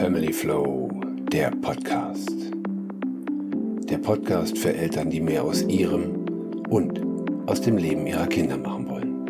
Family 0.00 0.32
Flow, 0.32 0.88
der 1.30 1.50
Podcast. 1.50 2.32
Der 3.84 3.98
Podcast 3.98 4.56
für 4.56 4.72
Eltern, 4.72 5.10
die 5.10 5.20
mehr 5.20 5.44
aus 5.44 5.60
ihrem 5.64 6.24
und 6.70 7.02
aus 7.46 7.60
dem 7.60 7.76
Leben 7.76 8.06
ihrer 8.06 8.26
Kinder 8.26 8.56
machen 8.56 8.88
wollen. 8.88 9.20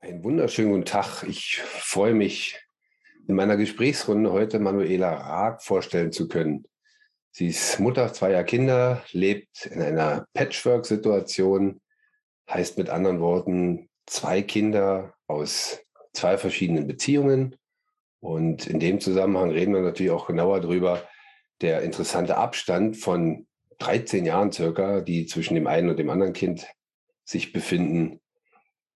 Einen 0.00 0.24
wunderschönen 0.24 0.70
guten 0.70 0.86
Tag. 0.86 1.24
Ich 1.24 1.60
freue 1.60 2.14
mich, 2.14 2.58
in 3.26 3.34
meiner 3.34 3.58
Gesprächsrunde 3.58 4.32
heute 4.32 4.60
Manuela 4.60 5.12
Raag 5.12 5.62
vorstellen 5.62 6.10
zu 6.10 6.26
können. 6.26 6.64
Sie 7.32 7.48
ist 7.48 7.78
Mutter 7.78 8.14
zweier 8.14 8.44
Kinder, 8.44 9.04
lebt 9.12 9.66
in 9.66 9.82
einer 9.82 10.26
Patchwork-Situation, 10.32 11.82
heißt 12.48 12.78
mit 12.78 12.88
anderen 12.88 13.20
Worten 13.20 13.90
zwei 14.06 14.40
Kinder 14.40 15.12
aus 15.26 15.82
zwei 16.18 16.36
verschiedenen 16.36 16.86
Beziehungen. 16.86 17.56
Und 18.20 18.66
in 18.66 18.80
dem 18.80 19.00
Zusammenhang 19.00 19.50
reden 19.50 19.74
wir 19.74 19.80
natürlich 19.80 20.12
auch 20.12 20.26
genauer 20.26 20.60
darüber, 20.60 21.02
der 21.60 21.82
interessante 21.82 22.36
Abstand 22.36 22.96
von 22.96 23.46
13 23.78 24.26
Jahren 24.26 24.52
circa, 24.52 25.00
die 25.00 25.26
zwischen 25.26 25.54
dem 25.54 25.66
einen 25.66 25.88
und 25.88 25.98
dem 25.98 26.10
anderen 26.10 26.32
Kind 26.32 26.66
sich 27.24 27.52
befinden. 27.52 28.20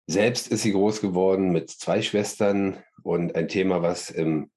Selbst 0.06 0.48
ist 0.48 0.62
sie 0.62 0.72
groß 0.72 1.00
geworden 1.00 1.52
mit 1.52 1.70
zwei 1.70 2.02
Schwestern 2.02 2.82
und 3.02 3.34
ein 3.36 3.48
Thema, 3.48 3.82
was 3.82 4.14
ähm, 4.16 4.50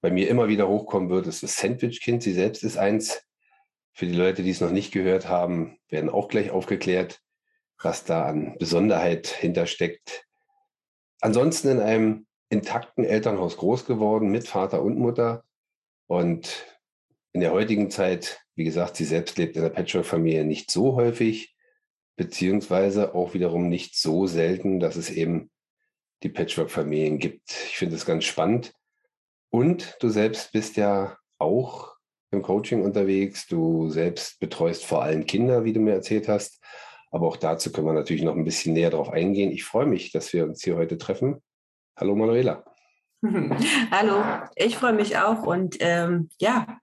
bei 0.00 0.10
mir 0.10 0.28
immer 0.28 0.48
wieder 0.48 0.68
hochkommen 0.68 1.10
wird, 1.10 1.26
ist 1.26 1.42
das 1.42 1.56
Sandwich-Kind. 1.56 2.22
Sie 2.22 2.32
selbst 2.32 2.62
ist 2.64 2.78
eins. 2.78 3.22
Für 3.92 4.06
die 4.06 4.14
Leute, 4.14 4.42
die 4.42 4.50
es 4.50 4.60
noch 4.60 4.70
nicht 4.70 4.92
gehört 4.92 5.28
haben, 5.28 5.78
werden 5.88 6.08
auch 6.08 6.28
gleich 6.28 6.50
aufgeklärt, 6.50 7.20
was 7.82 8.04
da 8.04 8.24
an 8.26 8.56
Besonderheit 8.58 9.26
hintersteckt 9.26 10.27
ansonsten 11.20 11.68
in 11.68 11.80
einem 11.80 12.26
intakten 12.50 13.04
Elternhaus 13.04 13.56
groß 13.56 13.84
geworden 13.84 14.30
mit 14.30 14.48
Vater 14.48 14.82
und 14.82 14.98
Mutter. 14.98 15.44
Und 16.06 16.64
in 17.32 17.40
der 17.40 17.52
heutigen 17.52 17.90
Zeit, 17.90 18.40
wie 18.54 18.64
gesagt, 18.64 18.96
sie 18.96 19.04
selbst 19.04 19.36
lebt 19.38 19.56
in 19.56 19.62
der 19.62 19.70
Patchwork-Familie 19.70 20.44
nicht 20.44 20.70
so 20.70 20.94
häufig, 20.94 21.54
beziehungsweise 22.16 23.14
auch 23.14 23.34
wiederum 23.34 23.68
nicht 23.68 23.96
so 23.96 24.26
selten, 24.26 24.80
dass 24.80 24.96
es 24.96 25.10
eben 25.10 25.50
die 26.22 26.30
Patchwork-Familien 26.30 27.18
gibt. 27.18 27.50
Ich 27.50 27.76
finde 27.76 27.96
es 27.96 28.06
ganz 28.06 28.24
spannend. 28.24 28.72
Und 29.50 29.96
du 30.00 30.08
selbst 30.08 30.52
bist 30.52 30.76
ja 30.76 31.16
auch 31.38 31.94
im 32.30 32.42
Coaching 32.42 32.82
unterwegs. 32.82 33.46
Du 33.46 33.88
selbst 33.88 34.40
betreust 34.40 34.84
vor 34.84 35.02
allem 35.02 35.26
Kinder, 35.26 35.64
wie 35.64 35.72
du 35.72 35.80
mir 35.80 35.92
erzählt 35.92 36.28
hast. 36.28 36.60
Aber 37.10 37.26
auch 37.26 37.36
dazu 37.36 37.72
können 37.72 37.86
wir 37.86 37.92
natürlich 37.94 38.22
noch 38.22 38.36
ein 38.36 38.44
bisschen 38.44 38.74
näher 38.74 38.90
drauf 38.90 39.10
eingehen. 39.10 39.50
Ich 39.50 39.64
freue 39.64 39.86
mich, 39.86 40.12
dass 40.12 40.32
wir 40.32 40.44
uns 40.44 40.62
hier 40.62 40.76
heute 40.76 40.98
treffen. 40.98 41.42
Hallo 41.96 42.14
Manuela. 42.14 42.64
Hallo, 43.90 44.22
ich 44.54 44.76
freue 44.76 44.92
mich 44.92 45.18
auch 45.18 45.42
und 45.42 45.76
ähm, 45.80 46.28
ja. 46.38 46.78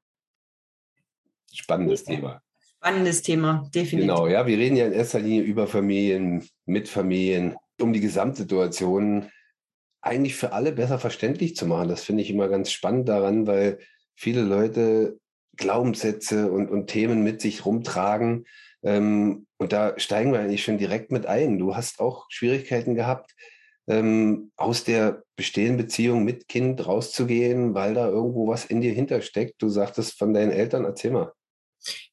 Spannendes 1.53 2.03
Thema. 2.03 2.41
Spannendes 2.77 3.21
Thema, 3.21 3.69
definitiv. 3.73 4.01
Genau, 4.01 4.27
ja, 4.27 4.45
wir 4.45 4.57
reden 4.57 4.75
ja 4.75 4.87
in 4.87 4.93
erster 4.93 5.19
Linie 5.19 5.43
über 5.43 5.67
Familien, 5.67 6.47
mit 6.65 6.89
Familien, 6.89 7.55
um 7.79 7.93
die 7.93 8.01
Gesamtsituation 8.01 9.31
eigentlich 10.01 10.35
für 10.35 10.51
alle 10.51 10.71
besser 10.71 10.99
verständlich 10.99 11.55
zu 11.55 11.65
machen. 11.65 11.87
Das 11.87 12.03
finde 12.03 12.21
ich 12.21 12.29
immer 12.29 12.47
ganz 12.47 12.71
spannend 12.71 13.07
daran, 13.09 13.47
weil 13.47 13.79
viele 14.13 14.41
Leute 14.41 15.17
Glaubenssätze 15.55 16.51
und, 16.51 16.69
und 16.69 16.87
Themen 16.87 17.23
mit 17.23 17.41
sich 17.41 17.65
rumtragen, 17.65 18.45
ähm, 18.85 19.47
und 19.57 19.73
da 19.73 19.97
steigen 19.97 20.31
wir 20.31 20.39
eigentlich 20.39 20.63
schon 20.63 20.77
direkt 20.77 21.11
mit 21.11 21.25
ein. 21.25 21.57
Du 21.57 21.75
hast 21.75 21.99
auch 21.99 22.27
Schwierigkeiten 22.29 22.95
gehabt, 22.95 23.35
ähm, 23.87 24.51
aus 24.55 24.83
der 24.83 25.23
bestehenden 25.35 25.77
Beziehung 25.77 26.23
mit 26.23 26.47
Kind 26.47 26.85
rauszugehen, 26.85 27.73
weil 27.73 27.95
da 27.95 28.07
irgendwo 28.07 28.47
was 28.47 28.65
in 28.65 28.81
dir 28.81 28.93
hintersteckt. 28.93 29.55
Du 29.61 29.69
sagtest 29.69 30.17
von 30.17 30.33
deinen 30.33 30.51
Eltern, 30.51 30.85
erzähl 30.85 31.11
mal. 31.11 31.31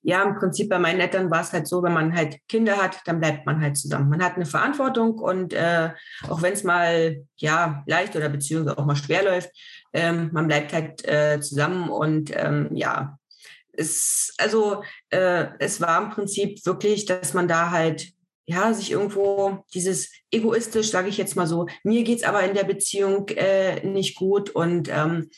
Ja, 0.03 0.23
im 0.23 0.35
Prinzip 0.35 0.69
bei 0.69 0.79
meinen 0.79 1.01
Eltern 1.01 1.31
war 1.31 1.41
es 1.41 1.53
halt 1.53 1.67
so, 1.67 1.83
wenn 1.83 1.93
man 1.93 2.15
halt 2.15 2.39
Kinder 2.49 2.77
hat, 2.77 3.01
dann 3.07 3.21
bleibt 3.21 3.47
man 3.47 3.61
halt 3.61 3.77
zusammen. 3.77 4.11
Man 4.11 4.23
hat 4.23 4.37
eine 4.37 4.45
Verantwortung 4.45 5.19
und 5.19 5.55
äh, 5.55 5.91
auch 6.29 6.43
wenn 6.43 6.53
es 6.53 6.65
mal 6.65 7.25
ja 7.37 7.83
leicht 7.87 8.15
oder 8.17 8.29
beziehungsweise 8.29 8.77
auch 8.77 8.85
mal 8.85 8.97
schwer 8.97 9.25
läuft, 9.25 9.51
ähm, 9.95 10.31
man 10.33 10.47
bleibt 10.47 10.73
halt 10.73 11.07
äh, 11.09 11.41
zusammen 11.41 11.89
und 11.89 12.33
ähm, 12.35 12.69
ja, 12.73 13.19
es, 13.73 14.35
also 14.39 14.83
äh, 15.11 15.47
es 15.59 15.81
war 15.81 16.03
im 16.03 16.11
Prinzip 16.11 16.65
wirklich, 16.67 17.07
dass 17.07 17.35
man 17.35 17.49
da 17.49 17.71
halt 17.71 18.13
ja, 18.45 18.75
sich 18.75 18.91
irgendwo 18.91 19.65
dieses 19.73 20.11
egoistisch, 20.31 20.91
sage 20.91 21.09
ich 21.09 21.17
jetzt 21.17 21.37
mal 21.37 21.47
so, 21.47 21.67
mir 21.85 22.03
geht's 22.03 22.25
aber 22.25 22.43
in 22.43 22.55
der 22.55 22.65
Beziehung 22.65 23.29
äh, 23.29 23.87
nicht 23.87 24.17
gut 24.17 24.51
und 24.51 24.89
ähm, 24.89 25.31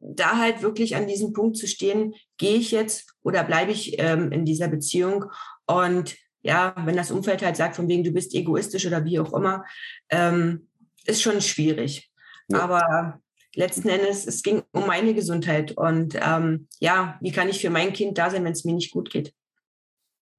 da 0.00 0.38
halt 0.38 0.60
wirklich 0.60 0.96
an 0.96 1.06
diesem 1.06 1.32
Punkt 1.32 1.56
zu 1.56 1.66
stehen, 1.66 2.14
gehe 2.36 2.56
ich 2.56 2.72
jetzt 2.72 3.14
oder 3.22 3.44
bleibe 3.44 3.72
ich 3.72 3.98
ähm, 3.98 4.32
in 4.32 4.44
dieser 4.44 4.68
Beziehung 4.68 5.26
und 5.66 6.16
ja, 6.42 6.74
wenn 6.84 6.96
das 6.96 7.10
Umfeld 7.10 7.42
halt 7.42 7.56
sagt, 7.56 7.76
von 7.76 7.88
wegen 7.88 8.04
du 8.04 8.10
bist 8.10 8.34
egoistisch 8.34 8.86
oder 8.86 9.04
wie 9.04 9.18
auch 9.18 9.32
immer, 9.32 9.64
ähm, 10.10 10.68
ist 11.06 11.22
schon 11.22 11.40
schwierig. 11.40 12.10
Ja. 12.48 12.60
Aber 12.60 13.20
letzten 13.56 13.88
Endes, 13.88 14.26
es 14.26 14.42
ging 14.42 14.62
um 14.72 14.86
meine 14.86 15.14
Gesundheit 15.14 15.72
und 15.72 16.18
ähm, 16.20 16.68
ja, 16.80 17.18
wie 17.20 17.32
kann 17.32 17.48
ich 17.48 17.60
für 17.60 17.70
mein 17.70 17.92
Kind 17.92 18.18
da 18.18 18.30
sein, 18.30 18.44
wenn 18.44 18.52
es 18.52 18.64
mir 18.64 18.74
nicht 18.74 18.92
gut 18.92 19.10
geht? 19.10 19.32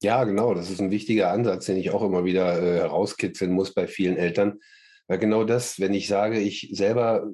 Ja, 0.01 0.23
genau, 0.23 0.53
das 0.53 0.69
ist 0.69 0.81
ein 0.81 0.91
wichtiger 0.91 1.31
Ansatz, 1.31 1.65
den 1.65 1.77
ich 1.77 1.91
auch 1.91 2.03
immer 2.03 2.25
wieder 2.25 2.61
äh, 2.61 2.79
herauskitzeln 2.79 3.51
muss 3.51 3.73
bei 3.73 3.87
vielen 3.87 4.17
Eltern. 4.17 4.59
Weil 5.07 5.19
genau 5.19 5.43
das, 5.43 5.79
wenn 5.79 5.93
ich 5.93 6.07
sage, 6.07 6.39
ich 6.39 6.69
selber, 6.73 7.27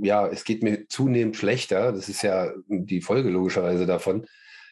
ja, 0.00 0.26
es 0.26 0.44
geht 0.44 0.62
mir 0.62 0.86
zunehmend 0.88 1.36
schlechter, 1.36 1.92
das 1.92 2.08
ist 2.08 2.22
ja 2.22 2.52
die 2.68 3.00
Folge 3.00 3.30
logischerweise 3.30 3.86
davon, 3.86 4.26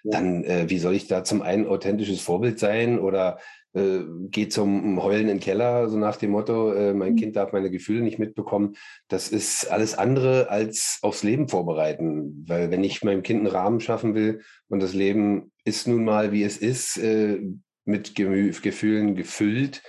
dann 0.05 0.45
äh, 0.45 0.69
wie 0.69 0.79
soll 0.79 0.95
ich 0.95 1.07
da 1.07 1.25
zum 1.25 1.43
einen 1.43 1.67
authentisches 1.67 2.21
Vorbild 2.21 2.59
sein 2.59 2.99
oder 2.99 3.39
äh, 3.75 4.01
geht 4.31 4.53
zum 4.53 5.03
Heulen 5.03 5.23
in 5.23 5.29
den 5.29 5.41
Keller, 5.41 5.89
so 5.89 5.97
nach 5.97 6.17
dem 6.17 6.33
Motto, 6.33 6.73
äh, 6.73 6.93
mein 6.93 7.13
mhm. 7.13 7.17
Kind 7.17 7.37
darf 7.37 7.53
meine 7.53 7.71
Gefühle 7.71 8.03
nicht 8.03 8.19
mitbekommen. 8.19 8.75
Das 9.09 9.29
ist 9.29 9.71
alles 9.71 9.95
andere 9.95 10.51
als 10.51 10.99
aufs 11.03 11.23
Leben 11.23 11.49
vorbereiten. 11.49 12.45
Weil 12.47 12.71
wenn 12.71 12.85
ich 12.85 13.03
meinem 13.03 13.23
Kind 13.23 13.41
einen 13.41 13.55
Rahmen 13.55 13.81
schaffen 13.81 14.15
will 14.15 14.43
und 14.69 14.81
das 14.83 14.95
Leben 14.95 15.53
ist 15.65 15.89
nun 15.89 16.05
mal, 16.05 16.33
wie 16.33 16.43
es 16.45 16.59
ist, 16.59 16.99
äh, 16.99 17.41
mit 17.85 18.15
Gemü 18.15 18.53
Gefühlen 18.63 19.15
gefüllt, 19.15 19.83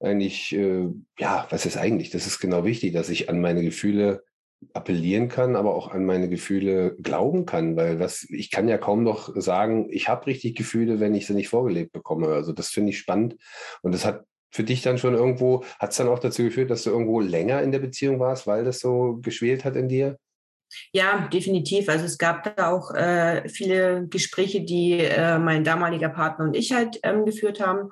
eigentlich, 0.00 0.54
äh, 0.54 0.86
ja, 1.18 1.46
was 1.50 1.66
ist 1.66 1.76
eigentlich? 1.76 2.10
Das 2.10 2.26
ist 2.26 2.38
genau 2.38 2.64
wichtig, 2.64 2.92
dass 2.92 3.08
ich 3.08 3.28
an 3.28 3.40
meine 3.40 3.62
Gefühle 3.62 4.22
appellieren 4.72 5.28
kann, 5.28 5.56
aber 5.56 5.74
auch 5.74 5.88
an 5.88 6.04
meine 6.04 6.28
Gefühle 6.28 6.96
glauben 6.96 7.46
kann, 7.46 7.76
weil 7.76 8.00
was 8.00 8.24
ich 8.28 8.50
kann 8.50 8.68
ja 8.68 8.78
kaum 8.78 9.04
noch 9.04 9.30
sagen, 9.36 9.88
ich 9.90 10.08
habe 10.08 10.26
richtig 10.26 10.56
Gefühle, 10.56 11.00
wenn 11.00 11.14
ich 11.14 11.26
sie 11.26 11.34
nicht 11.34 11.48
vorgelebt 11.48 11.92
bekomme. 11.92 12.28
Also 12.28 12.52
das 12.52 12.68
finde 12.68 12.90
ich 12.90 12.98
spannend 12.98 13.36
und 13.82 13.92
das 13.92 14.04
hat 14.04 14.24
für 14.50 14.64
dich 14.64 14.82
dann 14.82 14.98
schon 14.98 15.14
irgendwo, 15.14 15.64
hat 15.78 15.90
es 15.90 15.98
dann 15.98 16.08
auch 16.08 16.18
dazu 16.18 16.42
geführt, 16.42 16.70
dass 16.70 16.82
du 16.82 16.90
irgendwo 16.90 17.20
länger 17.20 17.62
in 17.62 17.70
der 17.70 17.80
Beziehung 17.80 18.18
warst, 18.18 18.46
weil 18.46 18.64
das 18.64 18.80
so 18.80 19.18
geschwelt 19.20 19.64
hat 19.64 19.76
in 19.76 19.88
dir? 19.88 20.18
Ja, 20.92 21.28
definitiv. 21.32 21.88
Also 21.88 22.04
es 22.04 22.18
gab 22.18 22.56
da 22.56 22.70
auch 22.70 22.94
äh, 22.94 23.48
viele 23.48 24.06
Gespräche, 24.08 24.62
die 24.62 25.00
äh, 25.00 25.38
mein 25.38 25.64
damaliger 25.64 26.08
Partner 26.08 26.46
und 26.46 26.56
ich 26.56 26.72
halt 26.72 26.98
ähm, 27.02 27.24
geführt 27.24 27.60
haben 27.60 27.90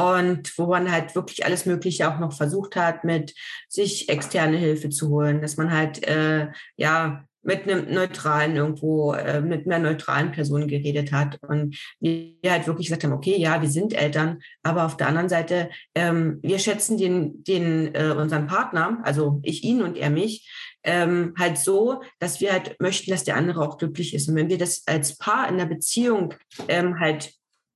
und 0.00 0.56
wo 0.56 0.66
man 0.66 0.90
halt 0.90 1.14
wirklich 1.14 1.44
alles 1.44 1.66
Mögliche 1.66 2.08
auch 2.08 2.18
noch 2.18 2.32
versucht 2.32 2.76
hat, 2.76 3.04
mit 3.04 3.34
sich 3.68 4.08
externe 4.08 4.56
Hilfe 4.56 4.88
zu 4.88 5.10
holen, 5.10 5.42
dass 5.42 5.56
man 5.56 5.70
halt 5.70 6.06
äh, 6.06 6.48
ja 6.76 7.24
mit 7.42 7.62
einem 7.62 7.92
neutralen 7.92 8.56
irgendwo, 8.56 9.14
äh, 9.14 9.40
mit 9.40 9.66
einer 9.66 9.78
neutralen 9.78 10.30
Person 10.32 10.68
geredet 10.68 11.12
hat 11.12 11.38
und 11.42 11.78
wir 11.98 12.34
halt 12.50 12.66
wirklich 12.66 12.88
gesagt 12.88 13.04
haben, 13.04 13.12
okay, 13.12 13.36
ja, 13.38 13.62
wir 13.62 13.68
sind 13.68 13.94
Eltern, 13.94 14.40
aber 14.62 14.84
auf 14.84 14.96
der 14.96 15.08
anderen 15.08 15.28
Seite, 15.28 15.70
ähm, 15.94 16.38
wir 16.42 16.58
schätzen 16.58 16.98
den, 16.98 17.42
den 17.44 17.94
äh, 17.94 18.14
unseren 18.16 18.46
Partner, 18.46 19.00
also 19.04 19.40
ich 19.42 19.64
ihn 19.64 19.82
und 19.82 19.96
er 19.96 20.10
mich, 20.10 20.50
ähm, 20.82 21.34
halt 21.38 21.58
so, 21.58 22.02
dass 22.18 22.40
wir 22.40 22.52
halt 22.52 22.78
möchten, 22.80 23.10
dass 23.10 23.24
der 23.24 23.36
andere 23.36 23.60
auch 23.60 23.78
glücklich 23.78 24.14
ist. 24.14 24.28
Und 24.28 24.36
wenn 24.36 24.48
wir 24.48 24.58
das 24.58 24.82
als 24.86 25.18
Paar 25.18 25.48
in 25.48 25.58
der 25.58 25.66
Beziehung 25.66 26.34
ähm, 26.68 26.98
halt 26.98 27.32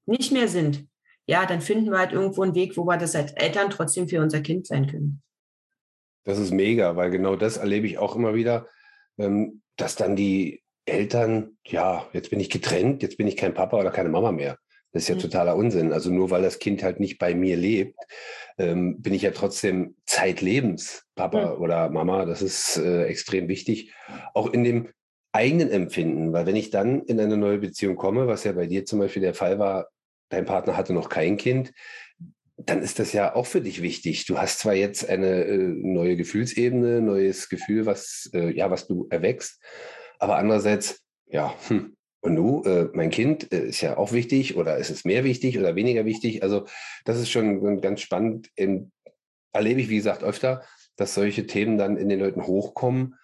nicht 0.07 0.33
mehr 0.33 0.49
sind, 0.49 0.87
ja, 1.27 1.47
dann 1.47 1.61
finden 1.61 1.91
wir 1.91 1.99
halt 1.99 2.13
irgendwo 2.13 2.43
einen 2.43 2.55
Weg, 2.55 2.77
wo 2.77 2.85
wir 2.85 2.97
das 2.97 3.15
als 3.15 3.33
Eltern 3.33 3.71
trotzdem 3.71 4.09
für 4.09 4.21
unser 4.21 4.41
Kind 4.41 4.67
sein 4.67 4.87
können. 4.87 5.23
Das 6.25 6.39
ist 6.39 6.53
mega, 6.53 6.97
weil 6.97 7.11
genau 7.11 7.37
das 7.37 7.57
erlebe 7.59 7.87
ich 7.87 7.99
auch 7.99 8.17
immer 8.17 8.35
wieder, 8.35 8.67
ähm, 9.19 9.63
dass 9.77 9.97
dann 9.97 10.17
die 10.17 10.63
Eltern, 10.87 11.57
ja, 11.67 12.07
jetzt 12.13 12.31
bin 12.31 12.41
ich 12.41 12.51
getrennt, 12.51 13.03
jetzt 13.03 13.17
bin 13.17 13.27
ich 13.27 13.37
kein 13.37 13.55
Papa 13.55 13.79
oder 13.79 13.91
keine 13.91 14.09
Mama 14.09 14.33
mehr. 14.33 14.59
Das 14.93 15.03
ist 15.03 15.09
ja 15.09 15.15
mhm. 15.17 15.21
totaler 15.21 15.57
Unsinn. 15.57 15.93
Also 15.93 16.11
nur 16.11 16.31
weil 16.31 16.43
das 16.43 16.59
Kind 16.59 16.83
halt 16.83 17.01
nicht 17.01 17.19
bei 17.19 17.35
mir 17.35 17.57
lebt, 17.57 17.99
ähm, 18.59 19.03
bin 19.03 19.13
ich 19.13 19.23
ja 19.23 19.33
trotzdem 19.33 19.97
zeitlebens 20.07 21.05
Papa 21.15 21.55
mhm. 21.55 21.63
oder 21.63 21.91
Mama. 21.91 22.25
Das 22.27 22.43
ist 22.43 22.77
äh, 22.77 23.05
extrem 23.05 23.49
wichtig. 23.49 23.93
Auch 24.35 24.53
in 24.53 24.63
dem 24.63 24.89
eigenen 25.33 25.71
Empfinden, 25.71 26.33
weil 26.33 26.47
wenn 26.47 26.55
ich 26.55 26.71
dann 26.71 27.03
in 27.03 27.19
eine 27.19 27.37
neue 27.37 27.59
Beziehung 27.59 27.97
komme, 27.97 28.29
was 28.29 28.45
ja 28.45 28.53
bei 28.53 28.69
dir 28.69 28.85
zum 28.85 29.01
Beispiel 29.01 29.23
der 29.23 29.35
Fall 29.35 29.59
war, 29.59 29.89
dein 30.29 30.45
Partner 30.45 30.77
hatte 30.77 30.93
noch 30.93 31.09
kein 31.09 31.37
Kind, 31.37 31.73
dann 32.57 32.83
ist 32.83 32.99
das 32.99 33.13
ja 33.13 33.35
auch 33.35 33.47
für 33.47 33.61
dich 33.61 33.83
wichtig. 33.83 34.27
Du 34.27 34.39
hast 34.39 34.61
zwar 34.61 34.75
jetzt 34.75 35.09
eine 35.09 35.45
äh, 35.45 35.57
neue 35.57 36.17
Gefühlsebene, 36.17 37.01
neues 37.01 37.49
Gefühl, 37.49 37.87
was, 37.87 38.31
äh, 38.33 38.51
ja, 38.55 38.71
was 38.71 38.87
du 38.87 39.07
erwächst, 39.11 39.61
aber 40.19 40.37
andererseits, 40.37 41.03
ja, 41.27 41.55
hm, 41.69 41.97
und 42.25 42.35
nu, 42.35 42.63
äh, 42.63 42.89
mein 42.95 43.11
Kind 43.11 43.45
ist 43.45 43.83
ja 43.83 43.99
auch 43.99 44.13
wichtig 44.13 44.57
oder 44.57 44.79
ist 44.79 44.89
es 44.89 45.05
mehr 45.05 45.25
wichtig 45.25 45.59
oder 45.59 45.77
weniger 45.77 46.07
wichtig? 46.07 46.43
Also 46.43 46.67
das 47.05 47.19
ist 47.19 47.31
schon 47.31 47.83
ganz 47.83 48.01
spannend. 48.01 48.49
Erlebe 49.53 49.81
ich, 49.83 49.91
wie 49.91 49.97
gesagt, 49.97 50.25
öfter, 50.25 50.65
dass 50.97 51.13
solche 51.13 51.47
Themen 51.47 51.77
dann 51.77 51.99
in 51.99 52.09
den 52.09 52.21
Leuten 52.21 52.47
hochkommen. 52.47 53.17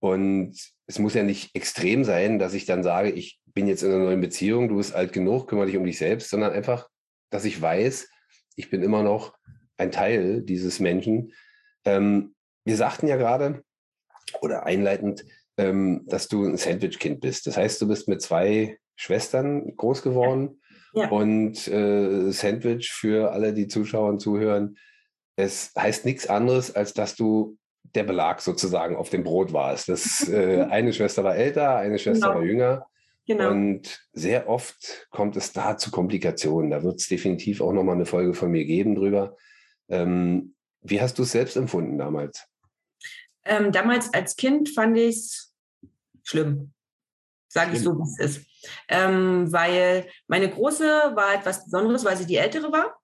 Und 0.00 0.56
es 0.86 0.98
muss 0.98 1.14
ja 1.14 1.22
nicht 1.22 1.54
extrem 1.54 2.02
sein, 2.02 2.40
dass 2.40 2.52
ich 2.52 2.66
dann 2.66 2.82
sage, 2.82 3.10
ich 3.10 3.38
bin 3.58 3.66
jetzt 3.66 3.82
in 3.82 3.90
einer 3.90 4.04
neuen 4.04 4.20
Beziehung, 4.20 4.68
du 4.68 4.76
bist 4.76 4.94
alt 4.94 5.12
genug, 5.12 5.48
kümmere 5.48 5.66
dich 5.66 5.76
um 5.76 5.82
dich 5.82 5.98
selbst, 5.98 6.30
sondern 6.30 6.52
einfach, 6.52 6.88
dass 7.28 7.44
ich 7.44 7.60
weiß, 7.60 8.08
ich 8.54 8.70
bin 8.70 8.84
immer 8.84 9.02
noch 9.02 9.36
ein 9.76 9.90
Teil 9.90 10.42
dieses 10.42 10.78
Menschen. 10.78 11.32
Ähm, 11.84 12.36
wir 12.64 12.76
sagten 12.76 13.08
ja 13.08 13.16
gerade 13.16 13.64
oder 14.42 14.64
einleitend, 14.64 15.24
ähm, 15.56 16.04
dass 16.06 16.28
du 16.28 16.44
ein 16.44 16.56
Sandwich-Kind 16.56 17.20
bist. 17.20 17.48
Das 17.48 17.56
heißt, 17.56 17.82
du 17.82 17.88
bist 17.88 18.06
mit 18.06 18.22
zwei 18.22 18.78
Schwestern 18.94 19.74
groß 19.74 20.02
geworden. 20.02 20.60
Ja. 20.94 21.08
Und 21.08 21.66
äh, 21.66 22.30
Sandwich 22.30 22.92
für 22.92 23.32
alle, 23.32 23.52
die 23.54 23.66
Zuschauer 23.66 24.08
und 24.08 24.20
zuhören, 24.20 24.78
es 25.34 25.72
heißt 25.76 26.04
nichts 26.04 26.28
anderes, 26.28 26.76
als 26.76 26.94
dass 26.94 27.16
du 27.16 27.58
der 27.82 28.04
Belag 28.04 28.40
sozusagen 28.40 28.94
auf 28.94 29.10
dem 29.10 29.24
Brot 29.24 29.52
warst. 29.52 29.88
Das, 29.88 30.28
äh, 30.28 30.62
eine 30.70 30.92
Schwester 30.92 31.24
war 31.24 31.34
älter, 31.34 31.74
eine 31.74 31.98
Schwester 31.98 32.28
genau. 32.28 32.38
war 32.38 32.46
jünger. 32.46 32.86
Genau. 33.28 33.50
Und 33.50 34.08
sehr 34.14 34.48
oft 34.48 35.06
kommt 35.10 35.36
es 35.36 35.52
da 35.52 35.76
zu 35.76 35.90
Komplikationen. 35.90 36.70
Da 36.70 36.82
wird 36.82 36.98
es 36.98 37.08
definitiv 37.08 37.60
auch 37.60 37.74
nochmal 37.74 37.96
eine 37.96 38.06
Folge 38.06 38.32
von 38.32 38.50
mir 38.50 38.64
geben 38.64 38.94
drüber. 38.94 39.36
Ähm, 39.90 40.54
wie 40.80 41.02
hast 41.02 41.18
du 41.18 41.24
es 41.24 41.32
selbst 41.32 41.54
empfunden 41.56 41.98
damals? 41.98 42.46
Ähm, 43.44 43.70
damals 43.70 44.14
als 44.14 44.34
Kind 44.36 44.70
fand 44.70 44.96
ich 44.96 45.16
es 45.16 45.54
schlimm. 46.22 46.72
Sage 47.48 47.76
ich 47.76 47.82
so, 47.82 47.98
wie 47.98 48.02
es 48.02 48.18
ist. 48.18 48.46
Ähm, 48.88 49.52
weil 49.52 50.06
meine 50.26 50.48
Große 50.48 50.84
war 51.14 51.34
etwas 51.34 51.64
Besonderes, 51.64 52.06
weil 52.06 52.16
sie 52.16 52.26
die 52.26 52.36
Ältere 52.36 52.72
war. 52.72 52.98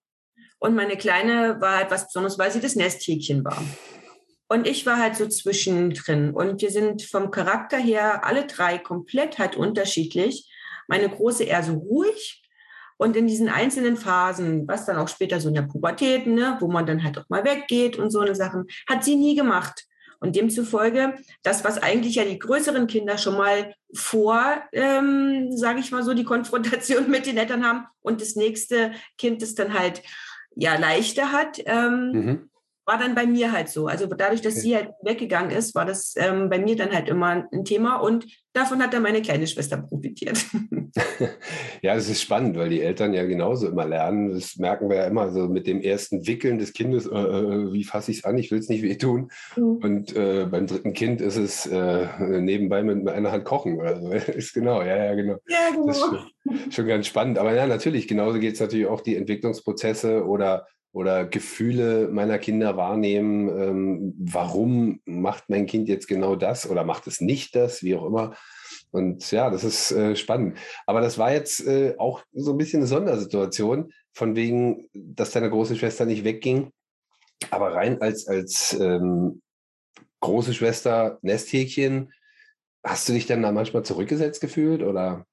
Und 0.59 0.75
meine 0.75 0.97
Kleine 0.97 1.61
war 1.61 1.83
etwas 1.83 2.07
Besonderes, 2.07 2.39
weil 2.39 2.51
sie 2.51 2.61
das 2.61 2.77
Nesthäkchen 2.77 3.45
war. 3.45 3.63
Und 4.49 4.67
ich 4.67 4.85
war 4.87 4.99
halt 4.99 5.17
so 5.17 5.27
zwischendrin. 5.27 6.31
Und 6.31 6.61
wir 6.61 6.71
sind 6.71 7.03
vom 7.03 7.31
Charakter 7.31 7.79
her 7.79 8.25
alle 8.25 8.47
drei 8.47 8.79
komplett 8.79 9.39
halt 9.39 9.57
unterschiedlich. 9.57 10.51
Meine 10.87 11.09
Große 11.09 11.45
eher 11.45 11.63
so 11.63 11.75
ruhig. 11.75 12.43
Und 12.97 13.17
in 13.17 13.27
diesen 13.27 13.49
einzelnen 13.49 13.97
Phasen, 13.97 14.69
was 14.69 14.87
dann 14.87 14.99
auch 14.99 15.09
später 15.09 15.41
so 15.41 15.49
in 15.49 15.55
der 15.55 15.63
Pubertät, 15.63 16.27
ne, 16.27 16.57
wo 16.61 16.69
man 16.69 16.87
dann 16.87 17.03
halt 17.03 17.19
auch 17.19 17.29
mal 17.29 17.45
weggeht 17.45 17.99
und 17.99 18.11
so 18.11 18.21
eine 18.21 18.35
Sachen, 18.35 18.67
hat 18.89 19.03
sie 19.03 19.17
nie 19.17 19.35
gemacht. 19.35 19.87
Und 20.21 20.37
demzufolge, 20.37 21.15
das, 21.43 21.65
was 21.65 21.83
eigentlich 21.83 22.15
ja 22.15 22.25
die 22.25 22.39
größeren 22.39 22.87
Kinder 22.87 23.19
schon 23.19 23.37
mal 23.37 23.75
vor, 23.93 24.63
ähm, 24.73 25.51
sage 25.55 25.81
ich 25.81 25.91
mal 25.91 26.03
so, 26.03 26.15
die 26.15 26.25
Konfrontation 26.25 27.11
mit 27.11 27.27
den 27.27 27.37
Eltern 27.37 27.67
haben 27.67 27.87
und 28.01 28.21
das 28.21 28.37
nächste 28.37 28.93
Kind 29.19 29.43
das 29.43 29.55
dann 29.55 29.75
halt 29.75 30.03
ja 30.55 30.79
leichter 30.79 31.33
hat, 31.33 31.61
ähm, 31.67 32.11
mhm. 32.13 32.51
War 32.87 32.99
dann 32.99 33.15
bei 33.15 33.27
mir 33.27 33.53
halt 33.53 33.69
so. 33.69 33.87
Also 33.87 34.07
dadurch, 34.07 34.43
dass 34.43 34.55
okay. 34.55 34.63
sie 34.63 34.77
halt 34.77 34.91
weggegangen 35.03 35.51
ist, 35.51 35.75
war 35.75 35.85
das 35.85 36.15
ähm, 36.17 36.51
bei 36.51 36.59
mir 36.59 36.77
dann 36.77 36.93
halt 36.93 37.09
immer 37.09 37.47
ein 37.51 37.65
Thema 37.65 37.97
und 37.97 38.27
davon 38.53 38.83
hat 38.83 38.93
dann 38.93 39.03
meine 39.03 39.23
kleine 39.23 39.47
Schwester 39.47 39.79
profitiert. 39.79 40.39
ja, 41.83 41.95
das 41.95 42.09
ist 42.09 42.23
spannend, 42.23 42.57
weil 42.57 42.69
die 42.69 42.83
Eltern 42.83 43.15
ja 43.15 43.25
genauso 43.25 43.69
immer 43.69 43.87
lernen. 43.87 44.33
Das 44.33 44.57
merken 44.57 44.89
wir 44.89 44.97
ja 44.97 45.07
immer 45.07 45.33
so 45.33 45.49
mit 45.49 45.67
dem 45.67 45.81
ersten 45.81 46.27
Wickeln 46.27 46.59
des 46.59 46.73
Kindes, 46.73 47.07
äh, 47.07 47.17
äh 47.17 47.73
wie 47.73 47.85
fasse 47.85 48.11
ich 48.11 48.19
es 48.19 48.25
an, 48.25 48.39
ich 48.39 48.51
will 48.51 48.59
es 48.59 48.69
nicht 48.69 48.83
wehtun. 48.83 49.31
Mhm. 49.57 49.77
Und 49.83 50.17
äh, 50.17 50.47
beim 50.47 50.67
dritten 50.67 50.93
Kind 50.93 51.21
ist 51.21 51.37
es 51.37 51.67
äh, 51.67 52.07
nebenbei 52.21 52.83
mit 52.83 53.09
einer 53.09 53.33
Hand 53.33 53.45
kochen. 53.45 53.81
Also 53.81 54.11
ist 54.33 54.55
genau, 54.55 54.83
ja, 54.83 55.05
ja, 55.05 55.15
genau. 55.15 55.37
Ja, 55.49 55.71
genau. 55.73 55.87
Das 55.87 55.97
ist 55.97 56.05
schon, 56.05 56.71
schon 56.71 56.87
ganz 56.87 57.07
spannend. 57.07 57.39
Aber 57.39 57.55
ja, 57.55 57.67
natürlich, 57.67 58.07
genauso 58.07 58.39
geht 58.39 58.55
es 58.55 58.61
natürlich 58.61 58.87
auch 58.87 59.01
die 59.01 59.17
Entwicklungsprozesse 59.17 60.25
oder 60.25 60.67
oder 60.95 61.27
Gefühle 61.27 62.09
meiner 62.09 62.39
Kinder 62.39 62.77
wahrnehmen. 62.77 63.49
Ähm, 63.49 64.15
warum 64.17 65.01
macht 65.05 65.51
mein 65.51 65.67
Kind 65.67 65.89
jetzt 65.89 66.07
genau 66.07 66.37
das 66.37 66.71
oder 66.71 66.85
macht 66.85 67.09
es 67.09 67.21
nicht 67.21 67.57
das, 67.57 67.83
wie 67.83 67.97
auch 67.97 68.07
immer. 68.07 68.37
Und 68.93 69.29
ja, 69.33 69.51
das 69.51 69.65
ist 69.65 69.91
äh, 69.91 70.15
spannend. 70.15 70.57
Aber 70.87 71.01
das 71.01 71.19
war 71.19 71.33
jetzt 71.33 71.67
äh, 71.67 71.97
auch 71.99 72.23
so 72.33 72.53
ein 72.53 72.59
bisschen 72.59 72.79
eine 72.79 72.87
Sondersituation, 72.87 73.93
von 74.13 74.37
wegen, 74.37 74.89
dass 74.95 75.33
deine 75.33 75.51
große 75.51 75.75
Schwester 75.75 76.05
nicht 76.05 76.23
wegging. 76.23 76.71
Aber 77.51 77.75
rein 77.75 78.01
als, 78.01 78.29
als 78.29 78.79
ähm, 78.81 79.43
große 80.21 80.55
Schwester 80.55 81.19
Nesthäkchen, 81.23 82.13
hast 82.85 83.09
du 83.09 83.15
dich 83.15 83.27
dann 83.27 83.43
da 83.43 83.51
manchmal 83.51 83.85
zurückgesetzt 83.85 84.41
gefühlt 84.41 84.85
oder? 84.85 85.27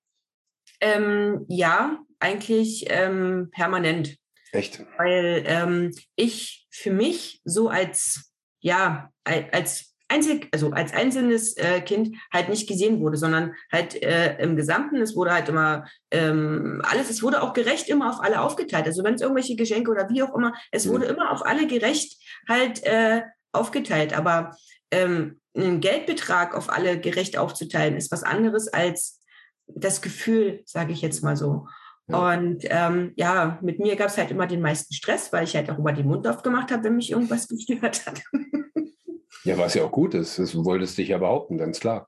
Ähm, 0.79 1.45
ja, 1.47 1.99
eigentlich 2.19 2.87
ähm, 2.89 3.49
permanent. 3.51 4.17
Echt? 4.51 4.86
Weil 4.98 5.44
ähm, 5.45 5.92
ich 6.15 6.68
für 6.69 6.92
mich 6.92 7.42
so 7.45 7.69
als, 7.69 8.33
ja, 8.59 9.09
als 9.24 9.92
einzig, 10.12 10.50
also 10.51 10.71
als 10.71 10.94
einzelnes 10.94 11.56
äh, 11.57 11.81
Kind 11.81 12.18
halt 12.33 12.50
nicht 12.50 12.68
gesehen 12.68 13.00
wurde, 13.00 13.18
sondern 13.18 13.53
halt 13.71 14.01
äh, 14.01 14.38
im 14.39 14.56
Gesamten, 14.56 14.98
es 14.98 15.15
wurde 15.15 15.31
halt 15.31 15.48
immer 15.50 15.86
ähm, 16.12 16.81
alles, 16.83 17.09
es 17.09 17.24
wurde 17.24 17.42
auch 17.42 17.53
gerecht 17.53 17.88
immer 17.88 18.09
auf 18.09 18.21
alle 18.21 18.42
aufgeteilt. 18.42 18.86
Also 18.86 19.03
wenn 19.03 19.15
es 19.15 19.21
irgendwelche 19.21 19.56
Geschenke 19.56 19.89
oder 19.89 20.09
wie 20.09 20.21
auch 20.21 20.36
immer, 20.36 20.54
es 20.71 20.86
mhm. 20.86 20.92
wurde 20.92 21.06
immer 21.06 21.31
auf 21.31 21.45
alle 21.45 21.65
gerecht 21.65 22.21
halt 22.47 22.83
äh, 22.83 23.21
aufgeteilt. 23.54 24.13
Aber 24.13 24.56
ähm, 24.92 25.39
einen 25.56 25.80
Geldbetrag 25.80 26.56
auf 26.56 26.69
alle 26.69 27.00
gerecht 27.00 27.38
aufzuteilen, 27.38 27.95
ist 27.95 28.12
was 28.12 28.24
anderes 28.24 28.68
als 28.68 29.21
das 29.68 30.01
Gefühl, 30.01 30.62
sage 30.65 30.92
ich 30.92 31.01
jetzt 31.01 31.24
mal 31.24 31.38
so. 31.38 31.68
Und 32.13 32.63
ähm, 32.65 33.13
ja, 33.15 33.59
mit 33.61 33.79
mir 33.79 33.95
gab 33.95 34.07
es 34.07 34.17
halt 34.17 34.31
immer 34.31 34.47
den 34.47 34.61
meisten 34.61 34.93
Stress, 34.93 35.31
weil 35.31 35.43
ich 35.43 35.55
halt 35.55 35.69
auch 35.69 35.77
über 35.77 35.93
den 35.93 36.07
Mund 36.07 36.27
aufgemacht 36.27 36.71
habe, 36.71 36.83
wenn 36.85 36.95
mich 36.95 37.11
irgendwas 37.11 37.47
gestört 37.47 38.05
hat. 38.05 38.21
ja, 39.43 39.57
was 39.57 39.73
ja 39.73 39.83
auch 39.83 39.91
gut 39.91 40.13
ist. 40.13 40.39
Das 40.39 40.55
wolltest 40.55 40.97
dich 40.97 41.09
ja 41.09 41.17
behaupten, 41.17 41.57
ganz 41.57 41.79
klar. 41.79 42.07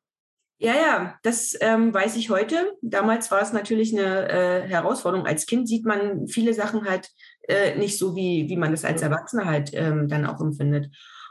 Ja, 0.60 0.74
ja, 0.76 1.20
das 1.24 1.58
ähm, 1.60 1.94
weiß 1.94 2.16
ich 2.16 2.30
heute. 2.30 2.78
Damals 2.82 3.32
war 3.32 3.42
es 3.42 3.52
natürlich 3.52 3.92
eine 3.92 4.30
äh, 4.30 4.62
Herausforderung. 4.68 5.26
Als 5.26 5.46
Kind 5.46 5.68
sieht 5.68 5.86
man 5.86 6.28
viele 6.28 6.54
Sachen 6.54 6.86
halt 6.86 7.10
äh, 7.50 7.76
nicht 7.76 7.98
so, 7.98 8.16
wie, 8.16 8.48
wie 8.48 8.56
man 8.56 8.72
es 8.72 8.86
als 8.86 9.02
Erwachsener 9.02 9.46
halt 9.46 9.72
ähm, 9.74 10.08
dann 10.08 10.26
auch 10.26 10.40
empfindet. 10.40 10.90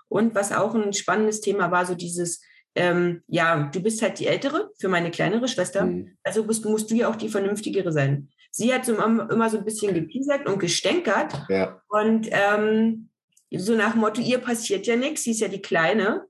Und 0.08 0.34
was 0.34 0.52
auch 0.52 0.74
ein 0.74 0.92
spannendes 0.92 1.40
Thema 1.40 1.70
war, 1.70 1.86
so 1.86 1.94
dieses, 1.94 2.42
ähm, 2.74 3.22
ja, 3.26 3.70
du 3.72 3.80
bist 3.80 4.02
halt 4.02 4.18
die 4.18 4.26
Ältere 4.26 4.70
für 4.78 4.88
meine 4.88 5.10
kleinere 5.10 5.48
Schwester, 5.48 5.86
mhm. 5.86 6.16
also 6.22 6.44
bist, 6.44 6.66
musst 6.66 6.90
du 6.90 6.94
ja 6.94 7.08
auch 7.08 7.16
die 7.16 7.30
Vernünftigere 7.30 7.92
sein. 7.92 8.28
Sie 8.54 8.72
hat 8.72 8.84
so 8.84 8.94
immer 8.94 9.48
so 9.48 9.58
ein 9.58 9.64
bisschen 9.64 9.94
gepiesackt 9.94 10.46
und 10.46 10.58
gestänkert. 10.58 11.46
Ja. 11.48 11.80
Und 11.88 12.28
ähm, 12.30 13.08
so 13.50 13.74
nach 13.74 13.94
Motto, 13.94 14.20
ihr 14.20 14.38
passiert 14.38 14.86
ja 14.86 14.94
nichts, 14.94 15.24
sie 15.24 15.30
ist 15.30 15.40
ja 15.40 15.48
die 15.48 15.62
Kleine. 15.62 16.26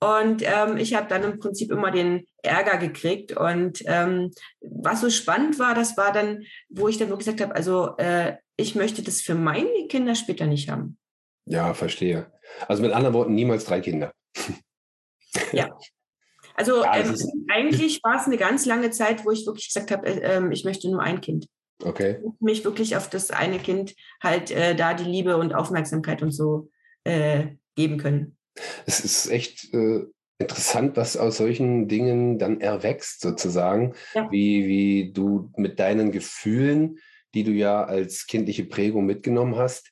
Und 0.00 0.42
ähm, 0.42 0.78
ich 0.78 0.94
habe 0.94 1.06
dann 1.08 1.22
im 1.22 1.38
Prinzip 1.38 1.70
immer 1.70 1.90
den 1.90 2.26
Ärger 2.42 2.78
gekriegt. 2.78 3.36
Und 3.36 3.82
ähm, 3.86 4.32
was 4.60 5.00
so 5.00 5.10
spannend 5.10 5.58
war, 5.58 5.74
das 5.74 5.96
war 5.96 6.12
dann, 6.12 6.42
wo 6.70 6.88
ich 6.88 6.98
dann 6.98 7.08
wirklich 7.08 7.26
gesagt 7.26 7.42
habe, 7.42 7.54
also 7.54 7.96
äh, 7.98 8.36
ich 8.56 8.74
möchte 8.74 9.02
das 9.02 9.20
für 9.20 9.34
meine 9.34 9.86
Kinder 9.88 10.14
später 10.14 10.46
nicht 10.46 10.70
haben. 10.70 10.98
Ja, 11.46 11.72
verstehe. 11.74 12.32
Also 12.66 12.82
mit 12.82 12.92
anderen 12.92 13.14
Worten, 13.14 13.34
niemals 13.34 13.64
drei 13.64 13.80
Kinder. 13.80 14.12
ja. 15.52 15.68
Also 16.54 16.82
ja, 16.82 16.96
ähm, 16.96 17.14
eigentlich 17.48 18.02
war 18.02 18.16
es 18.16 18.26
eine 18.26 18.36
ganz 18.36 18.66
lange 18.66 18.90
Zeit, 18.90 19.24
wo 19.24 19.30
ich 19.30 19.46
wirklich 19.46 19.68
gesagt 19.68 19.90
habe, 19.90 20.06
äh, 20.06 20.36
ähm, 20.36 20.50
ich 20.50 20.64
möchte 20.64 20.90
nur 20.90 21.02
ein 21.02 21.20
Kind. 21.20 21.46
Okay. 21.82 22.18
Mich 22.40 22.64
wirklich 22.64 22.96
auf 22.96 23.08
das 23.08 23.30
eine 23.30 23.58
Kind 23.58 23.94
halt 24.22 24.50
äh, 24.50 24.74
da 24.74 24.94
die 24.94 25.04
Liebe 25.04 25.36
und 25.36 25.54
Aufmerksamkeit 25.54 26.22
und 26.22 26.32
so 26.32 26.68
äh, 27.04 27.48
geben 27.76 27.98
können. 27.98 28.36
Es 28.86 29.00
ist 29.00 29.30
echt 29.30 29.72
äh, 29.72 30.04
interessant, 30.38 30.96
was 30.96 31.16
aus 31.16 31.36
solchen 31.36 31.88
Dingen 31.88 32.38
dann 32.38 32.60
erwächst, 32.60 33.20
sozusagen, 33.20 33.94
ja. 34.14 34.30
wie, 34.30 34.66
wie 34.66 35.12
du 35.12 35.50
mit 35.56 35.78
deinen 35.78 36.12
Gefühlen, 36.12 36.98
die 37.34 37.44
du 37.44 37.52
ja 37.52 37.84
als 37.84 38.26
kindliche 38.26 38.64
Prägung 38.64 39.06
mitgenommen 39.06 39.56
hast, 39.56 39.89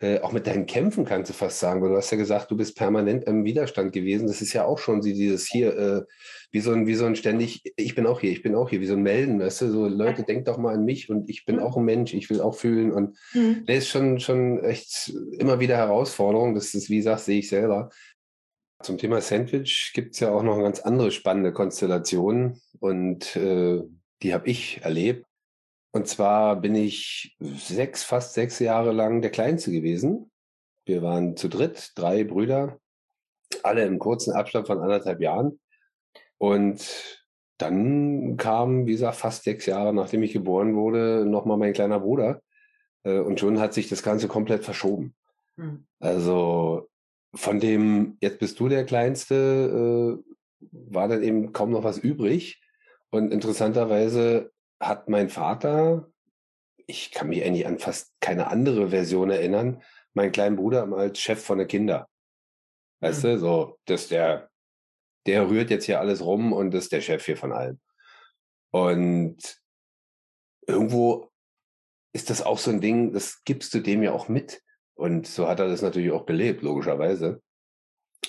äh, 0.00 0.20
auch 0.20 0.30
mit 0.30 0.46
deinen 0.46 0.66
Kämpfen 0.66 1.04
kannst 1.04 1.28
du 1.28 1.34
fast 1.34 1.58
sagen, 1.58 1.82
weil 1.82 1.90
du 1.90 1.96
hast 1.96 2.12
ja 2.12 2.16
gesagt, 2.16 2.50
du 2.50 2.56
bist 2.56 2.76
permanent 2.76 3.24
im 3.24 3.44
Widerstand 3.44 3.92
gewesen. 3.92 4.28
Das 4.28 4.40
ist 4.40 4.52
ja 4.52 4.64
auch 4.64 4.78
schon 4.78 5.00
dieses 5.00 5.46
hier, 5.46 5.76
äh, 5.76 6.02
wie 6.52 6.60
so 6.60 6.72
ein, 6.72 6.86
wie 6.86 6.94
so 6.94 7.04
ein 7.04 7.16
ständig, 7.16 7.62
ich 7.76 7.94
bin 7.96 8.06
auch 8.06 8.20
hier, 8.20 8.30
ich 8.30 8.42
bin 8.42 8.54
auch 8.54 8.70
hier, 8.70 8.80
wie 8.80 8.86
so 8.86 8.94
ein 8.94 9.02
Melden, 9.02 9.40
weißt 9.40 9.62
du, 9.62 9.70
so 9.70 9.88
Leute, 9.88 10.22
denkt 10.22 10.46
doch 10.46 10.56
mal 10.56 10.74
an 10.74 10.84
mich 10.84 11.10
und 11.10 11.28
ich 11.28 11.44
bin 11.44 11.56
mhm. 11.56 11.62
auch 11.62 11.76
ein 11.76 11.84
Mensch, 11.84 12.14
ich 12.14 12.30
will 12.30 12.40
auch 12.40 12.54
fühlen 12.54 12.92
und 12.92 13.18
mhm. 13.34 13.64
das 13.66 13.78
ist 13.78 13.88
schon, 13.88 14.20
schon 14.20 14.62
echt 14.62 15.12
immer 15.32 15.58
wieder 15.58 15.76
Herausforderung. 15.76 16.54
Das 16.54 16.74
ist, 16.74 16.88
wie 16.90 16.98
gesagt, 16.98 17.20
sehe 17.20 17.40
ich 17.40 17.48
selber. 17.48 17.90
Zum 18.80 18.98
Thema 18.98 19.20
Sandwich 19.20 19.90
gibt 19.94 20.14
es 20.14 20.20
ja 20.20 20.30
auch 20.30 20.44
noch 20.44 20.54
eine 20.54 20.62
ganz 20.62 20.78
andere 20.78 21.10
spannende 21.10 21.52
Konstellation 21.52 22.60
und 22.78 23.34
äh, 23.34 23.82
die 24.22 24.32
habe 24.32 24.48
ich 24.48 24.80
erlebt. 24.82 25.27
Und 25.98 26.06
zwar 26.06 26.54
bin 26.54 26.76
ich 26.76 27.36
sechs, 27.40 28.04
fast 28.04 28.34
sechs 28.34 28.60
Jahre 28.60 28.92
lang 28.92 29.20
der 29.20 29.32
Kleinste 29.32 29.72
gewesen. 29.72 30.30
Wir 30.84 31.02
waren 31.02 31.36
zu 31.36 31.48
dritt, 31.48 31.90
drei 31.96 32.22
Brüder, 32.22 32.78
alle 33.64 33.84
im 33.84 33.98
kurzen 33.98 34.32
Abstand 34.32 34.68
von 34.68 34.78
anderthalb 34.78 35.20
Jahren. 35.20 35.58
Und 36.38 37.20
dann 37.56 38.36
kam, 38.36 38.86
wie 38.86 38.92
gesagt, 38.92 39.16
fast 39.16 39.42
sechs 39.42 39.66
Jahre 39.66 39.92
nachdem 39.92 40.22
ich 40.22 40.32
geboren 40.32 40.76
wurde, 40.76 41.26
nochmal 41.26 41.56
mein 41.56 41.72
kleiner 41.72 41.98
Bruder. 41.98 42.42
Äh, 43.02 43.18
und 43.18 43.40
schon 43.40 43.58
hat 43.58 43.74
sich 43.74 43.88
das 43.88 44.04
Ganze 44.04 44.28
komplett 44.28 44.62
verschoben. 44.64 45.16
Hm. 45.56 45.84
Also 45.98 46.88
von 47.34 47.58
dem, 47.58 48.18
jetzt 48.20 48.38
bist 48.38 48.60
du 48.60 48.68
der 48.68 48.84
Kleinste, 48.84 50.22
äh, 50.62 50.68
war 50.70 51.08
dann 51.08 51.24
eben 51.24 51.52
kaum 51.52 51.72
noch 51.72 51.82
was 51.82 51.98
übrig. 51.98 52.62
Und 53.10 53.32
interessanterweise 53.32 54.52
hat 54.80 55.08
mein 55.08 55.28
Vater, 55.28 56.10
ich 56.86 57.10
kann 57.10 57.28
mich 57.28 57.44
eigentlich 57.44 57.66
an 57.66 57.78
fast 57.78 58.12
keine 58.20 58.48
andere 58.48 58.90
Version 58.90 59.30
erinnern, 59.30 59.82
meinen 60.14 60.32
kleinen 60.32 60.56
Bruder 60.56 60.90
als 60.92 61.20
Chef 61.20 61.42
von 61.42 61.58
der 61.58 61.66
Kinder. 61.66 62.08
Weißt 63.00 63.24
mhm. 63.24 63.28
du, 63.28 63.38
so, 63.38 63.78
dass 63.84 64.08
der, 64.08 64.50
der 65.26 65.48
rührt 65.48 65.70
jetzt 65.70 65.84
hier 65.84 66.00
alles 66.00 66.24
rum 66.24 66.52
und 66.52 66.74
ist 66.74 66.92
der 66.92 67.00
Chef 67.00 67.24
hier 67.24 67.36
von 67.36 67.52
allem. 67.52 67.80
Und 68.70 69.60
irgendwo 70.66 71.30
ist 72.12 72.30
das 72.30 72.42
auch 72.42 72.58
so 72.58 72.70
ein 72.70 72.80
Ding, 72.80 73.12
das 73.12 73.44
gibst 73.44 73.72
du 73.74 73.80
dem 73.80 74.02
ja 74.02 74.12
auch 74.12 74.28
mit. 74.28 74.62
Und 74.94 75.26
so 75.26 75.46
hat 75.46 75.60
er 75.60 75.68
das 75.68 75.82
natürlich 75.82 76.10
auch 76.10 76.26
gelebt, 76.26 76.62
logischerweise. 76.62 77.40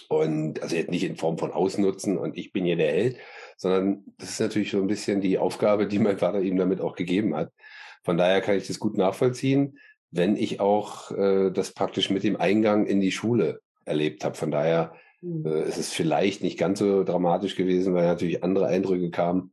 Und 0.07 0.61
also 0.61 0.75
jetzt 0.75 0.91
nicht 0.91 1.03
in 1.03 1.15
Form 1.15 1.37
von 1.37 1.51
Ausnutzen 1.51 2.17
und 2.17 2.37
ich 2.37 2.51
bin 2.51 2.65
hier 2.65 2.75
der 2.75 2.91
Held, 2.91 3.17
sondern 3.59 4.05
das 4.17 4.29
ist 4.31 4.39
natürlich 4.39 4.71
so 4.71 4.77
ein 4.77 4.87
bisschen 4.87 5.19
die 5.19 5.37
Aufgabe, 5.37 5.85
die 5.85 5.99
mein 5.99 6.17
Vater 6.17 6.41
ihm 6.41 6.55
damit 6.55 6.79
auch 6.79 6.95
gegeben 6.95 7.35
hat. 7.35 7.51
Von 8.03 8.17
daher 8.17 8.39
kann 8.39 8.55
ich 8.55 8.67
das 8.67 8.79
gut 8.79 8.97
nachvollziehen, 8.97 9.77
wenn 10.11 10.37
ich 10.37 10.61
auch 10.61 11.11
äh, 11.11 11.51
das 11.51 11.73
praktisch 11.73 12.09
mit 12.09 12.23
dem 12.23 12.37
Eingang 12.37 12.85
in 12.85 13.01
die 13.01 13.11
Schule 13.11 13.59
erlebt 13.83 14.23
habe. 14.23 14.35
Von 14.35 14.49
daher 14.49 14.93
mhm. 15.21 15.45
äh, 15.45 15.67
ist 15.67 15.77
es 15.77 15.91
vielleicht 15.91 16.41
nicht 16.41 16.57
ganz 16.57 16.79
so 16.79 17.03
dramatisch 17.03 17.57
gewesen, 17.57 17.93
weil 17.93 18.07
natürlich 18.07 18.45
andere 18.45 18.67
Eindrücke 18.67 19.11
kamen. 19.11 19.51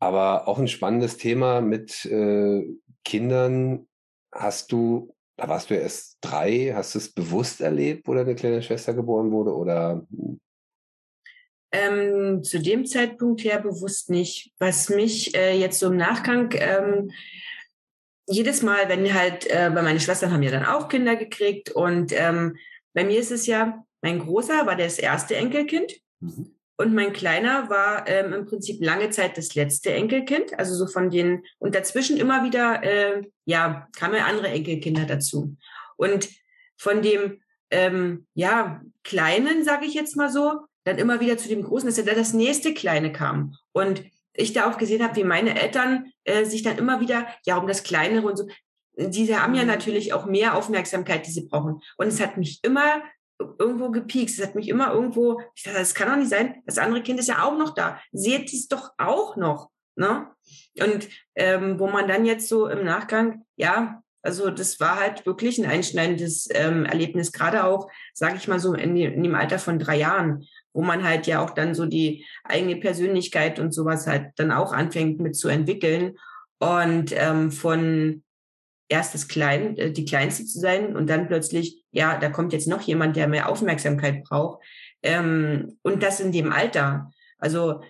Aber 0.00 0.48
auch 0.48 0.58
ein 0.58 0.68
spannendes 0.68 1.18
Thema 1.18 1.60
mit 1.60 2.06
äh, 2.06 2.64
Kindern. 3.04 3.86
Hast 4.32 4.72
du, 4.72 5.14
da 5.36 5.48
warst 5.48 5.68
du 5.68 5.74
ja 5.74 5.80
erst 5.80 6.16
drei, 6.22 6.72
hast 6.74 6.94
du 6.94 6.98
es 6.98 7.12
bewusst 7.12 7.60
erlebt, 7.60 8.08
wo 8.08 8.14
deine 8.14 8.34
kleine 8.34 8.62
Schwester 8.62 8.94
geboren 8.94 9.30
wurde? 9.32 9.54
Oder 9.54 10.06
hm? 10.10 10.40
Ähm, 11.70 12.42
zu 12.42 12.60
dem 12.60 12.86
Zeitpunkt 12.86 13.44
her 13.44 13.60
bewusst 13.60 14.08
nicht. 14.08 14.52
Was 14.58 14.88
mich 14.88 15.36
äh, 15.36 15.58
jetzt 15.58 15.78
so 15.78 15.88
im 15.88 15.96
Nachgang 15.96 16.50
ähm, 16.54 17.10
jedes 18.26 18.62
Mal, 18.62 18.88
wenn 18.88 19.12
halt, 19.12 19.50
äh, 19.50 19.74
weil 19.74 19.82
meine 19.82 20.00
Schwestern 20.00 20.32
haben 20.32 20.42
ja 20.42 20.50
dann 20.50 20.66
auch 20.66 20.88
Kinder 20.88 21.16
gekriegt 21.16 21.70
und 21.70 22.12
ähm, 22.12 22.56
bei 22.92 23.04
mir 23.04 23.18
ist 23.18 23.32
es 23.32 23.46
ja, 23.46 23.84
mein 24.02 24.18
Großer 24.18 24.66
war 24.66 24.76
das 24.76 24.98
erste 24.98 25.36
Enkelkind 25.36 25.94
mhm. 26.20 26.54
und 26.76 26.94
mein 26.94 27.12
Kleiner 27.12 27.70
war 27.70 28.06
ähm, 28.06 28.32
im 28.32 28.46
Prinzip 28.46 28.84
lange 28.84 29.10
Zeit 29.10 29.38
das 29.38 29.54
letzte 29.54 29.92
Enkelkind, 29.92 30.58
also 30.58 30.74
so 30.74 30.86
von 30.86 31.10
den, 31.10 31.42
und 31.58 31.74
dazwischen 31.74 32.18
immer 32.18 32.44
wieder, 32.44 32.82
äh, 32.82 33.22
ja, 33.46 33.88
kamen 33.96 34.20
andere 34.20 34.48
Enkelkinder 34.48 35.04
dazu. 35.04 35.56
Und 35.96 36.28
von 36.76 37.02
dem, 37.02 37.40
ähm, 37.70 38.26
ja, 38.34 38.82
Kleinen, 39.04 39.64
sage 39.64 39.86
ich 39.86 39.94
jetzt 39.94 40.16
mal 40.16 40.30
so, 40.30 40.60
dann 40.88 40.98
immer 40.98 41.20
wieder 41.20 41.38
zu 41.38 41.48
dem 41.48 41.62
Großen, 41.62 41.88
dass 41.88 41.96
ja 41.96 42.04
dann 42.04 42.16
das 42.16 42.32
nächste 42.32 42.74
Kleine 42.74 43.12
kam. 43.12 43.54
Und 43.72 44.02
ich 44.32 44.52
da 44.52 44.70
auch 44.70 44.78
gesehen 44.78 45.02
habe, 45.02 45.16
wie 45.16 45.24
meine 45.24 45.60
Eltern 45.60 46.12
äh, 46.24 46.44
sich 46.44 46.62
dann 46.62 46.78
immer 46.78 47.00
wieder, 47.00 47.26
ja, 47.44 47.56
um 47.56 47.66
das 47.66 47.82
Kleinere 47.82 48.26
und 48.26 48.36
so, 48.36 48.46
diese 48.96 49.42
haben 49.42 49.54
ja 49.54 49.62
mhm. 49.62 49.68
natürlich 49.68 50.12
auch 50.12 50.26
mehr 50.26 50.56
Aufmerksamkeit, 50.56 51.26
die 51.26 51.30
sie 51.30 51.46
brauchen. 51.48 51.80
Und 51.96 52.06
es 52.08 52.20
hat 52.20 52.36
mich 52.36 52.60
immer 52.62 53.02
irgendwo 53.58 53.90
gepiekst. 53.90 54.38
Es 54.38 54.46
hat 54.46 54.54
mich 54.54 54.68
immer 54.68 54.92
irgendwo, 54.92 55.40
ich 55.54 55.62
dachte, 55.62 55.78
das 55.78 55.94
kann 55.94 56.08
doch 56.08 56.16
nicht 56.16 56.30
sein. 56.30 56.62
Das 56.66 56.78
andere 56.78 57.02
Kind 57.02 57.20
ist 57.20 57.28
ja 57.28 57.44
auch 57.44 57.56
noch 57.56 57.74
da. 57.74 58.00
Seht 58.12 58.52
es 58.52 58.68
doch 58.68 58.90
auch 58.98 59.36
noch. 59.36 59.70
Ne? 59.94 60.28
Und 60.80 61.08
ähm, 61.34 61.78
wo 61.78 61.88
man 61.88 62.08
dann 62.08 62.24
jetzt 62.24 62.48
so 62.48 62.68
im 62.68 62.84
Nachgang, 62.84 63.44
ja, 63.56 64.02
also 64.22 64.50
das 64.50 64.80
war 64.80 64.98
halt 64.98 65.26
wirklich 65.26 65.58
ein 65.58 65.70
einschneidendes 65.70 66.48
ähm, 66.52 66.84
Erlebnis, 66.84 67.32
gerade 67.32 67.64
auch, 67.64 67.88
sage 68.14 68.36
ich 68.36 68.48
mal 68.48 68.58
so, 68.58 68.74
in, 68.74 68.96
in, 68.96 69.22
dem 69.22 69.34
Alter 69.34 69.58
von 69.58 69.78
drei 69.78 69.96
Jahren 69.96 70.44
wo 70.72 70.82
man 70.82 71.04
halt 71.04 71.26
ja 71.26 71.42
auch 71.42 71.50
dann 71.50 71.74
so 71.74 71.86
die 71.86 72.24
eigene 72.44 72.76
Persönlichkeit 72.76 73.58
und 73.58 73.72
sowas 73.72 74.06
halt 74.06 74.32
dann 74.36 74.52
auch 74.52 74.72
anfängt 74.72 75.20
mit 75.20 75.36
zu 75.36 75.48
entwickeln 75.48 76.16
und 76.58 77.12
ähm, 77.16 77.50
von 77.50 78.22
erst 78.88 79.14
das 79.14 79.28
Klein, 79.28 79.76
äh, 79.76 79.90
die 79.90 80.04
Kleinste 80.04 80.44
zu 80.44 80.58
sein 80.58 80.96
und 80.96 81.08
dann 81.08 81.28
plötzlich, 81.28 81.84
ja, 81.90 82.18
da 82.18 82.30
kommt 82.30 82.52
jetzt 82.52 82.68
noch 82.68 82.82
jemand, 82.82 83.16
der 83.16 83.28
mehr 83.28 83.48
Aufmerksamkeit 83.48 84.24
braucht 84.24 84.62
ähm, 85.02 85.78
und 85.82 86.02
das 86.02 86.20
in 86.20 86.32
dem 86.32 86.52
Alter. 86.52 87.10
Also 87.38 87.82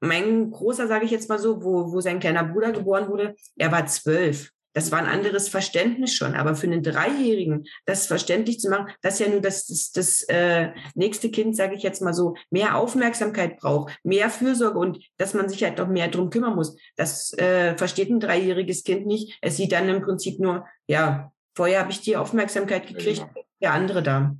mein 0.00 0.50
Großer, 0.50 0.86
sage 0.86 1.04
ich 1.04 1.10
jetzt 1.10 1.28
mal 1.28 1.38
so, 1.38 1.62
wo, 1.62 1.92
wo 1.92 2.00
sein 2.00 2.20
kleiner 2.20 2.44
Bruder 2.44 2.72
geboren 2.72 3.08
wurde, 3.08 3.34
er 3.56 3.72
war 3.72 3.86
zwölf. 3.86 4.50
Das 4.74 4.90
war 4.90 4.98
ein 4.98 5.06
anderes 5.06 5.48
Verständnis 5.48 6.12
schon. 6.12 6.34
Aber 6.34 6.54
für 6.54 6.66
einen 6.66 6.82
Dreijährigen, 6.82 7.64
das 7.86 8.06
verständlich 8.06 8.60
zu 8.60 8.68
machen, 8.68 8.88
dass 9.00 9.20
ja 9.20 9.28
nur 9.28 9.40
das, 9.40 9.66
das, 9.66 9.92
das 9.92 10.22
äh, 10.24 10.72
nächste 10.94 11.30
Kind, 11.30 11.56
sage 11.56 11.76
ich 11.76 11.82
jetzt 11.82 12.02
mal 12.02 12.12
so, 12.12 12.34
mehr 12.50 12.76
Aufmerksamkeit 12.76 13.56
braucht, 13.58 13.96
mehr 14.02 14.28
Fürsorge 14.28 14.78
und 14.78 14.98
dass 15.16 15.32
man 15.32 15.48
sich 15.48 15.62
halt 15.62 15.78
noch 15.78 15.88
mehr 15.88 16.08
drum 16.08 16.28
kümmern 16.28 16.56
muss. 16.56 16.76
Das 16.96 17.32
äh, 17.38 17.76
versteht 17.76 18.10
ein 18.10 18.20
dreijähriges 18.20 18.82
Kind 18.82 19.06
nicht. 19.06 19.38
Es 19.40 19.56
sieht 19.56 19.72
dann 19.72 19.88
im 19.88 20.02
Prinzip 20.02 20.40
nur, 20.40 20.66
ja, 20.88 21.32
vorher 21.54 21.80
habe 21.80 21.92
ich 21.92 22.00
die 22.00 22.16
Aufmerksamkeit 22.16 22.88
gekriegt, 22.88 23.18
ja. 23.18 23.42
der 23.62 23.72
andere 23.72 24.02
da. 24.02 24.36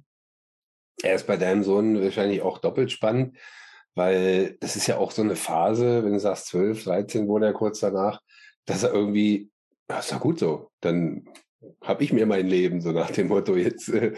Er 1.02 1.14
ist 1.14 1.26
bei 1.26 1.36
deinem 1.36 1.62
Sohn 1.62 2.02
wahrscheinlich 2.02 2.42
auch 2.42 2.58
doppelt 2.58 2.90
spannend, 2.90 3.36
weil 3.94 4.56
das 4.60 4.74
ist 4.74 4.88
ja 4.88 4.98
auch 4.98 5.12
so 5.12 5.22
eine 5.22 5.36
Phase, 5.36 6.04
wenn 6.04 6.12
du 6.12 6.18
sagst 6.18 6.48
12, 6.48 6.84
13 6.84 7.28
wurde 7.28 7.46
er 7.46 7.52
kurz 7.52 7.80
danach, 7.80 8.20
dass 8.64 8.82
er 8.82 8.92
irgendwie 8.92 9.50
ja, 9.90 9.98
ist 9.98 10.12
doch 10.12 10.20
gut 10.20 10.38
so. 10.38 10.70
Dann 10.80 11.26
habe 11.82 12.04
ich 12.04 12.12
mir 12.12 12.26
mein 12.26 12.46
Leben, 12.46 12.80
so 12.80 12.92
nach 12.92 13.10
dem 13.10 13.28
Motto, 13.28 13.56
jetzt 13.56 13.88
äh, 13.88 14.12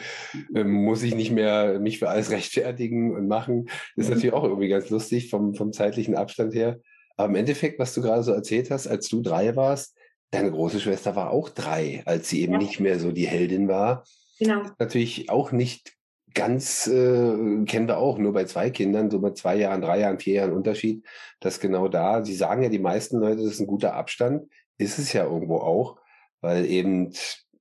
äh, 0.54 0.64
muss 0.64 1.02
ich 1.02 1.14
nicht 1.14 1.30
mehr 1.30 1.78
mich 1.80 1.98
für 1.98 2.08
alles 2.08 2.30
rechtfertigen 2.30 3.14
und 3.14 3.28
machen. 3.28 3.68
Das 3.96 4.06
ist 4.06 4.10
natürlich 4.10 4.34
auch 4.34 4.44
irgendwie 4.44 4.68
ganz 4.68 4.90
lustig 4.90 5.30
vom, 5.30 5.54
vom 5.54 5.72
zeitlichen 5.72 6.16
Abstand 6.16 6.54
her. 6.54 6.80
Aber 7.16 7.28
im 7.28 7.36
Endeffekt, 7.36 7.78
was 7.78 7.94
du 7.94 8.02
gerade 8.02 8.22
so 8.22 8.32
erzählt 8.32 8.70
hast, 8.70 8.86
als 8.86 9.08
du 9.08 9.22
drei 9.22 9.56
warst, 9.56 9.96
deine 10.30 10.50
große 10.50 10.80
Schwester 10.80 11.16
war 11.16 11.30
auch 11.30 11.48
drei, 11.48 12.02
als 12.04 12.28
sie 12.28 12.42
eben 12.42 12.54
ja. 12.54 12.58
nicht 12.58 12.80
mehr 12.80 12.98
so 12.98 13.12
die 13.12 13.26
Heldin 13.26 13.68
war. 13.68 14.04
Genau. 14.38 14.62
Natürlich 14.78 15.30
auch 15.30 15.52
nicht 15.52 15.94
ganz, 16.34 16.86
äh, 16.86 17.64
kennen 17.64 17.88
wir 17.88 17.96
auch, 17.96 18.18
nur 18.18 18.34
bei 18.34 18.44
zwei 18.44 18.68
Kindern, 18.68 19.10
so 19.10 19.20
bei 19.20 19.30
zwei 19.30 19.56
Jahren, 19.56 19.80
drei 19.80 20.00
Jahren, 20.00 20.18
vier 20.18 20.34
Jahren 20.34 20.52
Unterschied, 20.52 21.06
dass 21.40 21.60
genau 21.60 21.88
da, 21.88 22.22
sie 22.22 22.34
sagen 22.34 22.62
ja 22.62 22.68
die 22.68 22.78
meisten 22.78 23.18
Leute, 23.18 23.42
das 23.42 23.52
ist 23.52 23.60
ein 23.60 23.66
guter 23.66 23.94
Abstand 23.94 24.42
ist 24.78 24.98
es 24.98 25.12
ja 25.12 25.24
irgendwo 25.24 25.58
auch, 25.58 25.98
weil 26.40 26.66
eben 26.66 27.12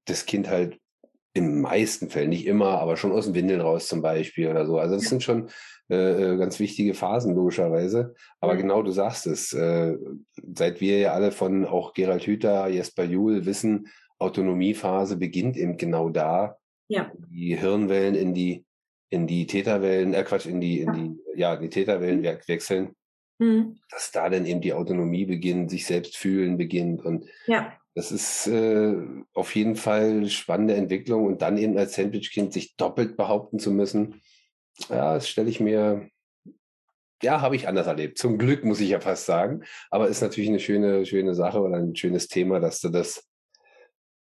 das 0.05 0.25
Kind 0.25 0.49
halt 0.49 0.79
in 1.33 1.61
meisten 1.61 2.09
Fällen, 2.09 2.29
nicht 2.29 2.45
immer, 2.45 2.79
aber 2.79 2.95
schon 2.95 3.11
aus 3.11 3.25
dem 3.25 3.35
Windeln 3.35 3.59
raus 3.59 3.87
zum 3.87 4.01
Beispiel 4.01 4.47
oder 4.47 4.65
so. 4.65 4.79
Also 4.79 4.95
das 4.95 5.05
sind 5.05 5.21
schon 5.21 5.49
äh, 5.89 6.33
äh, 6.33 6.37
ganz 6.37 6.59
wichtige 6.59 6.93
Phasen 6.93 7.35
logischerweise. 7.35 8.15
Aber 8.39 8.53
mhm. 8.53 8.59
genau, 8.59 8.81
du 8.81 8.91
sagst 8.91 9.27
es. 9.27 9.51
Äh, 9.51 9.97
seit 10.55 10.79
wir 10.79 10.97
ja 10.99 11.13
alle 11.13 11.31
von 11.31 11.65
auch 11.65 11.93
Gerald 11.93 12.25
Hüther, 12.25 12.67
Jesper 12.69 13.03
Juhl 13.03 13.45
wissen, 13.45 13.87
Autonomiephase 14.17 15.17
beginnt 15.17 15.57
eben 15.57 15.75
genau 15.75 16.09
da. 16.09 16.57
Ja. 16.87 17.11
Die 17.29 17.57
Hirnwellen 17.57 18.15
in 18.15 18.33
die 18.33 18.65
in 19.09 19.27
die 19.27 19.45
Täterwellen, 19.45 20.13
äh 20.13 20.23
Quatsch, 20.23 20.45
in 20.45 20.61
die 20.61 20.79
in 20.79 20.93
die 20.93 21.19
ja 21.35 21.55
die 21.57 21.69
Täterwellen 21.69 22.21
mhm. 22.21 22.37
wechseln 22.47 22.95
Mhm. 23.37 23.79
Dass 23.89 24.11
da 24.11 24.29
dann 24.29 24.45
eben 24.45 24.61
die 24.61 24.73
Autonomie 24.73 25.25
beginnt, 25.25 25.69
sich 25.69 25.85
selbst 25.85 26.17
fühlen 26.17 26.57
beginnt. 26.57 27.03
Und 27.03 27.25
ja. 27.47 27.73
das 27.93 28.11
ist 28.11 28.47
äh, 28.47 28.95
auf 29.33 29.55
jeden 29.55 29.75
Fall 29.75 30.09
eine 30.09 30.29
spannende 30.29 30.75
Entwicklung. 30.75 31.25
Und 31.25 31.41
dann 31.41 31.57
eben 31.57 31.77
als 31.77 31.95
Sandwich-Kind 31.95 32.53
sich 32.53 32.75
doppelt 32.75 33.17
behaupten 33.17 33.59
zu 33.59 33.71
müssen, 33.71 34.21
ja, 34.89 35.13
das 35.13 35.29
stelle 35.29 35.49
ich 35.49 35.59
mir, 35.59 36.09
ja, 37.21 37.41
habe 37.41 37.55
ich 37.55 37.67
anders 37.67 37.87
erlebt. 37.87 38.17
Zum 38.17 38.37
Glück 38.37 38.65
muss 38.65 38.81
ich 38.81 38.89
ja 38.89 38.99
fast 38.99 39.25
sagen. 39.25 39.63
Aber 39.89 40.07
ist 40.07 40.21
natürlich 40.21 40.49
eine 40.49 40.59
schöne, 40.59 41.05
schöne 41.05 41.33
Sache 41.33 41.59
oder 41.59 41.77
ein 41.77 41.95
schönes 41.95 42.27
Thema, 42.27 42.59
dass 42.59 42.81
du 42.81 42.89
das 42.89 43.27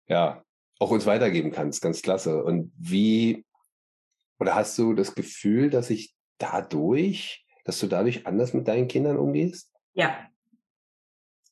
ja 0.07 0.43
auch 0.79 0.91
uns 0.91 1.05
weitergeben 1.05 1.51
kannst. 1.51 1.81
Ganz 1.81 2.01
klasse. 2.01 2.43
Und 2.43 2.71
wie, 2.77 3.45
oder 4.39 4.55
hast 4.55 4.77
du 4.77 4.93
das 4.93 5.15
Gefühl, 5.15 5.69
dass 5.69 5.89
ich 5.89 6.13
dadurch 6.37 7.45
dass 7.63 7.79
du 7.79 7.87
dadurch 7.87 8.25
anders 8.25 8.53
mit 8.53 8.67
deinen 8.67 8.87
Kindern 8.87 9.17
umgehst? 9.17 9.71
Ja, 9.93 10.15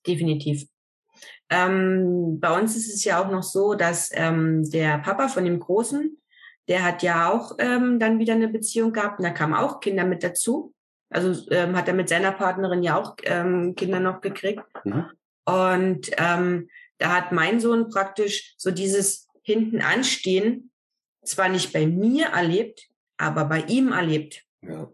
definitiv. 0.05 0.67
Ähm, 1.49 2.39
bei 2.39 2.57
uns 2.57 2.75
ist 2.75 2.93
es 2.93 3.03
ja 3.03 3.21
auch 3.21 3.29
noch 3.29 3.43
so, 3.43 3.73
dass 3.73 4.09
ähm, 4.13 4.69
der 4.69 4.99
Papa 4.99 5.27
von 5.27 5.45
dem 5.45 5.59
Großen, 5.59 6.17
der 6.67 6.83
hat 6.83 7.03
ja 7.03 7.31
auch 7.31 7.55
ähm, 7.59 7.99
dann 7.99 8.19
wieder 8.19 8.33
eine 8.33 8.47
Beziehung 8.47 8.93
gehabt 8.93 9.19
und 9.19 9.25
da 9.25 9.31
kamen 9.31 9.53
auch 9.53 9.79
Kinder 9.79 10.05
mit 10.05 10.23
dazu. 10.23 10.73
Also 11.09 11.49
ähm, 11.51 11.75
hat 11.75 11.89
er 11.89 11.93
mit 11.93 12.07
seiner 12.07 12.31
Partnerin 12.31 12.83
ja 12.83 12.97
auch 12.97 13.17
ähm, 13.23 13.75
Kinder 13.75 13.99
noch 13.99 14.21
gekriegt. 14.21 14.63
Mhm. 14.85 15.05
Und 15.45 16.11
ähm, 16.17 16.69
da 16.97 17.15
hat 17.15 17.31
mein 17.33 17.59
Sohn 17.59 17.89
praktisch 17.89 18.53
so 18.57 18.71
dieses 18.71 19.27
hinten 19.41 19.81
anstehen, 19.81 20.71
zwar 21.23 21.49
nicht 21.49 21.73
bei 21.73 21.85
mir 21.85 22.27
erlebt, 22.27 22.87
aber 23.17 23.45
bei 23.45 23.61
ihm 23.61 23.91
erlebt. 23.91 24.45
Ja. 24.61 24.89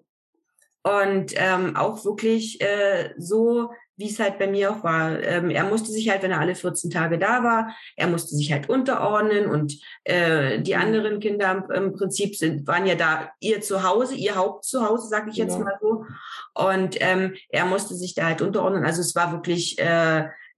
Und 0.84 1.34
ähm, 1.36 1.76
auch 1.76 2.06
wirklich 2.06 2.62
äh, 2.62 3.14
so, 3.18 3.72
wie 3.98 4.10
es 4.10 4.20
halt 4.20 4.38
bei 4.38 4.48
mir 4.48 4.72
auch 4.72 4.84
war. 4.84 5.22
Ähm, 5.22 5.50
er 5.50 5.64
musste 5.64 5.92
sich 5.92 6.10
halt, 6.10 6.22
wenn 6.22 6.32
er 6.32 6.40
alle 6.40 6.56
14 6.56 6.92
Tage 6.92 7.18
da 7.18 7.44
war, 7.44 7.76
er 7.96 8.08
musste 8.08 8.36
sich 8.36 8.52
halt 8.52 8.70
unterordnen 8.70 9.48
und 9.48 9.80
äh, 10.04 10.62
die 10.62 10.76
mhm. 10.76 10.82
anderen 10.82 11.20
Kinder 11.20 11.68
im 11.74 11.94
Prinzip 11.94 12.36
sind, 12.36 12.68
waren 12.68 12.86
ja 12.86 12.96
da 12.96 13.32
ihr 13.40 13.60
Zuhause, 13.62 14.16
ihr 14.16 14.36
Hauptzuhause, 14.36 15.08
sag 15.10 15.28
ich 15.28 15.36
jetzt 15.36 15.58
genau. 15.58 15.66
mal 15.66 15.78
so. 15.82 16.06
Und 16.54 16.98
ähm, 17.00 17.34
er 17.50 17.66
musste 17.66 17.96
sich 17.96 18.14
da 18.14 18.26
halt 18.26 18.42
unterordnen. 18.42 18.86
Also 18.86 19.02
es 19.02 19.16
war 19.16 19.32
wirklich 19.32 19.80
äh, 19.80 19.84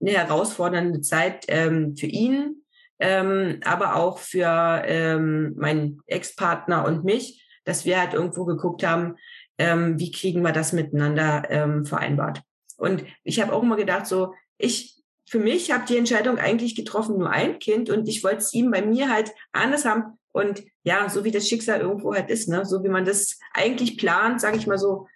eine 0.01 0.11
herausfordernde 0.11 1.01
Zeit 1.01 1.45
ähm, 1.47 1.95
für 1.95 2.07
ihn, 2.07 2.63
ähm, 2.99 3.61
aber 3.63 3.95
auch 3.95 4.19
für 4.19 4.81
ähm, 4.85 5.55
meinen 5.55 6.01
Ex-Partner 6.07 6.85
und 6.85 7.05
mich, 7.05 7.45
dass 7.63 7.85
wir 7.85 7.99
halt 7.99 8.13
irgendwo 8.13 8.45
geguckt 8.45 8.85
haben, 8.85 9.15
ähm, 9.59 9.99
wie 9.99 10.11
kriegen 10.11 10.41
wir 10.41 10.53
das 10.53 10.73
miteinander 10.73 11.43
ähm, 11.49 11.85
vereinbart. 11.85 12.41
Und 12.77 13.03
ich 13.23 13.39
habe 13.41 13.53
auch 13.53 13.61
immer 13.61 13.75
gedacht, 13.75 14.07
so, 14.07 14.33
ich 14.57 14.95
für 15.27 15.39
mich 15.39 15.71
habe 15.71 15.85
die 15.87 15.97
Entscheidung 15.97 16.39
eigentlich 16.39 16.75
getroffen, 16.75 17.19
nur 17.19 17.29
ein 17.29 17.59
Kind 17.59 17.91
und 17.91 18.07
ich 18.07 18.23
wollte 18.23 18.37
es 18.37 18.53
ihm 18.53 18.71
bei 18.71 18.81
mir 18.81 19.11
halt 19.11 19.31
anders 19.51 19.85
haben. 19.85 20.17
Und 20.31 20.63
ja, 20.83 21.07
so 21.07 21.23
wie 21.23 21.31
das 21.31 21.47
Schicksal 21.47 21.81
irgendwo 21.81 22.15
halt 22.15 22.31
ist, 22.31 22.49
ne? 22.49 22.65
so 22.65 22.83
wie 22.83 22.89
man 22.89 23.05
das 23.05 23.37
eigentlich 23.53 23.97
plant, 23.97 24.41
sage 24.41 24.57
ich 24.57 24.65
mal 24.65 24.79
so, 24.79 25.07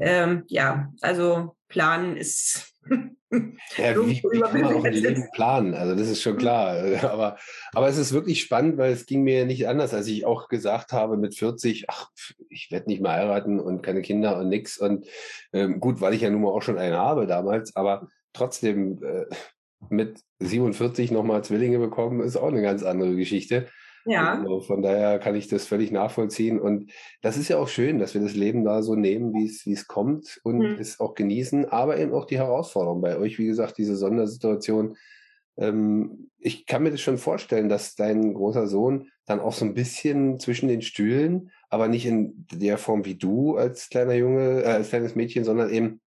ähm, 0.00 0.44
ja, 0.46 0.92
also 1.02 1.56
planen 1.68 2.16
ist 2.16 2.72
Ja, 3.76 3.94
wie, 3.96 4.22
wie 4.22 4.40
kann 4.40 4.60
man 4.60 4.74
auch 4.74 4.84
ein 4.84 4.92
Leben 4.92 5.28
planen? 5.32 5.74
Also 5.74 5.94
das 5.94 6.08
ist 6.08 6.22
schon 6.22 6.36
klar. 6.36 6.76
Aber, 7.02 7.38
aber 7.72 7.88
es 7.88 7.96
ist 7.96 8.12
wirklich 8.12 8.40
spannend, 8.40 8.76
weil 8.76 8.92
es 8.92 9.06
ging 9.06 9.22
mir 9.22 9.46
nicht 9.46 9.68
anders, 9.68 9.94
als 9.94 10.08
ich 10.08 10.24
auch 10.24 10.48
gesagt 10.48 10.92
habe 10.92 11.16
mit 11.16 11.36
40, 11.36 11.86
ach, 11.88 12.10
ich 12.48 12.70
werde 12.70 12.88
nicht 12.88 13.00
mehr 13.00 13.12
heiraten 13.12 13.60
und 13.60 13.82
keine 13.82 14.02
Kinder 14.02 14.38
und 14.38 14.48
nix. 14.48 14.78
Und 14.78 15.06
ähm, 15.52 15.78
gut, 15.78 16.00
weil 16.00 16.14
ich 16.14 16.22
ja 16.22 16.30
nun 16.30 16.42
mal 16.42 16.48
auch 16.48 16.62
schon 16.62 16.78
einen 16.78 16.96
habe 16.96 17.26
damals, 17.26 17.76
aber 17.76 18.08
trotzdem 18.32 19.02
äh, 19.02 19.26
mit 19.88 20.20
47 20.40 21.10
nochmal 21.10 21.44
Zwillinge 21.44 21.78
bekommen, 21.78 22.20
ist 22.20 22.36
auch 22.36 22.48
eine 22.48 22.62
ganz 22.62 22.82
andere 22.82 23.14
Geschichte. 23.14 23.68
Ja. 24.06 24.34
Also 24.34 24.60
von 24.60 24.82
daher 24.82 25.18
kann 25.18 25.34
ich 25.34 25.48
das 25.48 25.66
völlig 25.66 25.90
nachvollziehen. 25.90 26.60
Und 26.60 26.90
das 27.22 27.36
ist 27.36 27.48
ja 27.48 27.58
auch 27.58 27.68
schön, 27.68 27.98
dass 27.98 28.14
wir 28.14 28.20
das 28.20 28.34
Leben 28.34 28.64
da 28.64 28.82
so 28.82 28.94
nehmen, 28.94 29.34
wie 29.34 29.46
es, 29.46 29.66
wie 29.66 29.72
es 29.72 29.86
kommt 29.86 30.40
und 30.42 30.58
mhm. 30.58 30.76
es 30.78 31.00
auch 31.00 31.14
genießen, 31.14 31.66
aber 31.66 31.98
eben 31.98 32.12
auch 32.12 32.24
die 32.24 32.38
Herausforderung 32.38 33.00
bei 33.00 33.18
euch, 33.18 33.38
wie 33.38 33.46
gesagt, 33.46 33.78
diese 33.78 33.96
Sondersituation. 33.96 34.96
Ähm, 35.58 36.30
ich 36.38 36.66
kann 36.66 36.82
mir 36.82 36.90
das 36.90 37.00
schon 37.00 37.18
vorstellen, 37.18 37.68
dass 37.68 37.94
dein 37.94 38.32
großer 38.32 38.66
Sohn 38.66 39.10
dann 39.26 39.40
auch 39.40 39.52
so 39.52 39.64
ein 39.64 39.74
bisschen 39.74 40.38
zwischen 40.38 40.68
den 40.68 40.82
Stühlen, 40.82 41.50
aber 41.68 41.86
nicht 41.86 42.06
in 42.06 42.46
der 42.52 42.78
Form 42.78 43.04
wie 43.04 43.16
du 43.16 43.56
als 43.56 43.90
kleiner 43.90 44.14
Junge, 44.14 44.62
äh, 44.62 44.66
als 44.66 44.88
kleines 44.88 45.14
Mädchen, 45.14 45.44
sondern 45.44 45.70
eben, 45.70 46.00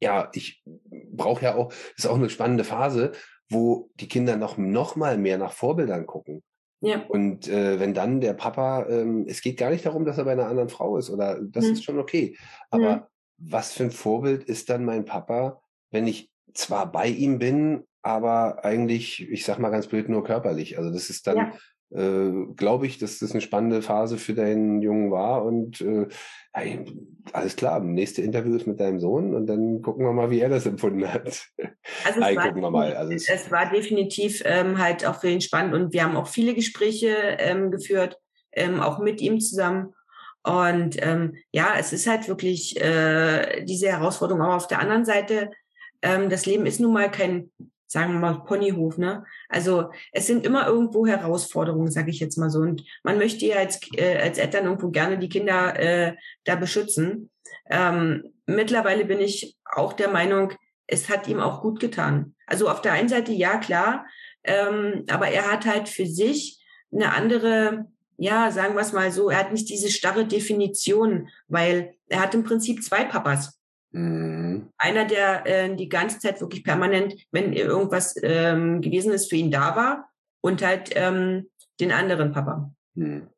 ja, 0.00 0.30
ich 0.32 0.64
brauche 1.12 1.44
ja 1.44 1.54
auch, 1.56 1.72
ist 1.96 2.06
auch 2.06 2.16
eine 2.16 2.30
spannende 2.30 2.64
Phase, 2.64 3.12
wo 3.50 3.90
die 3.96 4.08
Kinder 4.08 4.36
noch, 4.36 4.56
noch 4.56 4.96
mal 4.96 5.18
mehr 5.18 5.36
nach 5.36 5.52
Vorbildern 5.52 6.06
gucken. 6.06 6.42
Ja. 6.80 7.04
Und 7.08 7.48
äh, 7.48 7.78
wenn 7.78 7.94
dann 7.94 8.20
der 8.20 8.32
Papa, 8.32 8.86
ähm, 8.88 9.26
es 9.28 9.42
geht 9.42 9.58
gar 9.58 9.70
nicht 9.70 9.84
darum, 9.84 10.04
dass 10.04 10.18
er 10.18 10.24
bei 10.24 10.32
einer 10.32 10.48
anderen 10.48 10.70
Frau 10.70 10.96
ist 10.96 11.10
oder 11.10 11.38
das 11.42 11.66
mhm. 11.66 11.72
ist 11.72 11.84
schon 11.84 11.98
okay. 11.98 12.36
Aber 12.70 12.96
mhm. 12.96 13.02
was 13.36 13.72
für 13.72 13.84
ein 13.84 13.90
Vorbild 13.90 14.44
ist 14.44 14.70
dann 14.70 14.84
mein 14.84 15.04
Papa, 15.04 15.60
wenn 15.90 16.06
ich 16.06 16.30
zwar 16.54 16.90
bei 16.90 17.06
ihm 17.06 17.38
bin, 17.38 17.84
aber 18.02 18.64
eigentlich, 18.64 19.30
ich 19.30 19.44
sag 19.44 19.58
mal 19.58 19.68
ganz 19.68 19.86
blöd, 19.88 20.08
nur 20.08 20.24
körperlich. 20.24 20.78
Also 20.78 20.90
das 20.90 21.10
ist 21.10 21.26
dann 21.26 21.36
ja 21.36 21.52
äh, 21.90 22.30
glaube 22.56 22.86
ich, 22.86 22.98
dass 22.98 23.18
das 23.18 23.32
eine 23.32 23.40
spannende 23.40 23.82
Phase 23.82 24.16
für 24.18 24.34
deinen 24.34 24.80
Jungen 24.82 25.10
war. 25.10 25.44
Und 25.44 25.80
äh, 25.80 26.06
alles 27.32 27.56
klar, 27.56 27.80
nächste 27.80 28.22
Interview 28.22 28.56
ist 28.56 28.66
mit 28.66 28.80
deinem 28.80 29.00
Sohn 29.00 29.34
und 29.34 29.46
dann 29.46 29.82
gucken 29.82 30.04
wir 30.04 30.12
mal, 30.12 30.30
wie 30.30 30.40
er 30.40 30.48
das 30.48 30.66
empfunden 30.66 31.06
hat. 31.12 31.46
Also 32.04 32.20
Nein, 32.20 32.36
gucken 32.36 32.62
wir 32.62 32.70
mal. 32.70 32.94
Also 32.94 33.12
es, 33.12 33.28
es 33.28 33.50
war 33.50 33.70
definitiv 33.70 34.42
ähm, 34.44 34.78
halt 34.78 35.06
auch 35.06 35.20
für 35.20 35.28
ihn 35.28 35.40
spannend 35.40 35.74
und 35.74 35.92
wir 35.92 36.04
haben 36.04 36.16
auch 36.16 36.28
viele 36.28 36.54
Gespräche 36.54 37.14
ähm, 37.38 37.70
geführt, 37.70 38.18
ähm, 38.52 38.80
auch 38.80 38.98
mit 38.98 39.20
ihm 39.20 39.40
zusammen. 39.40 39.94
Und 40.42 40.96
ähm, 41.04 41.34
ja, 41.52 41.74
es 41.78 41.92
ist 41.92 42.06
halt 42.06 42.28
wirklich 42.28 42.80
äh, 42.80 43.64
diese 43.64 43.88
Herausforderung. 43.88 44.42
Aber 44.42 44.56
auf 44.56 44.68
der 44.68 44.80
anderen 44.80 45.04
Seite, 45.04 45.50
ähm, 46.02 46.30
das 46.30 46.46
Leben 46.46 46.66
ist 46.66 46.80
nun 46.80 46.94
mal 46.94 47.10
kein 47.10 47.50
sagen 47.90 48.12
wir 48.12 48.20
mal 48.20 48.44
Ponyhof, 48.44 48.98
ne? 48.98 49.24
Also 49.48 49.90
es 50.12 50.28
sind 50.28 50.46
immer 50.46 50.68
irgendwo 50.68 51.08
Herausforderungen, 51.08 51.90
sage 51.90 52.10
ich 52.10 52.20
jetzt 52.20 52.38
mal 52.38 52.48
so. 52.48 52.60
Und 52.60 52.84
man 53.02 53.18
möchte 53.18 53.44
ja 53.46 53.56
als, 53.56 53.80
äh, 53.96 54.16
als 54.16 54.38
Eltern 54.38 54.66
irgendwo 54.66 54.90
gerne 54.90 55.18
die 55.18 55.28
Kinder 55.28 55.78
äh, 55.78 56.14
da 56.44 56.54
beschützen. 56.54 57.30
Ähm, 57.68 58.32
mittlerweile 58.46 59.04
bin 59.04 59.18
ich 59.18 59.56
auch 59.64 59.92
der 59.92 60.08
Meinung, 60.08 60.52
es 60.86 61.08
hat 61.08 61.26
ihm 61.26 61.40
auch 61.40 61.62
gut 61.62 61.80
getan. 61.80 62.36
Also 62.46 62.68
auf 62.68 62.80
der 62.80 62.92
einen 62.92 63.08
Seite 63.08 63.32
ja 63.32 63.58
klar, 63.58 64.06
ähm, 64.44 65.04
aber 65.08 65.28
er 65.28 65.50
hat 65.50 65.66
halt 65.66 65.88
für 65.88 66.06
sich 66.06 66.64
eine 66.92 67.12
andere, 67.12 67.86
ja, 68.18 68.52
sagen 68.52 68.74
wir 68.74 68.82
es 68.82 68.92
mal 68.92 69.10
so, 69.10 69.30
er 69.30 69.38
hat 69.38 69.52
nicht 69.52 69.68
diese 69.68 69.90
starre 69.90 70.26
Definition, 70.26 71.28
weil 71.48 71.94
er 72.08 72.20
hat 72.20 72.34
im 72.34 72.44
Prinzip 72.44 72.84
zwei 72.84 73.04
Papas. 73.04 73.59
Mhm. 73.92 74.70
Einer, 74.78 75.04
der 75.04 75.46
äh, 75.46 75.74
die 75.74 75.88
ganze 75.88 76.18
Zeit 76.18 76.40
wirklich 76.40 76.64
permanent, 76.64 77.14
wenn 77.30 77.52
irgendwas 77.52 78.14
ähm, 78.22 78.80
gewesen 78.80 79.12
ist, 79.12 79.28
für 79.28 79.36
ihn 79.36 79.50
da 79.50 79.76
war 79.76 80.10
und 80.40 80.64
halt 80.64 80.90
ähm, 80.94 81.50
den 81.80 81.92
anderen 81.92 82.32
Papa. 82.32 82.72
Mhm. 82.94 83.28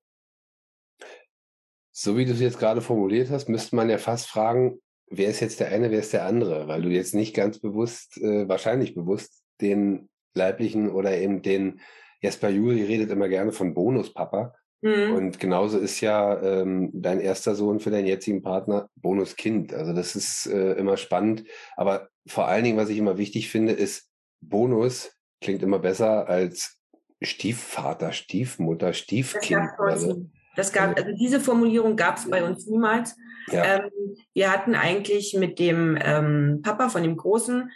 So 1.94 2.16
wie 2.16 2.24
du 2.24 2.32
es 2.32 2.40
jetzt 2.40 2.58
gerade 2.58 2.80
formuliert 2.80 3.30
hast, 3.30 3.48
müsste 3.48 3.76
man 3.76 3.90
ja 3.90 3.98
fast 3.98 4.26
fragen, 4.26 4.80
wer 5.08 5.28
ist 5.28 5.40
jetzt 5.40 5.60
der 5.60 5.68
eine, 5.68 5.90
wer 5.90 6.00
ist 6.00 6.12
der 6.12 6.26
andere? 6.26 6.66
Weil 6.66 6.82
du 6.82 6.88
jetzt 6.88 7.14
nicht 7.14 7.34
ganz 7.34 7.58
bewusst, 7.58 8.16
äh, 8.18 8.48
wahrscheinlich 8.48 8.94
bewusst, 8.94 9.42
den 9.60 10.08
leiblichen 10.34 10.90
oder 10.90 11.16
eben 11.16 11.42
den, 11.42 11.80
Jesper 12.20 12.48
Juli 12.48 12.84
redet 12.84 13.10
immer 13.10 13.28
gerne 13.28 13.52
von 13.52 13.74
Bonuspapa. 13.74 14.54
Mhm. 14.82 15.14
Und 15.14 15.40
genauso 15.40 15.78
ist 15.78 16.00
ja 16.00 16.40
ähm, 16.42 16.90
dein 16.92 17.20
erster 17.20 17.54
Sohn 17.54 17.80
für 17.80 17.90
deinen 17.90 18.06
jetzigen 18.06 18.42
Partner 18.42 18.88
Bonuskind. 18.96 19.72
Also 19.72 19.92
das 19.92 20.16
ist 20.16 20.46
äh, 20.46 20.72
immer 20.72 20.96
spannend. 20.96 21.44
Aber 21.76 22.08
vor 22.26 22.48
allen 22.48 22.64
Dingen, 22.64 22.76
was 22.76 22.88
ich 22.88 22.98
immer 22.98 23.16
wichtig 23.16 23.48
finde, 23.48 23.72
ist, 23.72 24.10
Bonus 24.40 25.16
klingt 25.40 25.62
immer 25.62 25.78
besser 25.78 26.28
als 26.28 26.78
Stiefvater, 27.22 28.12
Stiefmutter, 28.12 28.92
Stiefkind. 28.92 29.70
Das 29.70 29.76
gab, 29.76 29.80
also, 29.80 30.26
das 30.56 30.72
gab 30.72 30.96
also 30.96 31.12
diese 31.16 31.40
Formulierung 31.40 31.96
gab 31.96 32.16
es 32.16 32.28
bei 32.28 32.44
uns 32.44 32.66
niemals. 32.66 33.16
Ja. 33.48 33.76
Ähm, 33.76 33.90
wir 34.34 34.52
hatten 34.52 34.74
eigentlich 34.74 35.34
mit 35.34 35.58
dem 35.60 35.96
ähm, 36.02 36.60
Papa 36.62 36.88
von 36.88 37.02
dem 37.02 37.16
Großen 37.16 37.70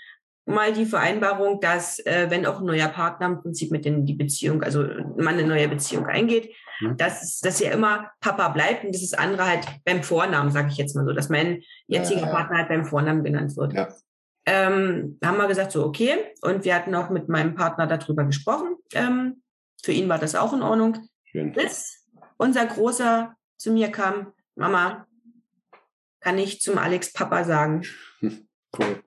mal 0.47 0.73
die 0.73 0.87
Vereinbarung, 0.87 1.61
dass 1.61 1.99
äh, 2.07 2.27
wenn 2.31 2.47
auch 2.47 2.61
ein 2.61 2.67
neuer 2.67 2.89
Partner 2.89 3.27
im 3.27 3.43
Prinzip 3.43 3.71
mit 3.73 3.85
in 3.85 4.07
die 4.07 4.15
Beziehung, 4.15 4.63
also 4.63 4.85
man 5.17 5.35
eine 5.35 5.45
neue 5.45 5.69
Beziehung 5.69 6.07
eingeht, 6.07 6.55
mhm. 6.81 6.97
dass, 6.97 7.41
dass 7.41 7.61
er 7.61 7.73
immer 7.73 8.11
Papa 8.21 8.49
bleibt 8.49 8.85
und 8.85 8.95
das 8.95 9.03
ist 9.03 9.19
andere 9.19 9.47
halt 9.47 9.67
beim 9.85 10.03
Vornamen, 10.03 10.51
sage 10.53 10.69
ich 10.71 10.77
jetzt 10.77 10.95
mal 10.95 11.05
so, 11.05 11.13
dass 11.13 11.29
mein 11.29 11.63
jetziger 11.89 12.21
ja, 12.21 12.27
ja. 12.27 12.33
Partner 12.33 12.59
halt 12.59 12.69
beim 12.69 12.85
Vornamen 12.85 13.25
genannt 13.25 13.57
wird. 13.57 13.73
Ja. 13.73 13.89
Ähm, 14.47 15.19
haben 15.25 15.39
wir 15.39 15.49
gesagt, 15.49 15.73
so 15.73 15.85
okay. 15.85 16.17
Und 16.41 16.65
wir 16.65 16.77
hatten 16.77 16.95
auch 16.95 17.11
mit 17.11 17.29
meinem 17.29 17.57
Partner 17.57 17.89
darüber 17.89 18.25
gesprochen. 18.25 18.77
Ähm, 18.95 19.43
für 19.83 19.91
ihn 19.91 20.09
war 20.09 20.19
das 20.19 20.37
auch 20.37 20.53
in 20.53 20.63
Ordnung. 20.63 21.09
Schön. 21.25 21.53
Bis 21.53 22.07
unser 22.37 22.65
Großer 22.67 23.35
zu 23.57 23.73
mir 23.73 23.91
kam, 23.91 24.33
Mama, 24.55 25.07
kann 26.21 26.39
ich 26.39 26.61
zum 26.61 26.79
Alex 26.79 27.13
Papa 27.13 27.45
sagen. 27.45 27.83
Cool. 28.77 29.03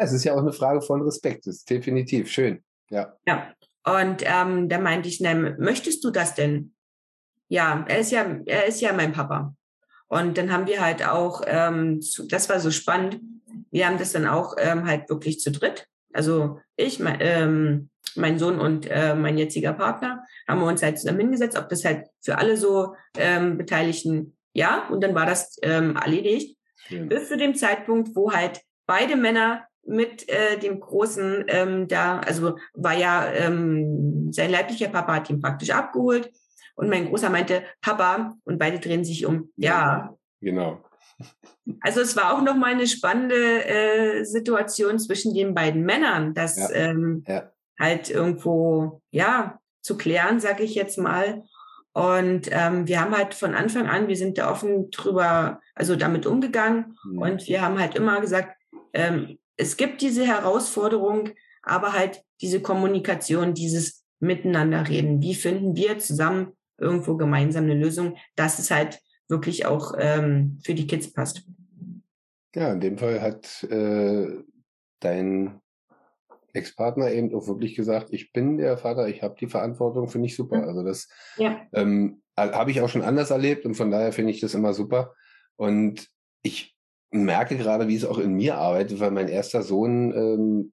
Ja, 0.00 0.06
es 0.06 0.12
ist 0.12 0.24
ja 0.24 0.34
auch 0.34 0.38
eine 0.38 0.54
Frage 0.54 0.80
von 0.80 1.02
Respekt, 1.02 1.46
das 1.46 1.56
ist 1.56 1.68
definitiv 1.68 2.30
schön. 2.30 2.64
Ja. 2.88 3.18
Ja. 3.26 3.52
Und 3.84 4.22
ähm, 4.24 4.70
da 4.70 4.78
meinte 4.78 5.10
ich, 5.10 5.20
ne, 5.20 5.56
möchtest 5.58 6.02
du 6.04 6.10
das 6.10 6.34
denn? 6.34 6.72
Ja, 7.48 7.84
er 7.86 7.98
ist 7.98 8.10
ja, 8.10 8.24
er 8.46 8.66
ist 8.66 8.80
ja 8.80 8.94
mein 8.94 9.12
Papa. 9.12 9.54
Und 10.08 10.38
dann 10.38 10.52
haben 10.52 10.66
wir 10.66 10.80
halt 10.80 11.06
auch, 11.06 11.42
ähm, 11.46 12.00
zu, 12.00 12.26
das 12.26 12.48
war 12.48 12.60
so 12.60 12.70
spannend, 12.70 13.20
wir 13.70 13.86
haben 13.86 13.98
das 13.98 14.12
dann 14.12 14.26
auch 14.26 14.54
ähm, 14.58 14.86
halt 14.86 15.10
wirklich 15.10 15.38
zu 15.38 15.50
dritt. 15.50 15.86
Also 16.14 16.60
ich, 16.76 16.98
mein, 16.98 17.18
ähm, 17.20 17.90
mein 18.16 18.38
Sohn 18.38 18.58
und 18.58 18.86
äh, 18.90 19.14
mein 19.14 19.36
jetziger 19.36 19.74
Partner 19.74 20.24
haben 20.48 20.60
wir 20.60 20.66
uns 20.66 20.82
halt 20.82 20.98
zusammen 20.98 21.20
hingesetzt, 21.20 21.58
ob 21.58 21.68
das 21.68 21.84
halt 21.84 22.06
für 22.22 22.38
alle 22.38 22.56
so 22.56 22.94
ähm, 23.18 23.58
Beteiligten 23.58 24.34
ja, 24.54 24.88
und 24.88 25.02
dann 25.02 25.14
war 25.14 25.26
das 25.26 25.58
ähm, 25.62 25.96
erledigt. 25.96 26.56
Schön. 26.86 27.08
Bis 27.08 27.28
zu 27.28 27.36
dem 27.36 27.54
Zeitpunkt, 27.54 28.16
wo 28.16 28.32
halt 28.32 28.62
beide 28.86 29.14
Männer 29.14 29.66
mit 29.84 30.28
äh, 30.28 30.58
dem 30.58 30.80
Großen 30.80 31.44
ähm, 31.48 31.88
da, 31.88 32.20
also 32.20 32.56
war 32.74 32.96
ja 32.96 33.26
ähm, 33.32 34.32
sein 34.32 34.50
leiblicher 34.50 34.88
Papa 34.88 35.14
hat 35.14 35.30
ihn 35.30 35.40
praktisch 35.40 35.70
abgeholt 35.70 36.30
und 36.74 36.88
mein 36.88 37.08
Großer 37.08 37.30
meinte 37.30 37.62
Papa 37.80 38.34
und 38.44 38.58
beide 38.58 38.78
drehen 38.78 39.04
sich 39.04 39.26
um. 39.26 39.50
Ja. 39.56 40.14
Genau. 40.40 40.82
Also 41.80 42.00
es 42.00 42.16
war 42.16 42.34
auch 42.34 42.42
nochmal 42.42 42.72
eine 42.72 42.86
spannende 42.86 43.64
äh, 43.64 44.24
Situation 44.24 44.98
zwischen 44.98 45.34
den 45.34 45.54
beiden 45.54 45.82
Männern, 45.84 46.34
das 46.34 46.56
ja. 46.56 46.70
Ähm, 46.72 47.24
ja. 47.26 47.50
halt 47.78 48.10
irgendwo, 48.10 49.02
ja, 49.10 49.58
zu 49.82 49.96
klären, 49.96 50.40
sage 50.40 50.62
ich 50.62 50.74
jetzt 50.74 50.98
mal. 50.98 51.42
Und 51.92 52.48
ähm, 52.52 52.86
wir 52.86 53.00
haben 53.00 53.16
halt 53.16 53.34
von 53.34 53.54
Anfang 53.54 53.88
an, 53.88 54.08
wir 54.08 54.16
sind 54.16 54.38
da 54.38 54.50
offen 54.50 54.90
drüber, 54.90 55.60
also 55.74 55.96
damit 55.96 56.24
umgegangen. 56.24 56.96
Mhm. 57.04 57.18
Und 57.18 57.48
wir 57.48 57.62
haben 57.62 57.78
halt 57.78 57.94
immer 57.96 58.20
gesagt, 58.20 58.56
ähm, 58.92 59.38
es 59.60 59.76
gibt 59.76 60.00
diese 60.00 60.26
Herausforderung, 60.26 61.30
aber 61.62 61.92
halt 61.92 62.22
diese 62.40 62.60
Kommunikation, 62.60 63.54
dieses 63.54 64.04
Miteinander 64.18 64.88
reden. 64.88 65.20
Wie 65.22 65.34
finden 65.34 65.76
wir 65.76 65.98
zusammen 65.98 66.52
irgendwo 66.78 67.16
gemeinsam 67.16 67.64
eine 67.64 67.74
Lösung, 67.74 68.16
dass 68.36 68.58
es 68.58 68.70
halt 68.70 69.00
wirklich 69.28 69.66
auch 69.66 69.94
ähm, 69.98 70.58
für 70.64 70.74
die 70.74 70.86
Kids 70.86 71.12
passt. 71.12 71.44
Ja, 72.54 72.72
in 72.72 72.80
dem 72.80 72.98
Fall 72.98 73.20
hat 73.20 73.62
äh, 73.64 74.26
dein 74.98 75.60
Ex-Partner 76.52 77.12
eben 77.12 77.32
auch 77.34 77.46
wirklich 77.46 77.76
gesagt, 77.76 78.08
ich 78.10 78.32
bin 78.32 78.56
der 78.56 78.76
Vater, 78.76 79.08
ich 79.08 79.22
habe 79.22 79.36
die 79.38 79.46
Verantwortung, 79.46 80.08
finde 80.08 80.26
ich 80.26 80.34
super. 80.34 80.66
Also 80.66 80.82
das 80.82 81.08
ja. 81.36 81.60
ähm, 81.72 82.22
habe 82.36 82.70
ich 82.70 82.80
auch 82.80 82.88
schon 82.88 83.02
anders 83.02 83.30
erlebt 83.30 83.64
und 83.66 83.74
von 83.74 83.90
daher 83.90 84.12
finde 84.12 84.32
ich 84.32 84.40
das 84.40 84.54
immer 84.54 84.72
super. 84.72 85.14
Und 85.56 86.08
ich 86.42 86.74
merke 87.10 87.56
gerade, 87.56 87.88
wie 87.88 87.96
es 87.96 88.04
auch 88.04 88.18
in 88.18 88.34
mir 88.34 88.56
arbeitet, 88.56 89.00
weil 89.00 89.10
mein 89.10 89.28
erster 89.28 89.62
Sohn, 89.62 90.12
ähm, 90.12 90.72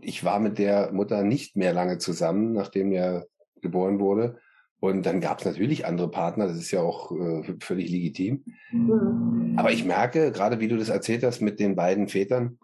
ich 0.00 0.24
war 0.24 0.40
mit 0.40 0.58
der 0.58 0.92
Mutter 0.92 1.22
nicht 1.22 1.56
mehr 1.56 1.72
lange 1.72 1.98
zusammen, 1.98 2.52
nachdem 2.52 2.92
er 2.92 3.26
geboren 3.60 4.00
wurde. 4.00 4.38
Und 4.80 5.06
dann 5.06 5.20
gab 5.20 5.40
es 5.40 5.44
natürlich 5.44 5.86
andere 5.86 6.10
Partner, 6.10 6.46
das 6.46 6.56
ist 6.56 6.70
ja 6.70 6.80
auch 6.80 7.10
äh, 7.10 7.54
völlig 7.60 7.90
legitim. 7.90 8.44
Mhm. 8.70 9.54
Aber 9.56 9.72
ich 9.72 9.84
merke, 9.84 10.30
gerade 10.30 10.60
wie 10.60 10.68
du 10.68 10.76
das 10.76 10.88
erzählt 10.88 11.24
hast 11.24 11.40
mit 11.40 11.58
den 11.58 11.74
beiden 11.74 12.06
Vätern, 12.06 12.58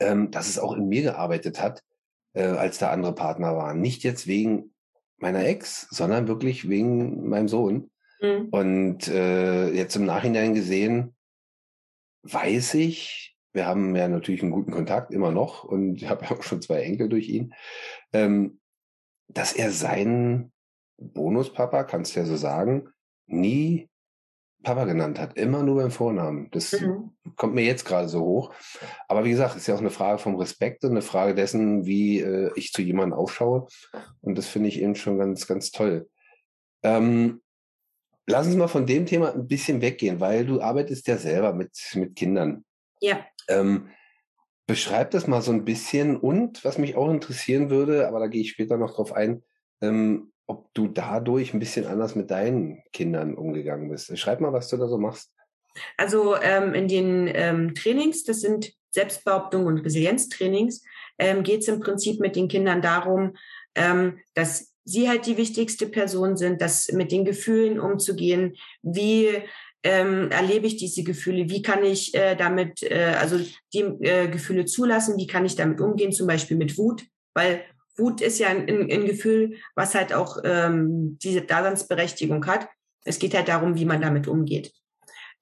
ähm, 0.00 0.30
dass 0.30 0.48
es 0.48 0.58
auch 0.58 0.76
in 0.76 0.88
mir 0.88 1.02
gearbeitet 1.02 1.62
hat, 1.62 1.84
äh, 2.32 2.42
als 2.42 2.78
da 2.78 2.90
andere 2.90 3.14
Partner 3.14 3.56
waren. 3.56 3.80
Nicht 3.80 4.02
jetzt 4.02 4.26
wegen 4.26 4.72
meiner 5.18 5.44
Ex, 5.44 5.86
sondern 5.90 6.26
wirklich 6.26 6.68
wegen 6.68 7.28
meinem 7.28 7.48
Sohn. 7.48 7.90
Mhm. 8.20 8.48
Und 8.50 9.08
äh, 9.08 9.70
jetzt 9.70 9.94
im 9.94 10.06
Nachhinein 10.06 10.54
gesehen, 10.54 11.14
weiß 12.22 12.74
ich, 12.74 13.36
wir 13.52 13.66
haben 13.66 13.96
ja 13.96 14.08
natürlich 14.08 14.42
einen 14.42 14.52
guten 14.52 14.72
Kontakt 14.72 15.12
immer 15.12 15.30
noch 15.30 15.64
und 15.64 15.96
ich 16.02 16.08
habe 16.08 16.24
ja 16.24 16.32
auch 16.32 16.42
schon 16.42 16.62
zwei 16.62 16.82
Enkel 16.82 17.08
durch 17.08 17.28
ihn, 17.28 17.54
ähm, 18.12 18.60
dass 19.28 19.52
er 19.52 19.70
seinen 19.70 20.52
Bonuspapa, 20.98 21.84
kannst 21.84 22.14
du 22.14 22.20
ja 22.20 22.26
so 22.26 22.36
sagen, 22.36 22.88
nie 23.26 23.88
Papa 24.62 24.84
genannt 24.84 25.18
hat, 25.18 25.38
immer 25.38 25.62
nur 25.62 25.76
beim 25.76 25.90
Vornamen. 25.90 26.50
Das 26.50 26.78
mhm. 26.78 27.12
kommt 27.36 27.54
mir 27.54 27.64
jetzt 27.64 27.86
gerade 27.86 28.08
so 28.08 28.20
hoch. 28.20 28.54
Aber 29.08 29.24
wie 29.24 29.30
gesagt, 29.30 29.56
ist 29.56 29.66
ja 29.66 29.74
auch 29.74 29.80
eine 29.80 29.90
Frage 29.90 30.18
vom 30.18 30.36
Respekt 30.36 30.84
und 30.84 30.90
eine 30.90 31.02
Frage 31.02 31.34
dessen, 31.34 31.86
wie 31.86 32.20
äh, 32.20 32.50
ich 32.56 32.72
zu 32.72 32.82
jemandem 32.82 33.18
aufschaue. 33.18 33.68
Und 34.20 34.36
das 34.36 34.48
finde 34.48 34.68
ich 34.68 34.82
eben 34.82 34.96
schon 34.96 35.18
ganz, 35.18 35.46
ganz 35.46 35.70
toll. 35.70 36.10
Ähm, 36.82 37.40
lass 38.30 38.46
uns 38.46 38.56
mal 38.56 38.68
von 38.68 38.86
dem 38.86 39.06
Thema 39.06 39.34
ein 39.34 39.46
bisschen 39.46 39.82
weggehen, 39.82 40.20
weil 40.20 40.46
du 40.46 40.60
arbeitest 40.60 41.06
ja 41.06 41.16
selber 41.16 41.52
mit, 41.52 41.72
mit 41.94 42.16
Kindern. 42.16 42.64
Ja. 43.00 43.24
Ähm, 43.48 43.88
beschreib 44.66 45.10
das 45.10 45.26
mal 45.26 45.42
so 45.42 45.52
ein 45.52 45.64
bisschen 45.64 46.16
und 46.16 46.64
was 46.64 46.78
mich 46.78 46.96
auch 46.96 47.10
interessieren 47.10 47.70
würde, 47.70 48.06
aber 48.06 48.20
da 48.20 48.28
gehe 48.28 48.42
ich 48.42 48.50
später 48.50 48.76
noch 48.76 48.94
drauf 48.94 49.12
ein, 49.12 49.42
ähm, 49.80 50.32
ob 50.46 50.72
du 50.74 50.86
dadurch 50.86 51.52
ein 51.52 51.60
bisschen 51.60 51.86
anders 51.86 52.14
mit 52.14 52.30
deinen 52.30 52.82
Kindern 52.92 53.34
umgegangen 53.34 53.88
bist. 53.88 54.16
Schreib 54.18 54.40
mal, 54.40 54.52
was 54.52 54.68
du 54.68 54.76
da 54.76 54.88
so 54.88 54.98
machst. 54.98 55.32
Also 55.96 56.36
ähm, 56.36 56.74
in 56.74 56.88
den 56.88 57.30
ähm, 57.32 57.74
Trainings, 57.74 58.24
das 58.24 58.40
sind 58.40 58.72
Selbstbehauptung 58.90 59.66
und 59.66 59.78
Resilienztrainings, 59.78 60.82
ähm, 61.18 61.42
geht 61.42 61.60
es 61.60 61.68
im 61.68 61.80
Prinzip 61.80 62.20
mit 62.20 62.34
den 62.34 62.48
Kindern 62.48 62.82
darum, 62.82 63.36
ähm, 63.74 64.18
dass 64.34 64.69
sie 64.84 65.08
halt 65.08 65.26
die 65.26 65.36
wichtigste 65.36 65.86
Person 65.86 66.36
sind, 66.36 66.60
dass 66.60 66.90
mit 66.92 67.12
den 67.12 67.24
Gefühlen 67.24 67.78
umzugehen, 67.78 68.56
wie 68.82 69.28
ähm, 69.82 70.30
erlebe 70.30 70.66
ich 70.66 70.76
diese 70.76 71.02
Gefühle, 71.02 71.48
wie 71.48 71.62
kann 71.62 71.84
ich 71.84 72.14
äh, 72.14 72.36
damit, 72.36 72.82
äh, 72.82 73.14
also 73.18 73.40
die 73.72 73.80
äh, 73.80 74.28
Gefühle 74.28 74.66
zulassen, 74.66 75.16
wie 75.16 75.26
kann 75.26 75.46
ich 75.46 75.56
damit 75.56 75.80
umgehen, 75.80 76.12
zum 76.12 76.26
Beispiel 76.26 76.56
mit 76.56 76.76
Wut, 76.76 77.04
weil 77.34 77.62
Wut 77.96 78.20
ist 78.20 78.38
ja 78.38 78.48
ein, 78.48 78.68
ein 78.68 79.06
Gefühl, 79.06 79.56
was 79.74 79.94
halt 79.94 80.12
auch 80.12 80.38
ähm, 80.44 81.18
diese 81.22 81.42
Daseinsberechtigung 81.42 82.46
hat. 82.46 82.68
Es 83.04 83.18
geht 83.18 83.34
halt 83.34 83.48
darum, 83.48 83.76
wie 83.76 83.84
man 83.84 84.00
damit 84.00 84.28
umgeht. 84.28 84.72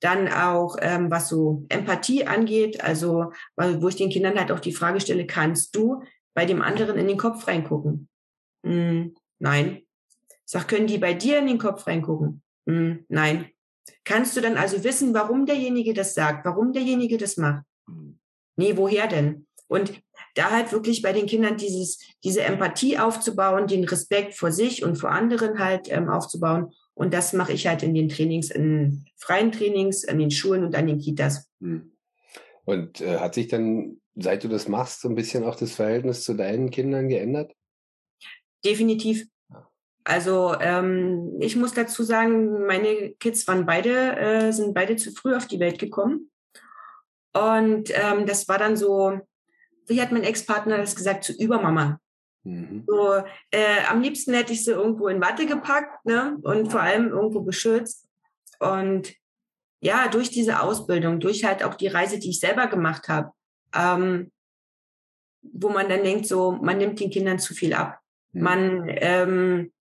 Dann 0.01 0.29
auch, 0.29 0.77
ähm, 0.81 1.11
was 1.11 1.29
so 1.29 1.65
Empathie 1.69 2.25
angeht, 2.27 2.83
also 2.83 3.33
wo 3.57 3.89
ich 3.89 3.97
den 3.97 4.11
Kindern 4.11 4.39
halt 4.39 4.53
auch 4.53 4.61
die 4.61 4.73
Frage 4.73 5.01
stelle, 5.01 5.27
kannst 5.27 5.75
du 5.75 6.03
bei 6.35 6.47
dem 6.47 6.63
anderen 6.63 6.97
in 6.99 7.09
den 7.09 7.19
Kopf 7.19 7.49
reingucken? 7.49 8.09
Hm, 8.65 9.15
nein. 9.39 9.83
Sag, 10.45 10.69
können 10.69 10.87
die 10.87 10.99
bei 10.99 11.15
dir 11.15 11.39
in 11.39 11.47
den 11.47 11.59
Kopf 11.59 11.87
reingucken? 11.87 12.43
Hm, 12.67 13.05
nein. 13.09 13.51
Kannst 14.05 14.37
du 14.37 14.41
dann 14.41 14.57
also 14.57 14.85
wissen, 14.85 15.15
warum 15.15 15.47
derjenige 15.47 15.95
das 15.95 16.15
sagt, 16.15 16.45
warum 16.45 16.73
derjenige 16.73 17.19
das 17.19 17.37
macht? 17.37 17.65
Hm. 17.87 18.19
Nee, 18.57 18.77
woher 18.77 19.07
denn? 19.07 19.47
Und 19.69 20.03
da 20.35 20.51
halt 20.51 20.73
wirklich 20.73 21.03
bei 21.03 21.13
den 21.13 21.27
Kindern 21.27 21.57
dieses, 21.57 21.99
diese 22.25 22.43
Empathie 22.43 22.99
aufzubauen, 22.99 23.67
den 23.67 23.85
Respekt 23.85 24.35
vor 24.35 24.51
sich 24.51 24.83
und 24.83 24.97
vor 24.97 25.11
anderen 25.11 25.59
halt 25.59 25.93
ähm, 25.93 26.09
aufzubauen. 26.09 26.73
Und 26.95 27.13
das 27.13 27.33
mache 27.33 27.53
ich 27.53 27.67
halt 27.67 27.83
in 27.83 27.95
den 27.95 28.09
Trainings, 28.09 28.51
in 28.51 29.05
freien 29.17 29.53
Trainings, 29.53 30.07
an 30.07 30.19
den 30.19 30.31
Schulen 30.31 30.65
und 30.65 30.75
an 30.75 30.87
den 30.87 30.99
Kitas. 30.99 31.49
Hm. 31.61 31.93
Und 32.65 33.01
äh, 33.01 33.19
hat 33.19 33.35
sich 33.35 33.49
dann, 33.49 34.01
seit 34.15 34.45
du 34.45 34.49
das 34.49 34.69
machst, 34.69 35.03
so 35.03 35.09
ein 35.09 35.15
bisschen 35.15 35.45
auch 35.45 35.57
das 35.57 35.73
Verhältnis 35.73 36.25
zu 36.25 36.35
deinen 36.35 36.71
Kindern 36.71 37.09
geändert? 37.09 37.53
Definitiv. 38.65 39.27
Also 40.05 40.55
ähm, 40.59 41.37
ich 41.39 41.55
muss 41.55 41.75
dazu 41.75 42.03
sagen, 42.03 42.67
meine 42.67 43.11
Kids 43.21 43.47
waren 43.47 43.67
beide, 43.67 44.17
äh, 44.17 44.53
sind 44.53 44.73
beide 44.75 44.97
zu 44.97 45.13
früh 45.13 45.37
auf 45.37 45.47
die 45.47 45.61
Welt 45.61 45.79
gekommen. 45.79 46.31
Und 47.35 47.91
ähm, 47.91 48.25
das 48.25 48.49
war 48.49 48.59
dann 48.59 48.77
so, 48.77 49.21
wie 49.87 50.01
hat 50.01 50.13
mein 50.13 50.25
Ex-Partner 50.25 50.79
das 50.79 50.97
gesagt, 50.97 51.25
zu 51.25 51.33
Übermama. 51.35 52.01
Mhm. 52.45 52.85
So, 52.87 53.23
äh, 53.51 53.85
am 53.89 54.01
liebsten 54.01 54.33
hätte 54.33 54.53
ich 54.53 54.65
sie 54.65 54.71
irgendwo 54.71 55.09
in 55.09 55.21
Watte 55.21 55.45
gepackt 55.45 56.05
ne? 56.07 56.39
und 56.43 56.71
vor 56.71 56.81
allem 56.81 57.09
irgendwo 57.09 57.43
geschützt. 57.43 58.09
Und 58.61 59.15
ja, 59.81 60.09
durch 60.09 60.31
diese 60.31 60.61
Ausbildung, 60.61 61.21
durch 61.21 61.45
halt 61.45 61.63
auch 61.63 61.75
die 61.75 61.87
Reise, 61.89 62.19
die 62.19 62.31
ich 62.31 62.41
selber 62.41 62.67
gemacht 62.67 63.09
habe, 63.09 63.33
ähm, 63.75 64.33
wo 65.43 65.69
man 65.69 65.89
dann 65.89 66.03
denkt, 66.03 66.27
so, 66.27 66.53
man 66.53 66.79
nimmt 66.79 66.99
den 66.99 67.11
Kindern 67.11 67.39
zu 67.39 67.55
viel 67.55 67.75
ab. 67.75 68.01
Mhm. 68.33 68.43
Man, 68.43 68.85
ähm, 68.89 69.73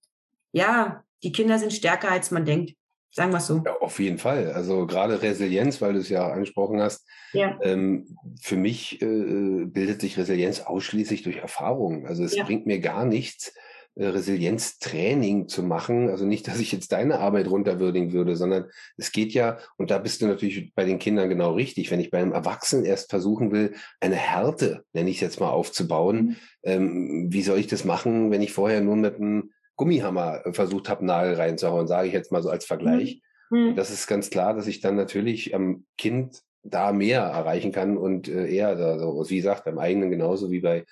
ja, 0.52 1.04
die 1.24 1.32
Kinder 1.32 1.60
sind 1.60 1.74
stärker, 1.74 2.12
als 2.12 2.32
man 2.32 2.46
denkt. 2.46 2.74
Sagen 3.10 3.32
wir 3.32 3.38
es 3.38 3.48
so. 3.48 3.64
Ja, 3.66 3.78
auf 3.80 4.00
jeden 4.00 4.20
Fall. 4.20 4.52
Also 4.52 4.86
gerade 4.86 5.22
Resilienz, 5.22 5.82
weil 5.82 5.94
du 5.94 6.00
es 6.00 6.10
ja 6.10 6.30
angesprochen 6.30 6.82
hast. 6.82 7.08
Ja. 7.34 7.58
Ähm, 7.64 8.18
für 8.42 8.58
mich 8.58 9.02
äh, 9.02 9.66
bildet 9.66 10.02
sich 10.02 10.18
Resilienz 10.18 10.60
ausschließlich 10.60 11.24
durch 11.24 11.38
Erfahrung. 11.38 12.06
Also 12.06 12.24
es 12.24 12.36
ja. 12.36 12.44
bringt 12.44 12.68
mir 12.68 12.80
gar 12.80 13.06
nichts, 13.06 13.48
äh, 13.48 13.52
Resilienztraining 14.00 15.48
zu 15.48 15.64
machen. 15.64 16.10
Also 16.10 16.26
nicht, 16.26 16.48
dass 16.48 16.60
ich 16.60 16.72
jetzt 16.72 16.92
deine 16.92 17.20
Arbeit 17.20 17.50
runterwürdigen 17.50 18.14
würde, 18.14 18.36
sondern 18.36 18.66
es 18.98 19.12
geht 19.12 19.34
ja, 19.34 19.58
und 19.78 19.92
da 19.92 19.98
bist 19.98 20.22
du 20.22 20.28
natürlich 20.28 20.74
bei 20.76 20.86
den 20.86 21.00
Kindern 21.00 21.30
genau 21.30 21.54
richtig, 21.54 21.92
wenn 21.92 22.00
ich 22.00 22.12
bei 22.12 22.20
einem 22.20 22.34
Erwachsenen 22.34 22.86
erst 22.86 23.10
versuchen 23.10 23.52
will, 23.52 23.74
eine 24.00 24.16
Härte, 24.16 24.84
nenne 24.94 25.10
ich 25.10 25.18
es 25.18 25.22
jetzt 25.22 25.40
mal, 25.40 25.50
aufzubauen, 25.50 26.18
mhm. 26.18 26.36
ähm, 26.64 27.28
wie 27.30 27.42
soll 27.42 27.60
ich 27.60 27.68
das 27.68 27.86
machen, 27.86 28.32
wenn 28.32 28.42
ich 28.42 28.54
vorher 28.54 28.82
nur 28.82 28.96
mit 28.96 29.16
einem 29.16 29.52
Gummihammer 29.76 30.42
versucht 30.52 30.90
habe, 30.90 31.06
Nagel 31.06 31.36
reinzuhauen, 31.36 31.88
sage 31.88 32.08
ich 32.08 32.14
jetzt 32.14 32.32
mal 32.32 32.42
so 32.42 32.50
als 32.50 32.66
Vergleich. 32.66 33.22
Mhm. 33.50 33.76
Das 33.76 33.92
ist 33.92 34.08
ganz 34.08 34.30
klar, 34.30 34.54
dass 34.54 34.68
ich 34.68 34.82
dann 34.82 34.96
natürlich 34.96 35.56
am 35.56 35.86
Kind 35.98 36.42
da 36.64 36.92
mehr 36.92 37.22
erreichen 37.22 37.72
kann 37.72 37.98
und 37.98 38.28
äh, 38.28 38.48
eher, 38.48 38.70
also, 38.70 39.30
wie 39.30 39.38
gesagt, 39.38 39.66
beim 39.66 39.78
eigenen 39.78 40.10
genauso 40.10 40.52
wie 40.52 40.60
bei 40.60 40.86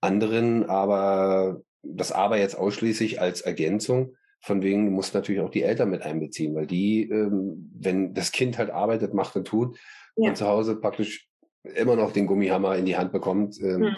anderen, 0.00 0.68
aber 0.68 1.62
das 1.94 2.12
aber 2.12 2.38
jetzt 2.38 2.56
ausschließlich 2.56 3.20
als 3.20 3.40
Ergänzung. 3.40 4.16
Von 4.40 4.62
wegen, 4.62 4.86
du 4.86 4.92
musst 4.92 5.14
natürlich 5.14 5.40
auch 5.40 5.50
die 5.50 5.62
Eltern 5.62 5.90
mit 5.90 6.02
einbeziehen, 6.02 6.54
weil 6.54 6.66
die, 6.66 7.08
ähm, 7.10 7.70
wenn 7.78 8.14
das 8.14 8.32
Kind 8.32 8.58
halt 8.58 8.70
arbeitet, 8.70 9.14
macht 9.14 9.34
und 9.34 9.46
tut 9.46 9.78
ja. 10.16 10.28
und 10.28 10.36
zu 10.36 10.46
Hause 10.46 10.76
praktisch 10.76 11.28
immer 11.74 11.96
noch 11.96 12.12
den 12.12 12.26
Gummihammer 12.26 12.76
in 12.76 12.86
die 12.86 12.96
Hand 12.96 13.12
bekommt, 13.12 13.60
ähm, 13.60 13.80
mhm. 13.80 13.96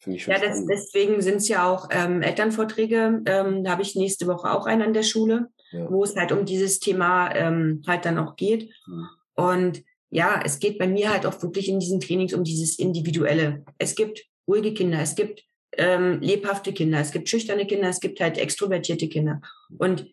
Finde 0.00 0.16
ich 0.16 0.24
schon 0.24 0.32
ja, 0.32 0.40
das, 0.40 0.64
deswegen 0.64 1.20
sind 1.20 1.36
es 1.36 1.48
ja 1.48 1.70
auch 1.70 1.88
ähm, 1.90 2.22
Elternvorträge. 2.22 3.22
Ähm, 3.26 3.62
da 3.62 3.72
habe 3.72 3.82
ich 3.82 3.96
nächste 3.96 4.26
Woche 4.26 4.50
auch 4.50 4.64
einen 4.64 4.80
an 4.80 4.94
der 4.94 5.02
Schule, 5.02 5.48
ja. 5.72 5.90
wo 5.90 6.02
es 6.02 6.16
halt 6.16 6.32
um 6.32 6.46
dieses 6.46 6.80
Thema 6.80 7.34
ähm, 7.34 7.82
halt 7.86 8.06
dann 8.06 8.16
auch 8.16 8.34
geht. 8.36 8.70
Mhm. 8.86 9.08
Und 9.34 9.84
ja, 10.08 10.40
es 10.42 10.58
geht 10.58 10.78
bei 10.78 10.88
mir 10.88 11.12
halt 11.12 11.26
auch 11.26 11.42
wirklich 11.42 11.68
in 11.68 11.80
diesen 11.80 12.00
Trainings 12.00 12.32
um 12.32 12.44
dieses 12.44 12.78
Individuelle. 12.78 13.62
Es 13.76 13.94
gibt 13.94 14.24
ruhige 14.48 14.72
Kinder, 14.72 15.00
es 15.00 15.14
gibt 15.14 15.44
ähm, 15.76 16.20
lebhafte 16.20 16.72
Kinder, 16.72 17.00
es 17.00 17.12
gibt 17.12 17.28
schüchterne 17.28 17.66
Kinder, 17.66 17.88
es 17.88 18.00
gibt 18.00 18.20
halt 18.20 18.38
extrovertierte 18.38 19.08
Kinder. 19.08 19.40
Und 19.78 20.06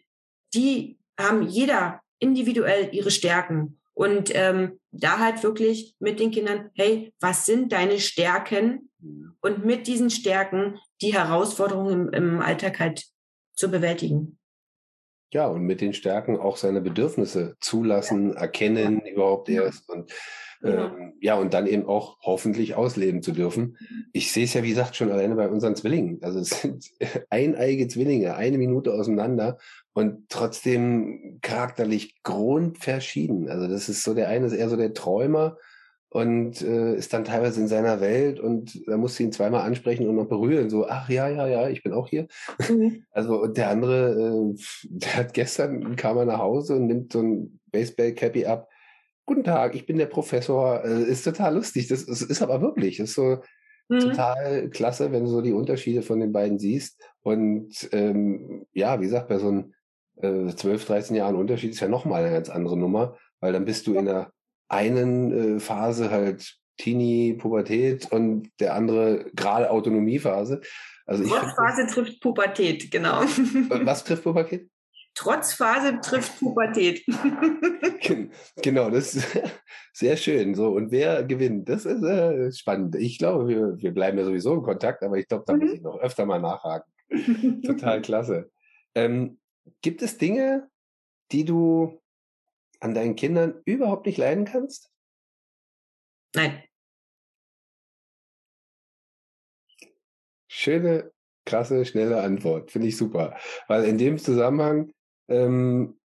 die 0.54 0.98
haben 1.20 1.48
jeder 1.48 2.02
individuell 2.20 2.90
ihre 2.92 3.12
Stärken. 3.12 3.80
Und 3.94 4.32
ähm, 4.36 4.80
da 4.92 5.20
halt 5.20 5.42
wirklich 5.44 5.96
mit 6.00 6.20
den 6.20 6.32
Kindern, 6.32 6.70
hey, 6.76 7.14
was 7.20 7.46
sind 7.46 7.72
deine 7.72 8.00
Stärken? 8.00 8.92
Und 9.42 9.66
mit 9.66 9.88
diesen 9.88 10.10
Stärken 10.10 10.80
die 11.02 11.14
Herausforderungen 11.14 12.10
im, 12.10 12.34
im 12.36 12.40
Alltag 12.42 12.80
halt 12.80 13.06
zu 13.56 13.70
bewältigen. 13.72 14.38
Ja, 15.34 15.48
und 15.48 15.64
mit 15.64 15.82
den 15.82 15.94
Stärken 15.94 16.38
auch 16.38 16.58
seine 16.58 16.80
Bedürfnisse 16.80 17.58
zulassen, 17.60 18.36
erkennen 18.36 19.02
überhaupt 19.02 19.50
erst 19.50 19.90
und 19.90 20.12
ja. 20.62 20.88
Ähm, 20.88 21.14
ja, 21.20 21.36
und 21.36 21.54
dann 21.54 21.68
eben 21.68 21.86
auch 21.86 22.18
hoffentlich 22.22 22.76
ausleben 22.76 23.22
zu 23.22 23.32
dürfen. 23.32 23.78
Ich 24.14 24.32
sehe 24.32 24.46
es 24.46 24.54
ja, 24.54 24.64
wie 24.64 24.70
gesagt, 24.70 24.96
schon 24.96 25.12
alleine 25.12 25.36
bei 25.36 25.50
unseren 25.50 25.76
Zwillingen. 25.76 26.20
Also 26.22 26.40
es 26.40 26.62
sind 26.62 26.92
eineige 27.30 27.88
Zwillinge, 27.88 28.36
eine 28.36 28.58
Minute 28.58 28.94
auseinander 28.94 29.58
und 29.94 30.30
trotzdem 30.30 31.40
charakterlich 31.42 32.22
grundverschieden. 32.24 33.50
Also 33.50 33.68
das 33.68 33.90
ist 33.90 34.04
so, 34.04 34.14
der 34.14 34.30
eine 34.30 34.46
ist 34.46 34.54
eher 34.54 34.70
so 34.70 34.78
der 34.78 34.94
Träumer 34.94 35.58
und 36.10 36.62
äh, 36.62 36.96
ist 36.96 37.14
dann 37.14 37.26
teilweise 37.26 37.60
in 37.62 37.68
seiner 37.68 38.00
Welt 38.00 38.40
und 38.40 38.88
da 38.88 38.98
musst 38.98 39.20
du 39.20 39.24
ihn 39.24 39.32
zweimal 39.32 39.62
ansprechen 39.62 40.08
und 40.08 40.16
noch 40.16 40.28
berühren, 40.28 40.70
so, 40.70 40.88
ach 40.88 41.10
ja, 41.10 41.28
ja, 41.28 41.48
ja, 41.48 41.68
ich 41.68 41.84
bin 41.84 41.94
auch 41.94 42.08
hier. 42.08 42.28
Mhm. 42.70 43.04
Also 43.12 43.42
und 43.42 43.58
der 43.58 43.70
andere, 43.70 44.54
äh, 44.56 44.56
der 44.90 45.16
hat 45.16 45.34
gestern, 45.34 45.96
kam 45.96 46.18
er 46.18 46.26
nach 46.26 46.40
Hause 46.40 46.76
und 46.76 46.88
nimmt 46.88 47.14
so 47.14 47.22
ein 47.22 47.60
Baseball-Cappy 47.72 48.46
ab. 48.46 48.70
Guten 49.28 49.44
Tag, 49.44 49.76
ich 49.76 49.86
bin 49.86 49.98
der 49.98 50.06
Professor. 50.06 50.86
Äh, 50.86 51.04
ist 51.04 51.24
total 51.24 51.56
lustig. 51.56 51.88
Das, 51.90 52.06
das 52.06 52.22
ist 52.22 52.42
aber 52.42 52.62
wirklich, 52.62 52.98
das 52.98 53.10
ist 53.10 53.16
so 53.16 53.42
mhm. 53.90 54.00
total 54.00 54.70
klasse, 54.70 55.12
wenn 55.12 55.26
du 55.26 55.30
so 55.30 55.42
die 55.42 55.52
Unterschiede 55.52 56.02
von 56.02 56.22
den 56.22 56.32
beiden 56.32 56.60
siehst. 56.60 56.98
Und 57.24 57.90
ähm, 57.92 58.66
ja, 58.72 59.00
wie 59.00 59.04
gesagt, 59.04 59.28
bei 59.28 59.38
so 59.38 59.50
einem 59.50 59.74
äh, 60.22 60.56
12, 60.56 60.86
13 60.86 61.16
Jahren 61.18 61.36
Unterschied 61.36 61.72
ist 61.72 61.82
ja 61.82 61.90
nochmal 61.90 62.24
eine 62.24 62.32
ganz 62.34 62.50
andere 62.50 62.78
Nummer, 62.78 63.18
weil 63.42 63.52
dann 63.52 63.66
bist 63.66 63.86
du 63.88 63.96
in 63.96 64.06
der 64.06 64.32
einen 64.70 65.58
äh, 65.58 65.60
Phase 65.60 66.10
halt 66.10 66.58
Teenie, 66.78 67.34
Pubertät 67.34 68.10
und 68.10 68.50
der 68.62 68.76
andere 68.76 69.26
gerade 69.36 69.70
Autonomiephase. 69.70 70.62
Also 71.06 71.26
ich 71.26 71.32
Trotzphase 71.32 71.86
trifft 71.88 72.22
Pubertät, 72.22 72.90
genau. 72.92 73.24
Was 73.84 74.06
trifft 74.06 74.24
Pubertät? 74.24 74.70
Trotzphase 75.18 76.00
trifft 76.00 76.38
Pubertät. 76.38 77.04
genau, 78.62 78.92
das 78.92 79.16
ist 79.16 79.40
sehr 79.94 80.16
schön. 80.16 80.54
So, 80.54 80.70
und 80.70 80.92
wer 80.92 81.24
gewinnt? 81.24 81.68
Das 81.70 81.88
ist 81.88 82.04
äh, 82.04 82.52
spannend. 82.52 82.96
Ich 82.96 83.18
glaube, 83.18 83.48
wir, 83.48 83.82
wir 83.82 83.92
bleiben 83.92 84.20
ja 84.20 84.26
sowieso 84.26 84.54
in 84.54 84.62
Kontakt, 84.62 85.02
aber 85.02 85.18
ich 85.18 85.28
glaube, 85.28 85.44
da 85.48 85.54
mhm. 85.54 85.60
muss 85.60 85.74
ich 85.74 85.82
noch 85.82 85.98
öfter 86.00 86.28
mal 86.28 86.40
nachhaken. 86.40 86.92
Total 87.64 88.00
klasse. 88.04 88.52
Ähm, 88.94 89.40
gibt 89.82 90.04
es 90.04 90.20
Dinge, 90.20 90.70
die 91.32 91.46
du 91.46 92.00
an 92.80 92.94
deinen 92.94 93.16
Kindern 93.16 93.60
überhaupt 93.66 94.06
nicht 94.06 94.20
leiden 94.20 94.46
kannst? 94.46 94.92
Nein. 96.36 96.62
Schöne, 100.48 101.12
krasse, 101.44 101.86
schnelle 101.86 102.22
Antwort. 102.22 102.70
Finde 102.70 102.88
ich 102.90 102.98
super. 102.98 103.36
Weil 103.68 103.86
in 103.86 103.98
dem 103.98 104.20
Zusammenhang 104.20 104.94
ähm, 105.28 106.00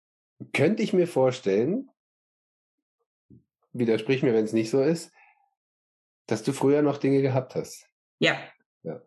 könnte 0.52 0.82
ich 0.82 0.92
mir 0.92 1.06
vorstellen, 1.06 1.90
widersprich 3.72 4.22
mir, 4.22 4.34
wenn 4.34 4.44
es 4.44 4.52
nicht 4.52 4.70
so 4.70 4.82
ist, 4.82 5.12
dass 6.26 6.42
du 6.42 6.52
früher 6.52 6.82
noch 6.82 6.98
Dinge 6.98 7.22
gehabt 7.22 7.54
hast. 7.54 7.86
Ja. 8.18 8.38
ja. 8.82 9.02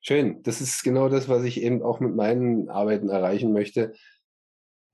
Schön. 0.00 0.42
Das 0.42 0.60
ist 0.60 0.82
genau 0.82 1.08
das, 1.08 1.28
was 1.28 1.44
ich 1.44 1.62
eben 1.62 1.82
auch 1.82 2.00
mit 2.00 2.14
meinen 2.14 2.68
Arbeiten 2.68 3.08
erreichen 3.08 3.52
möchte, 3.52 3.94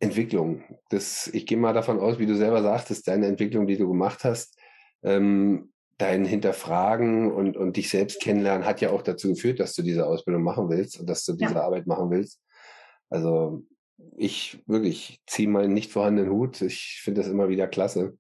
Entwicklung. 0.00 0.62
Das, 0.90 1.26
ich 1.28 1.46
gehe 1.46 1.58
mal 1.58 1.72
davon 1.72 1.98
aus, 1.98 2.18
wie 2.18 2.26
du 2.26 2.36
selber 2.36 2.62
sagtest, 2.62 3.08
deine 3.08 3.26
Entwicklung, 3.26 3.66
die 3.66 3.76
du 3.76 3.88
gemacht 3.88 4.24
hast, 4.24 4.56
ähm, 5.02 5.72
dein 5.98 6.24
Hinterfragen 6.24 7.32
und, 7.32 7.56
und 7.56 7.76
dich 7.76 7.90
selbst 7.90 8.20
kennenlernen 8.20 8.64
hat 8.64 8.80
ja 8.80 8.90
auch 8.90 9.02
dazu 9.02 9.28
geführt, 9.28 9.58
dass 9.58 9.74
du 9.74 9.82
diese 9.82 10.06
Ausbildung 10.06 10.44
machen 10.44 10.70
willst 10.70 11.00
und 11.00 11.10
dass 11.10 11.24
du 11.24 11.32
diese 11.32 11.54
ja. 11.54 11.62
Arbeit 11.62 11.88
machen 11.88 12.10
willst. 12.10 12.40
Also 13.10 13.64
ich 14.16 14.62
wirklich 14.66 15.20
ziehe 15.26 15.48
meinen 15.48 15.74
nicht 15.74 15.92
vorhandenen 15.92 16.32
Hut. 16.32 16.60
Ich 16.62 17.00
finde 17.02 17.20
das 17.20 17.30
immer 17.30 17.48
wieder 17.48 17.66
klasse. 17.66 18.18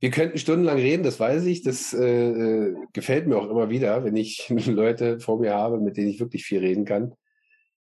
Wir 0.00 0.10
könnten 0.10 0.38
stundenlang 0.38 0.78
reden, 0.78 1.04
das 1.04 1.20
weiß 1.20 1.44
ich. 1.44 1.62
Das 1.62 1.92
äh, 1.92 2.30
äh 2.30 2.76
gefällt 2.92 3.26
mir 3.26 3.36
auch 3.36 3.48
immer 3.48 3.70
wieder, 3.70 4.04
wenn 4.04 4.16
ich 4.16 4.48
Leute 4.66 5.20
vor 5.20 5.38
mir 5.38 5.54
habe, 5.54 5.80
mit 5.80 5.96
denen 5.96 6.08
ich 6.08 6.20
wirklich 6.20 6.44
viel 6.44 6.58
reden 6.58 6.84
kann. 6.84 7.14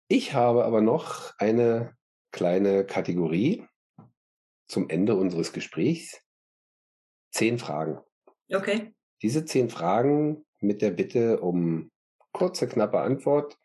Ich 0.07 0.33
habe 0.33 0.63
aber 0.63 0.81
noch 0.81 1.33
eine 1.37 1.93
kleine 2.31 2.85
Kategorie 2.85 3.65
zum 4.67 4.89
Ende 4.89 5.15
unseres 5.15 5.51
Gesprächs. 5.51 6.21
Zehn 7.31 7.59
Fragen. 7.59 7.99
Okay. 8.53 8.93
Diese 9.21 9.43
zehn 9.43 9.69
Fragen 9.69 10.45
mit 10.59 10.81
der 10.81 10.91
Bitte 10.91 11.41
um 11.41 11.91
kurze, 12.31 12.67
knappe 12.67 12.99
Antwort, 12.99 13.57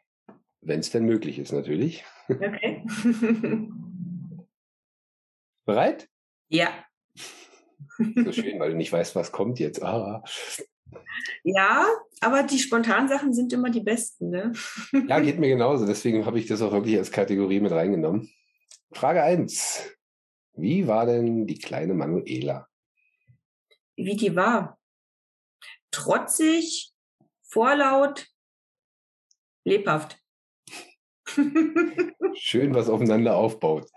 wenn 0.62 0.80
es 0.80 0.90
denn 0.90 1.04
möglich 1.04 1.38
ist 1.38 1.52
natürlich. 1.52 2.04
Okay. 2.28 2.84
Bereit? 5.64 6.08
Ja. 6.48 6.84
So 7.98 8.32
schön, 8.32 8.58
weil 8.58 8.70
du 8.70 8.76
nicht 8.76 8.92
weißt, 8.92 9.14
was 9.14 9.32
kommt 9.32 9.58
jetzt. 9.58 9.82
Ah. 9.82 10.24
Ja, 11.44 11.86
aber 12.20 12.42
die 12.44 12.58
spontanen 12.58 13.08
Sachen 13.08 13.32
sind 13.32 13.52
immer 13.52 13.70
die 13.70 13.80
besten, 13.80 14.30
ne? 14.30 14.52
Ja, 15.08 15.20
geht 15.20 15.38
mir 15.38 15.48
genauso. 15.54 15.86
Deswegen 15.86 16.24
habe 16.26 16.38
ich 16.38 16.46
das 16.46 16.62
auch 16.62 16.72
wirklich 16.72 16.96
als 16.96 17.10
Kategorie 17.10 17.60
mit 17.60 17.72
reingenommen. 17.72 18.30
Frage 18.92 19.22
1. 19.22 19.96
Wie 20.54 20.86
war 20.86 21.06
denn 21.06 21.46
die 21.46 21.58
kleine 21.58 21.94
Manuela? 21.94 22.68
Wie 23.96 24.16
die 24.16 24.34
war? 24.36 24.78
Trotzig, 25.90 26.92
vorlaut, 27.42 28.26
lebhaft. 29.64 30.21
Schön, 32.34 32.74
was 32.74 32.88
aufeinander 32.88 33.36
aufbaut. 33.36 33.90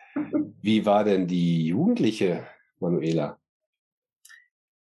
Wie 0.62 0.86
war 0.86 1.04
denn 1.04 1.28
die 1.28 1.68
jugendliche 1.68 2.48
Manuela? 2.80 3.40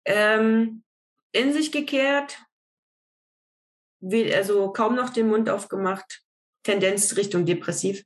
Ähm, 0.05 0.83
in 1.31 1.53
sich 1.53 1.71
gekehrt, 1.71 2.39
also 4.01 4.71
kaum 4.71 4.95
noch 4.95 5.09
den 5.09 5.27
Mund 5.27 5.49
aufgemacht, 5.49 6.23
Tendenz 6.63 7.15
Richtung 7.17 7.45
depressiv. 7.45 8.03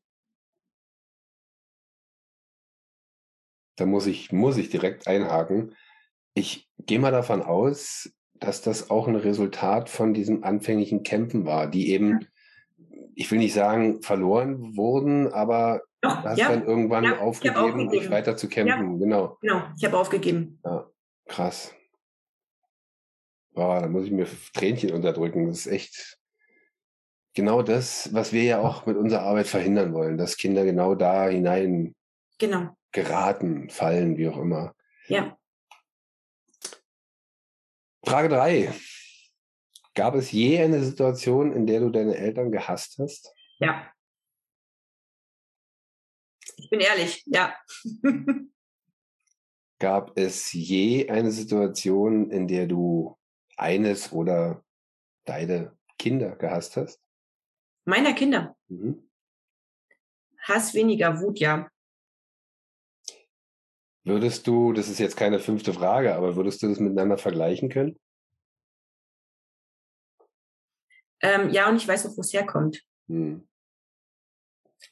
Da 3.77 3.85
muss 3.85 4.05
ich, 4.05 4.31
muss 4.31 4.57
ich 4.57 4.69
direkt 4.69 5.07
einhaken. 5.07 5.75
Ich 6.33 6.69
gehe 6.77 6.99
mal 6.99 7.11
davon 7.11 7.41
aus, 7.41 8.11
dass 8.33 8.61
das 8.61 8.89
auch 8.89 9.07
ein 9.07 9.15
Resultat 9.15 9.89
von 9.89 10.13
diesem 10.13 10.43
anfänglichen 10.43 11.03
Kämpfen 11.03 11.45
war, 11.45 11.67
die 11.67 11.91
eben, 11.91 12.27
ich 13.21 13.29
will 13.29 13.37
nicht 13.37 13.53
sagen, 13.53 14.01
verloren 14.01 14.75
wurden, 14.75 15.31
aber 15.31 15.83
Doch, 16.01 16.23
hast 16.23 16.39
ja, 16.39 16.49
dann 16.49 16.65
irgendwann 16.65 17.03
ja, 17.03 17.19
aufgegeben, 17.19 17.89
dich 17.91 18.09
weiter 18.09 18.35
zu 18.35 18.49
kämpfen. 18.49 18.93
Ja, 18.93 18.97
genau. 18.97 19.37
Genau, 19.41 19.63
ich 19.77 19.85
habe 19.85 19.97
aufgegeben. 19.97 20.59
Ja, 20.65 20.89
krass. 21.27 21.71
Boah, 23.53 23.81
da 23.81 23.87
muss 23.87 24.05
ich 24.05 24.11
mir 24.11 24.25
Tränchen 24.55 24.91
unterdrücken. 24.91 25.47
Das 25.47 25.59
ist 25.59 25.67
echt 25.67 26.17
genau 27.35 27.61
das, 27.61 28.11
was 28.11 28.33
wir 28.33 28.43
ja 28.43 28.59
auch 28.59 28.87
mit 28.87 28.97
unserer 28.97 29.21
Arbeit 29.21 29.45
verhindern 29.45 29.93
wollen, 29.93 30.17
dass 30.17 30.37
Kinder 30.37 30.65
genau 30.65 30.95
da 30.95 31.27
hinein 31.27 31.93
genau. 32.39 32.75
geraten, 32.91 33.69
fallen, 33.69 34.17
wie 34.17 34.29
auch 34.29 34.37
immer. 34.37 34.73
Ja. 35.07 35.37
Frage 38.03 38.29
drei: 38.29 38.73
Gab 39.93 40.15
es 40.15 40.31
je 40.31 40.61
eine 40.61 40.81
Situation, 40.83 41.51
in 41.51 41.67
der 41.67 41.81
du 41.81 41.89
deine 41.89 42.15
Eltern 42.15 42.51
gehasst 42.51 42.97
hast? 42.97 43.33
Ja. 43.59 43.91
Ich 46.55 46.69
bin 46.69 46.79
ehrlich, 46.79 47.23
ja. 47.25 47.53
Gab 49.79 50.17
es 50.17 50.53
je 50.53 51.09
eine 51.09 51.31
Situation, 51.31 52.29
in 52.29 52.47
der 52.47 52.67
du 52.67 53.17
eines 53.57 54.13
oder 54.13 54.63
deine 55.25 55.75
Kinder 55.97 56.35
gehasst 56.35 56.77
hast? 56.77 57.01
Meiner 57.85 58.13
Kinder? 58.13 58.55
Mhm. 58.69 59.09
Hass 60.39 60.73
weniger 60.73 61.19
Wut, 61.19 61.39
ja. 61.39 61.69
Würdest 64.03 64.47
du, 64.47 64.73
das 64.73 64.87
ist 64.87 64.99
jetzt 64.99 65.17
keine 65.17 65.39
fünfte 65.39 65.73
Frage, 65.73 66.15
aber 66.15 66.35
würdest 66.35 66.63
du 66.63 66.67
das 66.67 66.79
miteinander 66.79 67.17
vergleichen 67.17 67.69
können? 67.69 67.99
Ähm, 71.21 71.49
ja, 71.51 71.69
und 71.69 71.77
ich 71.77 71.87
weiß 71.87 72.07
auch, 72.07 72.17
wo 72.17 72.21
es 72.21 72.33
herkommt. 72.33 72.83
Hm. 73.07 73.47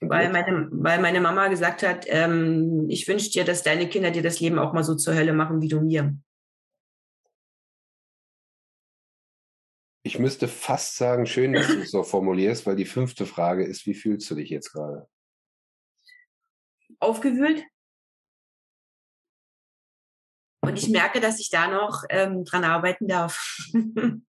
Weil 0.01 0.31
meine, 0.31 0.69
weil 0.71 1.01
meine 1.01 1.19
Mama 1.19 1.47
gesagt 1.47 1.83
hat, 1.83 2.05
ähm, 2.07 2.85
ich 2.89 3.07
wünsche 3.07 3.31
dir, 3.31 3.43
dass 3.43 3.63
deine 3.63 3.89
Kinder 3.89 4.11
dir 4.11 4.21
das 4.21 4.39
Leben 4.39 4.59
auch 4.59 4.71
mal 4.71 4.83
so 4.83 4.95
zur 4.95 5.15
Hölle 5.15 5.33
machen 5.33 5.61
wie 5.61 5.67
du 5.67 5.81
mir. 5.81 6.15
Ich 10.03 10.17
müsste 10.17 10.47
fast 10.47 10.95
sagen, 10.95 11.25
schön, 11.25 11.53
dass 11.53 11.67
du 11.67 11.81
es 11.81 11.91
so 11.91 12.03
formulierst, 12.03 12.65
weil 12.65 12.75
die 12.75 12.85
fünfte 12.85 13.25
Frage 13.25 13.65
ist, 13.65 13.85
wie 13.85 13.93
fühlst 13.93 14.29
du 14.31 14.35
dich 14.35 14.49
jetzt 14.49 14.71
gerade? 14.71 15.09
Aufgewühlt. 16.99 17.63
Und 20.61 20.77
ich 20.77 20.87
merke, 20.89 21.19
dass 21.19 21.39
ich 21.39 21.49
da 21.49 21.67
noch 21.67 22.05
ähm, 22.09 22.45
dran 22.45 22.63
arbeiten 22.63 23.07
darf. 23.07 23.57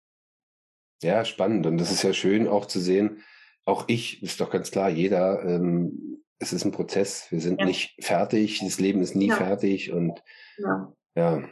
ja, 1.02 1.24
spannend. 1.24 1.66
Und 1.66 1.78
das 1.78 1.90
ist 1.90 2.02
ja 2.02 2.12
schön 2.12 2.48
auch 2.48 2.66
zu 2.66 2.80
sehen. 2.80 3.22
Auch 3.64 3.84
ich, 3.88 4.22
ist 4.22 4.40
doch 4.40 4.50
ganz 4.50 4.70
klar, 4.70 4.88
jeder, 4.88 5.42
ähm, 5.44 6.22
es 6.38 6.52
ist 6.52 6.64
ein 6.64 6.72
Prozess. 6.72 7.30
Wir 7.30 7.40
sind 7.40 7.60
ja. 7.60 7.66
nicht 7.66 7.94
fertig. 8.04 8.60
Das 8.60 8.80
Leben 8.80 9.02
ist 9.02 9.14
nie 9.14 9.28
ja. 9.28 9.36
fertig. 9.36 9.92
Und 9.92 10.22
ja. 10.58 10.92
ja. 11.14 11.48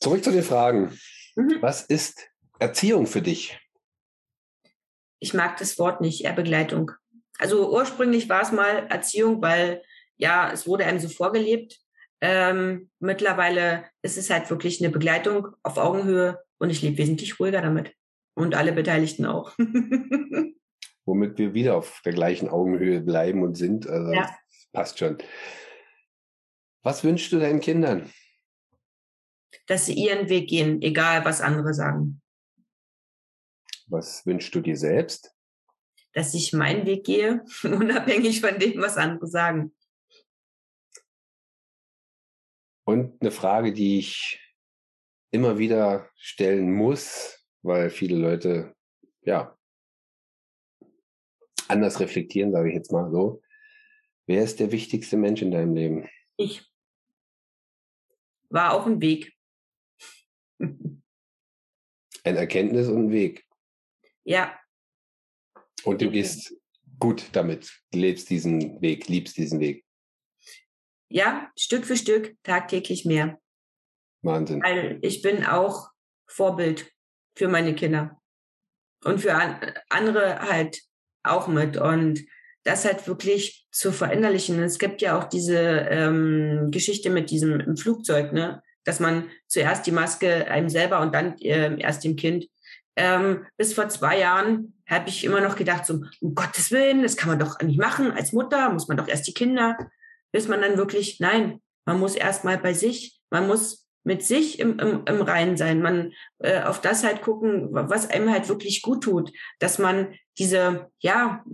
Zurück 0.00 0.22
zu 0.22 0.32
den 0.32 0.42
Fragen. 0.42 0.98
Mhm. 1.36 1.58
Was 1.60 1.82
ist 1.82 2.28
Erziehung 2.58 3.06
für 3.06 3.22
dich? 3.22 3.58
Ich 5.18 5.34
mag 5.34 5.56
das 5.58 5.78
Wort 5.78 6.00
nicht, 6.00 6.24
eher 6.24 6.32
Begleitung. 6.32 6.92
Also 7.38 7.72
ursprünglich 7.72 8.28
war 8.28 8.42
es 8.42 8.52
mal 8.52 8.86
Erziehung, 8.88 9.42
weil 9.42 9.82
ja, 10.16 10.50
es 10.52 10.66
wurde 10.66 10.84
einem 10.84 11.00
so 11.00 11.08
vorgelebt. 11.08 11.78
Ähm, 12.20 12.90
mittlerweile 12.98 13.84
ist 14.02 14.16
es 14.16 14.30
halt 14.30 14.48
wirklich 14.50 14.80
eine 14.80 14.90
Begleitung 14.90 15.48
auf 15.62 15.76
Augenhöhe 15.76 16.38
und 16.58 16.70
ich 16.70 16.82
lebe 16.82 16.98
wesentlich 16.98 17.38
ruhiger 17.38 17.62
damit. 17.62 17.94
Und 18.34 18.54
alle 18.54 18.72
Beteiligten 18.72 19.24
auch. 19.24 19.56
Womit 21.06 21.38
wir 21.38 21.54
wieder 21.54 21.76
auf 21.76 22.02
der 22.04 22.12
gleichen 22.12 22.48
Augenhöhe 22.48 23.00
bleiben 23.00 23.42
und 23.42 23.54
sind. 23.54 23.86
Also 23.86 24.12
ja. 24.12 24.36
passt 24.72 24.98
schon. 24.98 25.18
Was 26.82 27.02
wünschst 27.02 27.32
du 27.32 27.38
deinen 27.38 27.60
Kindern? 27.60 28.10
Dass 29.66 29.86
sie 29.86 29.94
ihren 29.94 30.28
Weg 30.28 30.48
gehen, 30.48 30.82
egal 30.82 31.24
was 31.24 31.40
andere 31.40 31.72
sagen. 31.72 32.20
Was 33.88 34.26
wünschst 34.26 34.54
du 34.54 34.60
dir 34.60 34.76
selbst? 34.76 35.32
Dass 36.12 36.34
ich 36.34 36.52
meinen 36.52 36.86
Weg 36.86 37.04
gehe, 37.04 37.44
unabhängig 37.62 38.40
von 38.40 38.58
dem, 38.58 38.80
was 38.80 38.96
andere 38.96 39.26
sagen. 39.26 39.74
Und 42.84 43.20
eine 43.20 43.30
Frage, 43.32 43.72
die 43.72 43.98
ich 43.98 44.45
immer 45.30 45.58
wieder 45.58 46.10
stellen 46.16 46.72
muss, 46.72 47.44
weil 47.62 47.90
viele 47.90 48.16
Leute, 48.16 48.74
ja, 49.22 49.56
anders 51.68 52.00
reflektieren, 52.00 52.52
sage 52.52 52.68
ich 52.68 52.74
jetzt 52.74 52.92
mal 52.92 53.10
so. 53.10 53.42
Wer 54.26 54.42
ist 54.42 54.60
der 54.60 54.72
wichtigste 54.72 55.16
Mensch 55.16 55.42
in 55.42 55.50
deinem 55.50 55.74
Leben? 55.74 56.08
Ich. 56.36 56.64
War 58.48 58.72
auch 58.74 58.86
ein 58.86 59.00
Weg. 59.00 59.32
Ein 60.58 61.02
Erkenntnis 62.24 62.88
und 62.88 63.06
ein 63.06 63.10
Weg. 63.10 63.46
Ja. 64.24 64.58
Und 65.84 66.02
du 66.02 66.10
gehst 66.10 66.56
gut 66.98 67.28
damit, 67.32 67.80
lebst 67.92 68.30
diesen 68.30 68.80
Weg, 68.80 69.06
liebst 69.06 69.36
diesen 69.36 69.60
Weg. 69.60 69.84
Ja, 71.08 71.52
Stück 71.56 71.84
für 71.84 71.96
Stück, 71.96 72.36
tagtäglich 72.42 73.04
mehr. 73.04 73.40
Wahnsinn. 74.26 74.62
Weil 74.62 74.98
ich 75.02 75.22
bin 75.22 75.44
auch 75.44 75.88
Vorbild 76.26 76.90
für 77.36 77.48
meine 77.48 77.74
Kinder. 77.74 78.20
Und 79.04 79.20
für 79.20 79.34
an, 79.34 79.56
andere 79.88 80.40
halt 80.40 80.80
auch 81.22 81.48
mit. 81.48 81.76
Und 81.76 82.20
das 82.64 82.84
halt 82.84 83.06
wirklich 83.06 83.66
zu 83.70 83.92
verinnerlichen. 83.92 84.60
Es 84.62 84.78
gibt 84.78 85.00
ja 85.00 85.18
auch 85.18 85.24
diese 85.24 85.58
ähm, 85.58 86.68
Geschichte 86.70 87.10
mit 87.10 87.30
diesem 87.30 87.60
im 87.60 87.76
Flugzeug, 87.76 88.32
ne? 88.32 88.62
dass 88.84 89.00
man 89.00 89.30
zuerst 89.46 89.86
die 89.86 89.92
Maske 89.92 90.48
einem 90.48 90.68
selber 90.68 91.00
und 91.00 91.14
dann 91.14 91.38
äh, 91.38 91.80
erst 91.80 92.04
dem 92.04 92.16
Kind. 92.16 92.46
Ähm, 92.96 93.46
bis 93.56 93.74
vor 93.74 93.88
zwei 93.88 94.18
Jahren 94.18 94.74
habe 94.88 95.08
ich 95.08 95.24
immer 95.24 95.40
noch 95.40 95.56
gedacht, 95.56 95.84
so, 95.84 96.00
um 96.20 96.34
Gottes 96.34 96.70
Willen, 96.70 97.02
das 97.02 97.16
kann 97.16 97.28
man 97.28 97.38
doch 97.38 97.60
nicht 97.60 97.78
machen. 97.78 98.10
Als 98.10 98.32
Mutter 98.32 98.70
muss 98.70 98.88
man 98.88 98.96
doch 98.96 99.08
erst 99.08 99.26
die 99.26 99.34
Kinder 99.34 99.76
bis 100.36 100.48
man 100.48 100.60
dann 100.60 100.76
wirklich, 100.76 101.18
nein, 101.18 101.62
man 101.86 101.98
muss 101.98 102.14
erstmal 102.14 102.58
bei 102.58 102.74
sich, 102.74 103.18
man 103.30 103.46
muss 103.46 103.85
mit 104.06 104.22
sich 104.22 104.60
im, 104.60 104.78
im, 104.78 105.02
im 105.04 105.20
Reinen 105.20 105.56
sein, 105.56 105.82
man 105.82 106.12
äh, 106.38 106.62
auf 106.62 106.80
das 106.80 107.02
halt 107.02 107.22
gucken, 107.22 107.68
was 107.72 108.08
einem 108.08 108.30
halt 108.30 108.48
wirklich 108.48 108.80
gut 108.80 109.02
tut, 109.02 109.32
dass 109.58 109.80
man 109.80 110.14
diese, 110.38 110.92
ja, 111.00 111.44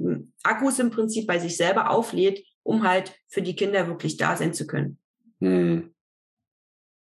Akkus 0.43 0.79
im 0.79 0.91
Prinzip 0.91 1.27
bei 1.27 1.39
sich 1.39 1.57
selber 1.57 1.91
auflädt, 1.91 2.45
um 2.63 2.87
halt 2.87 3.19
für 3.29 3.41
die 3.41 3.57
Kinder 3.57 3.89
wirklich 3.89 4.19
da 4.19 4.37
sein 4.37 4.53
zu 4.53 4.67
können. 4.67 4.99
Hm. 5.41 5.95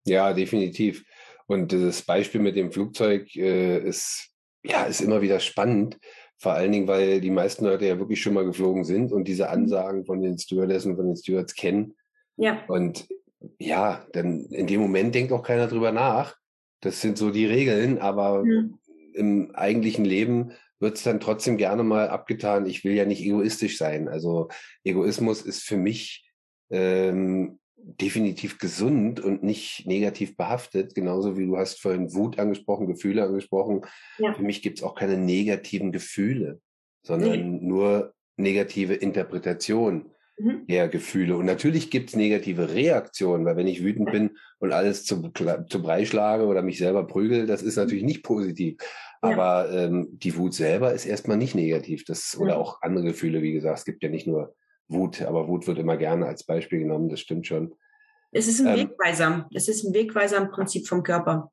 Ja, 0.07 0.33
definitiv. 0.33 1.05
Und 1.47 1.75
das 1.75 2.01
Beispiel 2.01 2.41
mit 2.41 2.57
dem 2.57 2.73
Flugzeug 2.73 3.37
äh, 3.37 3.79
ist, 3.87 4.31
ja, 4.63 4.85
ist 4.85 5.03
immer 5.03 5.21
wieder 5.21 5.41
spannend, 5.41 5.99
vor 6.39 6.55
allen 6.55 6.73
Dingen, 6.73 6.89
weil 6.89 7.21
die 7.21 7.31
meisten 7.31 7.67
Leute 7.67 7.85
ja 7.85 7.99
wirklich 7.99 8.23
schon 8.23 8.33
mal 8.33 8.47
geflogen 8.47 8.85
sind 8.85 9.13
und 9.13 9.29
diese 9.29 9.45
mhm. 9.45 9.51
Ansagen 9.51 10.07
von 10.07 10.23
den 10.23 10.39
Stewardessen, 10.39 10.97
von 10.97 11.07
den 11.07 11.17
Stewards 11.17 11.55
kennen. 11.55 11.95
Ja. 12.39 12.65
Und 12.67 13.07
ja, 13.59 14.07
dann 14.13 14.47
in 14.47 14.67
dem 14.67 14.81
Moment 14.81 15.15
denkt 15.15 15.33
auch 15.33 15.43
keiner 15.43 15.67
drüber 15.67 15.93
nach. 15.93 16.37
Das 16.81 17.01
sind 17.01 17.19
so 17.19 17.31
die 17.31 17.47
Regeln, 17.47 17.99
aber 17.99 18.45
mhm. 18.45 18.79
im 19.15 19.55
eigentlichen 19.55 20.05
Leben 20.05 20.53
wird 20.81 20.97
es 20.97 21.03
dann 21.03 21.21
trotzdem 21.21 21.57
gerne 21.57 21.83
mal 21.83 22.09
abgetan. 22.09 22.67
Ich 22.67 22.85
will 22.85 22.93
ja 22.93 23.07
nicht 23.07 23.23
egoistisch 23.23 23.79
sein. 23.79 24.09
Also 24.09 24.49
Egoismus 24.85 25.43
ist 25.43 25.63
für 25.63 25.77
mich 25.77 26.31
ähm, 26.71 27.59
definitiv 27.77 28.59
gesund 28.59 29.21
und 29.21 29.43
nicht 29.43 29.87
negativ 29.87 30.37
behaftet, 30.37 30.95
genauso 30.95 31.37
wie 31.37 31.47
du 31.47 31.57
hast 31.57 31.81
vorhin 31.81 32.13
Wut 32.15 32.39
angesprochen, 32.39 32.87
Gefühle 32.87 33.25
angesprochen. 33.25 33.83
Ja. 34.19 34.35
Für 34.35 34.43
mich 34.43 34.63
gibt 34.63 34.79
es 34.79 34.85
auch 34.85 34.95
keine 34.95 35.19
negativen 35.19 35.93
Gefühle, 35.93 36.61
sondern 37.03 37.59
nee. 37.59 37.61
nur 37.61 38.15
negative 38.37 38.95
Interpretation 38.95 40.11
mhm. 40.39 40.67
Gefühle. 40.67 41.37
Und 41.37 41.47
natürlich 41.47 41.91
gibt 41.91 42.11
es 42.11 42.17
negative 42.17 42.73
Reaktionen, 42.73 43.45
weil 43.45 43.57
wenn 43.57 43.67
ich 43.67 43.83
wütend 43.83 44.11
bin 44.11 44.37
und 44.59 44.73
alles 44.73 45.05
zu, 45.05 45.31
zu 45.31 45.83
Brei 45.83 46.05
schlage 46.05 46.47
oder 46.47 46.63
mich 46.63 46.79
selber 46.79 47.07
prügel, 47.07 47.47
das 47.47 47.63
ist 47.63 47.77
natürlich 47.77 48.05
nicht 48.05 48.23
positiv. 48.23 48.77
Ja. 49.23 49.31
Aber 49.31 49.71
ähm, 49.73 50.09
die 50.13 50.37
Wut 50.37 50.55
selber 50.55 50.93
ist 50.93 51.07
erstmal 51.07 51.37
nicht 51.37 51.55
negativ. 51.55 52.05
Das, 52.05 52.37
oder 52.39 52.59
auch 52.59 52.83
andere 52.83 53.07
Gefühle, 53.07 53.43
wie 53.43 53.53
gesagt, 53.53 53.79
es 53.79 53.85
gibt 53.85 54.03
ja 54.03 54.09
nicht 54.09 54.27
nur 54.27 54.55
Wut, 54.89 55.23
aber 55.23 55.49
Wut 55.49 55.67
wird 55.67 55.79
immer 55.79 55.97
gerne 55.97 56.27
als 56.27 56.45
Beispiel 56.45 56.81
genommen, 56.81 57.09
das 57.09 57.21
stimmt 57.21 57.47
schon. 57.47 57.75
Es 58.33 58.49
ist 58.49 58.61
ein 58.61 58.79
ähm, 58.79 58.89
Wegweiser. 58.89 59.49
Es 59.55 59.69
ist 59.69 59.85
ein 59.85 59.95
Wegweiser 59.95 60.39
im 60.39 60.51
Prinzip 60.51 60.89
vom 60.89 61.03
Körper. 61.03 61.51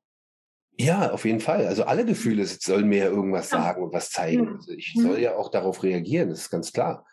Ja, 0.78 1.12
auf 1.12 1.24
jeden 1.24 1.40
Fall. 1.40 1.66
Also 1.66 1.84
alle 1.84 2.04
Gefühle 2.04 2.44
sollen 2.46 2.88
mir 2.88 3.04
irgendwas 3.04 3.50
sagen 3.50 3.82
und 3.82 3.92
was 3.92 4.10
zeigen. 4.10 4.56
Also 4.56 4.72
ich 4.72 4.94
mhm. 4.96 5.02
soll 5.02 5.18
ja 5.20 5.36
auch 5.36 5.50
darauf 5.50 5.82
reagieren, 5.82 6.30
das 6.30 6.40
ist 6.40 6.50
ganz 6.50 6.72
klar. 6.72 7.06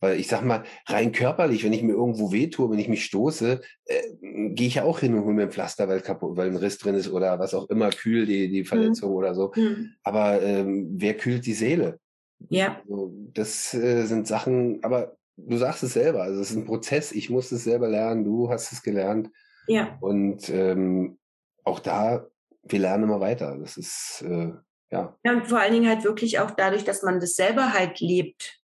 Weil 0.00 0.20
ich 0.20 0.28
sag 0.28 0.44
mal, 0.44 0.64
rein 0.86 1.12
körperlich, 1.12 1.64
wenn 1.64 1.72
ich 1.72 1.82
mir 1.82 1.94
irgendwo 1.94 2.30
wehtue, 2.30 2.70
wenn 2.70 2.78
ich 2.78 2.88
mich 2.88 3.04
stoße, 3.04 3.60
äh, 3.86 4.02
gehe 4.50 4.66
ich 4.66 4.74
ja 4.74 4.84
auch 4.84 4.98
hin 4.98 5.14
und 5.14 5.24
hole 5.24 5.34
mir 5.34 5.42
ein 5.42 5.52
Pflaster, 5.52 5.88
weil, 5.88 6.00
kaputt, 6.00 6.36
weil 6.36 6.48
ein 6.48 6.56
Riss 6.56 6.78
drin 6.78 6.94
ist 6.94 7.10
oder 7.10 7.38
was 7.38 7.54
auch 7.54 7.70
immer, 7.70 7.90
kühl 7.90 8.26
die, 8.26 8.48
die 8.48 8.62
mhm. 8.62 8.66
Verletzung 8.66 9.10
mhm. 9.10 9.16
oder 9.16 9.34
so. 9.34 9.52
Mhm. 9.56 9.94
Aber 10.02 10.42
ähm, 10.42 10.88
wer 10.96 11.14
kühlt 11.14 11.46
die 11.46 11.54
Seele? 11.54 11.98
Ja. 12.50 12.80
Also, 12.82 13.12
das 13.32 13.72
äh, 13.74 14.04
sind 14.04 14.26
Sachen, 14.26 14.84
aber 14.84 15.16
du 15.36 15.56
sagst 15.56 15.82
es 15.82 15.94
selber, 15.94 16.22
also 16.22 16.40
es 16.40 16.50
ist 16.50 16.56
ein 16.56 16.66
Prozess, 16.66 17.12
ich 17.12 17.30
muss 17.30 17.52
es 17.52 17.64
selber 17.64 17.88
lernen, 17.88 18.24
du 18.24 18.50
hast 18.50 18.72
es 18.72 18.82
gelernt. 18.82 19.30
Ja. 19.66 19.96
Und 20.00 20.48
ähm, 20.50 21.18
auch 21.64 21.80
da, 21.80 22.26
wir 22.62 22.78
lernen 22.78 23.04
immer 23.04 23.20
weiter. 23.20 23.56
Das 23.58 23.76
ist, 23.76 24.24
äh, 24.26 24.52
ja. 24.90 25.16
Ja, 25.24 25.32
und 25.32 25.46
vor 25.46 25.58
allen 25.58 25.72
Dingen 25.72 25.88
halt 25.88 26.04
wirklich 26.04 26.38
auch 26.38 26.52
dadurch, 26.52 26.84
dass 26.84 27.02
man 27.02 27.20
das 27.20 27.34
selber 27.34 27.72
halt 27.72 28.00
lebt, 28.00 28.60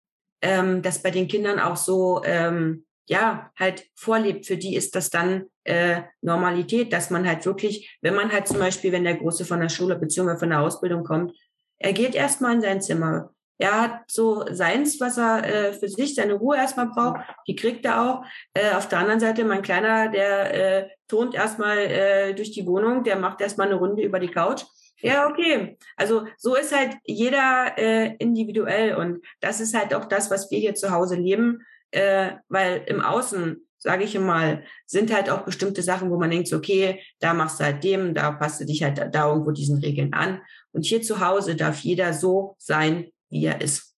ähm, 0.41 0.81
dass 0.81 1.01
bei 1.01 1.11
den 1.11 1.27
Kindern 1.27 1.59
auch 1.59 1.77
so, 1.77 2.21
ähm, 2.23 2.85
ja, 3.07 3.51
halt 3.57 3.85
vorlebt. 3.95 4.45
Für 4.45 4.57
die 4.57 4.75
ist 4.75 4.95
das 4.95 5.09
dann 5.09 5.45
äh, 5.63 6.01
Normalität, 6.21 6.91
dass 6.91 7.09
man 7.09 7.27
halt 7.27 7.45
wirklich, 7.45 7.97
wenn 8.01 8.15
man 8.15 8.31
halt 8.31 8.47
zum 8.47 8.59
Beispiel, 8.59 8.91
wenn 8.91 9.03
der 9.03 9.15
Große 9.15 9.45
von 9.45 9.59
der 9.59 9.69
Schule 9.69 9.95
bzw. 9.97 10.37
von 10.37 10.49
der 10.49 10.61
Ausbildung 10.61 11.03
kommt, 11.03 11.33
er 11.79 11.93
geht 11.93 12.15
erstmal 12.15 12.55
in 12.55 12.61
sein 12.61 12.81
Zimmer, 12.81 13.31
er 13.59 13.81
hat 13.81 14.03
so 14.07 14.45
seins, 14.51 14.99
was 14.99 15.17
er 15.17 15.43
äh, 15.43 15.73
für 15.73 15.89
sich, 15.89 16.13
seine 16.13 16.33
Ruhe 16.33 16.57
erstmal 16.57 16.87
braucht. 16.87 17.21
Die 17.47 17.55
kriegt 17.55 17.85
er 17.85 18.01
auch. 18.01 18.25
Äh, 18.53 18.75
auf 18.75 18.87
der 18.87 18.99
anderen 18.99 19.19
Seite, 19.19 19.43
mein 19.45 19.63
Kleiner, 19.63 20.09
der 20.09 20.53
äh, 20.83 20.89
turnt 21.07 21.33
erstmal 21.33 21.77
äh, 21.77 22.33
durch 22.35 22.51
die 22.51 22.67
Wohnung, 22.67 23.03
der 23.03 23.15
macht 23.15 23.41
erstmal 23.41 23.67
eine 23.67 23.77
Runde 23.77 24.03
über 24.03 24.19
die 24.19 24.29
Couch. 24.29 24.63
Ja, 25.01 25.27
okay. 25.27 25.77
Also 25.95 26.25
so 26.37 26.55
ist 26.55 26.75
halt 26.75 26.97
jeder 27.05 27.77
äh, 27.77 28.15
individuell 28.17 28.95
und 28.95 29.23
das 29.39 29.59
ist 29.59 29.75
halt 29.75 29.93
auch 29.93 30.05
das, 30.05 30.31
was 30.31 30.49
wir 30.49 30.59
hier 30.59 30.73
zu 30.73 30.91
Hause 30.91 31.15
leben, 31.15 31.61
äh, 31.91 32.31
weil 32.47 32.83
im 32.87 33.01
Außen, 33.01 33.67
sage 33.77 34.03
ich 34.03 34.17
mal, 34.19 34.63
sind 34.85 35.13
halt 35.13 35.29
auch 35.29 35.43
bestimmte 35.43 35.83
Sachen, 35.83 36.09
wo 36.09 36.17
man 36.17 36.31
denkt, 36.31 36.51
okay, 36.51 37.01
da 37.19 37.33
machst 37.33 37.59
du 37.59 37.63
halt 37.63 37.83
dem, 37.83 38.15
da 38.15 38.31
passt 38.31 38.59
du 38.59 38.65
dich 38.65 38.83
halt 38.83 38.97
da, 39.13 39.29
irgendwo 39.29 39.51
diesen 39.51 39.77
Regeln 39.77 40.13
an. 40.13 40.41
Und 40.71 40.85
hier 40.85 41.01
zu 41.01 41.19
Hause 41.19 41.55
darf 41.55 41.79
jeder 41.81 42.13
so 42.13 42.55
sein, 42.57 43.11
wie 43.29 43.45
er 43.45 43.61
ist. 43.61 43.95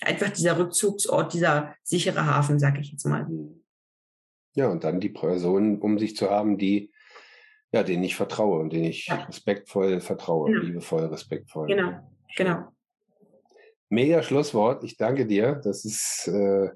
Einfach 0.00 0.30
dieser 0.30 0.58
Rückzugsort, 0.58 1.32
dieser 1.32 1.74
sichere 1.82 2.26
Hafen, 2.26 2.58
sag 2.58 2.78
ich 2.78 2.90
jetzt 2.90 3.06
mal. 3.06 3.26
Ja, 4.54 4.68
und 4.68 4.84
dann 4.84 5.00
die 5.00 5.10
Personen 5.10 5.80
um 5.80 5.98
sich 5.98 6.16
zu 6.16 6.28
haben, 6.30 6.58
die, 6.58 6.90
ja, 7.72 7.82
denen 7.82 8.04
ich 8.04 8.16
vertraue 8.16 8.60
und 8.60 8.72
denen 8.72 8.84
ich 8.84 9.06
ja. 9.06 9.16
respektvoll 9.24 10.00
vertraue, 10.00 10.50
genau. 10.50 10.64
liebevoll, 10.64 11.06
respektvoll. 11.06 11.66
Genau, 11.68 11.92
genau. 12.36 12.68
Mega 13.88 14.22
Schlusswort. 14.22 14.82
Ich 14.84 14.96
danke 14.96 15.26
dir. 15.26 15.60
Das 15.62 15.84
ist, 15.84 16.28
äh, 16.28 16.70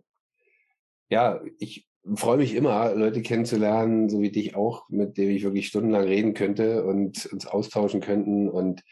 ja, 1.08 1.40
ich 1.58 1.88
freue 2.14 2.38
mich 2.38 2.54
immer, 2.54 2.94
Leute 2.94 3.22
kennenzulernen, 3.22 4.08
so 4.08 4.20
wie 4.20 4.30
dich 4.30 4.54
auch, 4.56 4.88
mit 4.88 5.16
denen 5.16 5.32
ich 5.32 5.42
wirklich 5.42 5.66
stundenlang 5.66 6.04
reden 6.04 6.34
könnte 6.34 6.84
und 6.84 7.26
uns 7.26 7.46
austauschen 7.46 8.00
könnten. 8.00 8.48
Und 8.48 8.82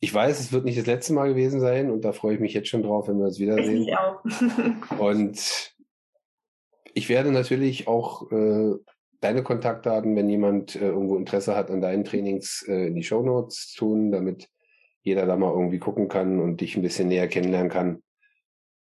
ich 0.00 0.12
weiß, 0.12 0.40
es 0.40 0.52
wird 0.52 0.64
nicht 0.64 0.78
das 0.78 0.86
letzte 0.86 1.12
Mal 1.12 1.28
gewesen 1.28 1.60
sein 1.60 1.90
und 1.90 2.04
da 2.04 2.12
freue 2.12 2.34
ich 2.34 2.40
mich 2.40 2.54
jetzt 2.54 2.68
schon 2.68 2.82
drauf, 2.82 3.08
wenn 3.08 3.18
wir 3.18 3.26
uns 3.26 3.38
wiedersehen. 3.38 3.82
Ich 3.82 3.96
auch. 3.96 4.22
und 4.98 5.74
ich 6.94 7.08
werde 7.08 7.32
natürlich 7.32 7.86
auch 7.86 8.30
äh, 8.32 8.74
deine 9.20 9.42
Kontaktdaten, 9.42 10.16
wenn 10.16 10.28
jemand 10.28 10.76
äh, 10.76 10.88
irgendwo 10.88 11.16
Interesse 11.16 11.56
hat 11.56 11.70
an 11.70 11.80
deinen 11.80 12.04
Trainings, 12.04 12.64
äh, 12.68 12.88
in 12.88 12.94
die 12.94 13.02
Show 13.02 13.22
Notes 13.22 13.74
tun, 13.74 14.12
damit 14.12 14.48
jeder 15.02 15.26
da 15.26 15.36
mal 15.36 15.52
irgendwie 15.52 15.78
gucken 15.78 16.08
kann 16.08 16.40
und 16.40 16.60
dich 16.60 16.76
ein 16.76 16.82
bisschen 16.82 17.08
näher 17.08 17.28
kennenlernen 17.28 17.70
kann. 17.70 18.02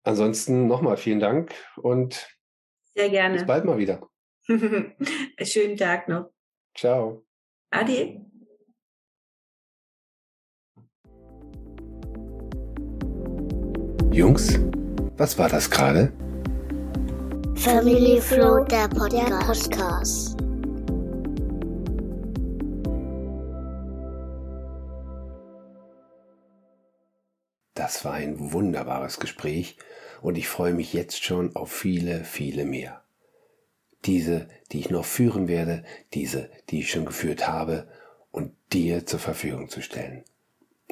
Ansonsten 0.03 0.67
nochmal 0.67 0.97
vielen 0.97 1.21
Dank 1.21 1.55
und 1.77 2.29
sehr 2.95 3.11
gerne. 3.11 3.35
Bis 3.35 3.47
bald 3.47 3.65
mal 3.65 3.79
wieder. 3.79 4.09
Schönen 5.43 5.77
Tag 5.77 6.09
noch. 6.09 6.31
Ciao. 6.75 7.25
Ade. 7.71 8.27
Jungs, 14.13 14.59
was 15.17 15.39
war 15.39 15.49
das 15.49 15.71
gerade? 15.71 16.13
Family 17.61 18.19
Flow, 18.23 18.65
der 18.65 18.89
Podcast. 18.89 20.35
Das 27.75 28.03
war 28.07 28.15
ein 28.15 28.53
wunderbares 28.53 29.21
Gespräch 29.21 29.77
und 30.23 30.39
ich 30.39 30.49
freue 30.49 30.73
mich 30.73 30.95
jetzt 30.95 31.23
schon 31.23 31.55
auf 31.55 31.71
viele, 31.71 32.25
viele 32.25 32.65
mehr. 32.65 33.03
Diese, 34.07 34.49
die 34.73 34.81
ich 34.81 34.89
noch 34.89 35.05
führen 35.05 35.47
werde, 35.47 35.85
diese, 36.15 36.49
die 36.71 36.81
ich 36.81 36.91
schon 36.91 37.05
geführt 37.05 37.47
habe 37.47 37.89
und 38.31 38.55
dir 38.73 39.05
zur 39.05 39.21
Verfügung 39.21 39.69
zu 39.69 39.83
stellen. 39.83 40.25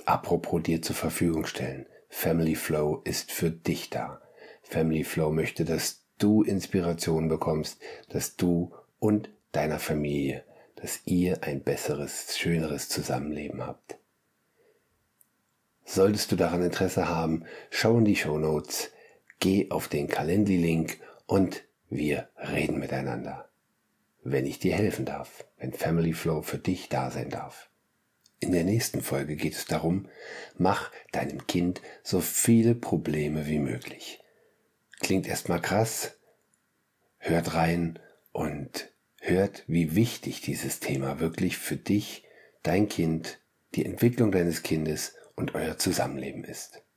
Apropos 0.04 0.64
dir 0.64 0.82
zur 0.82 0.96
Verfügung 0.96 1.46
stellen. 1.46 1.86
Family 2.10 2.56
Flow 2.56 3.00
ist 3.04 3.32
für 3.32 3.50
dich 3.50 3.88
da. 3.88 4.20
Family 4.60 5.04
Flow 5.04 5.30
möchte, 5.30 5.64
dass 5.64 6.04
du 6.18 6.42
Inspiration 6.42 7.28
bekommst, 7.28 7.78
dass 8.08 8.36
du 8.36 8.72
und 8.98 9.30
deiner 9.52 9.78
Familie, 9.78 10.44
dass 10.76 11.00
ihr 11.06 11.42
ein 11.42 11.62
besseres, 11.62 12.36
schöneres 12.36 12.88
Zusammenleben 12.88 13.66
habt. 13.66 13.96
Solltest 15.84 16.30
du 16.30 16.36
daran 16.36 16.62
Interesse 16.62 17.08
haben, 17.08 17.44
schau 17.70 17.98
in 17.98 18.04
die 18.04 18.16
Show 18.16 18.38
Notes 18.38 18.90
geh 19.40 19.70
auf 19.70 19.88
den 19.88 20.08
Calendly-Link 20.08 20.98
und 21.26 21.64
wir 21.88 22.28
reden 22.36 22.78
miteinander. 22.78 23.48
Wenn 24.22 24.46
ich 24.46 24.58
dir 24.58 24.74
helfen 24.74 25.04
darf, 25.04 25.44
wenn 25.58 25.72
Family 25.72 26.12
Flow 26.12 26.42
für 26.42 26.58
dich 26.58 26.88
da 26.88 27.10
sein 27.10 27.30
darf. 27.30 27.70
In 28.40 28.52
der 28.52 28.64
nächsten 28.64 29.00
Folge 29.00 29.36
geht 29.36 29.54
es 29.54 29.64
darum, 29.64 30.08
mach 30.56 30.90
deinem 31.12 31.46
Kind 31.46 31.80
so 32.02 32.20
viele 32.20 32.74
Probleme 32.74 33.46
wie 33.46 33.58
möglich. 33.58 34.17
Klingt 35.00 35.26
erstmal 35.26 35.60
krass, 35.60 36.18
hört 37.18 37.54
rein 37.54 37.98
und 38.32 38.92
hört, 39.20 39.64
wie 39.66 39.94
wichtig 39.94 40.40
dieses 40.40 40.80
Thema 40.80 41.20
wirklich 41.20 41.58
für 41.58 41.76
dich, 41.76 42.24
dein 42.62 42.88
Kind, 42.88 43.40
die 43.74 43.84
Entwicklung 43.84 44.32
deines 44.32 44.62
Kindes 44.62 45.14
und 45.36 45.54
euer 45.54 45.78
Zusammenleben 45.78 46.44
ist. 46.44 46.82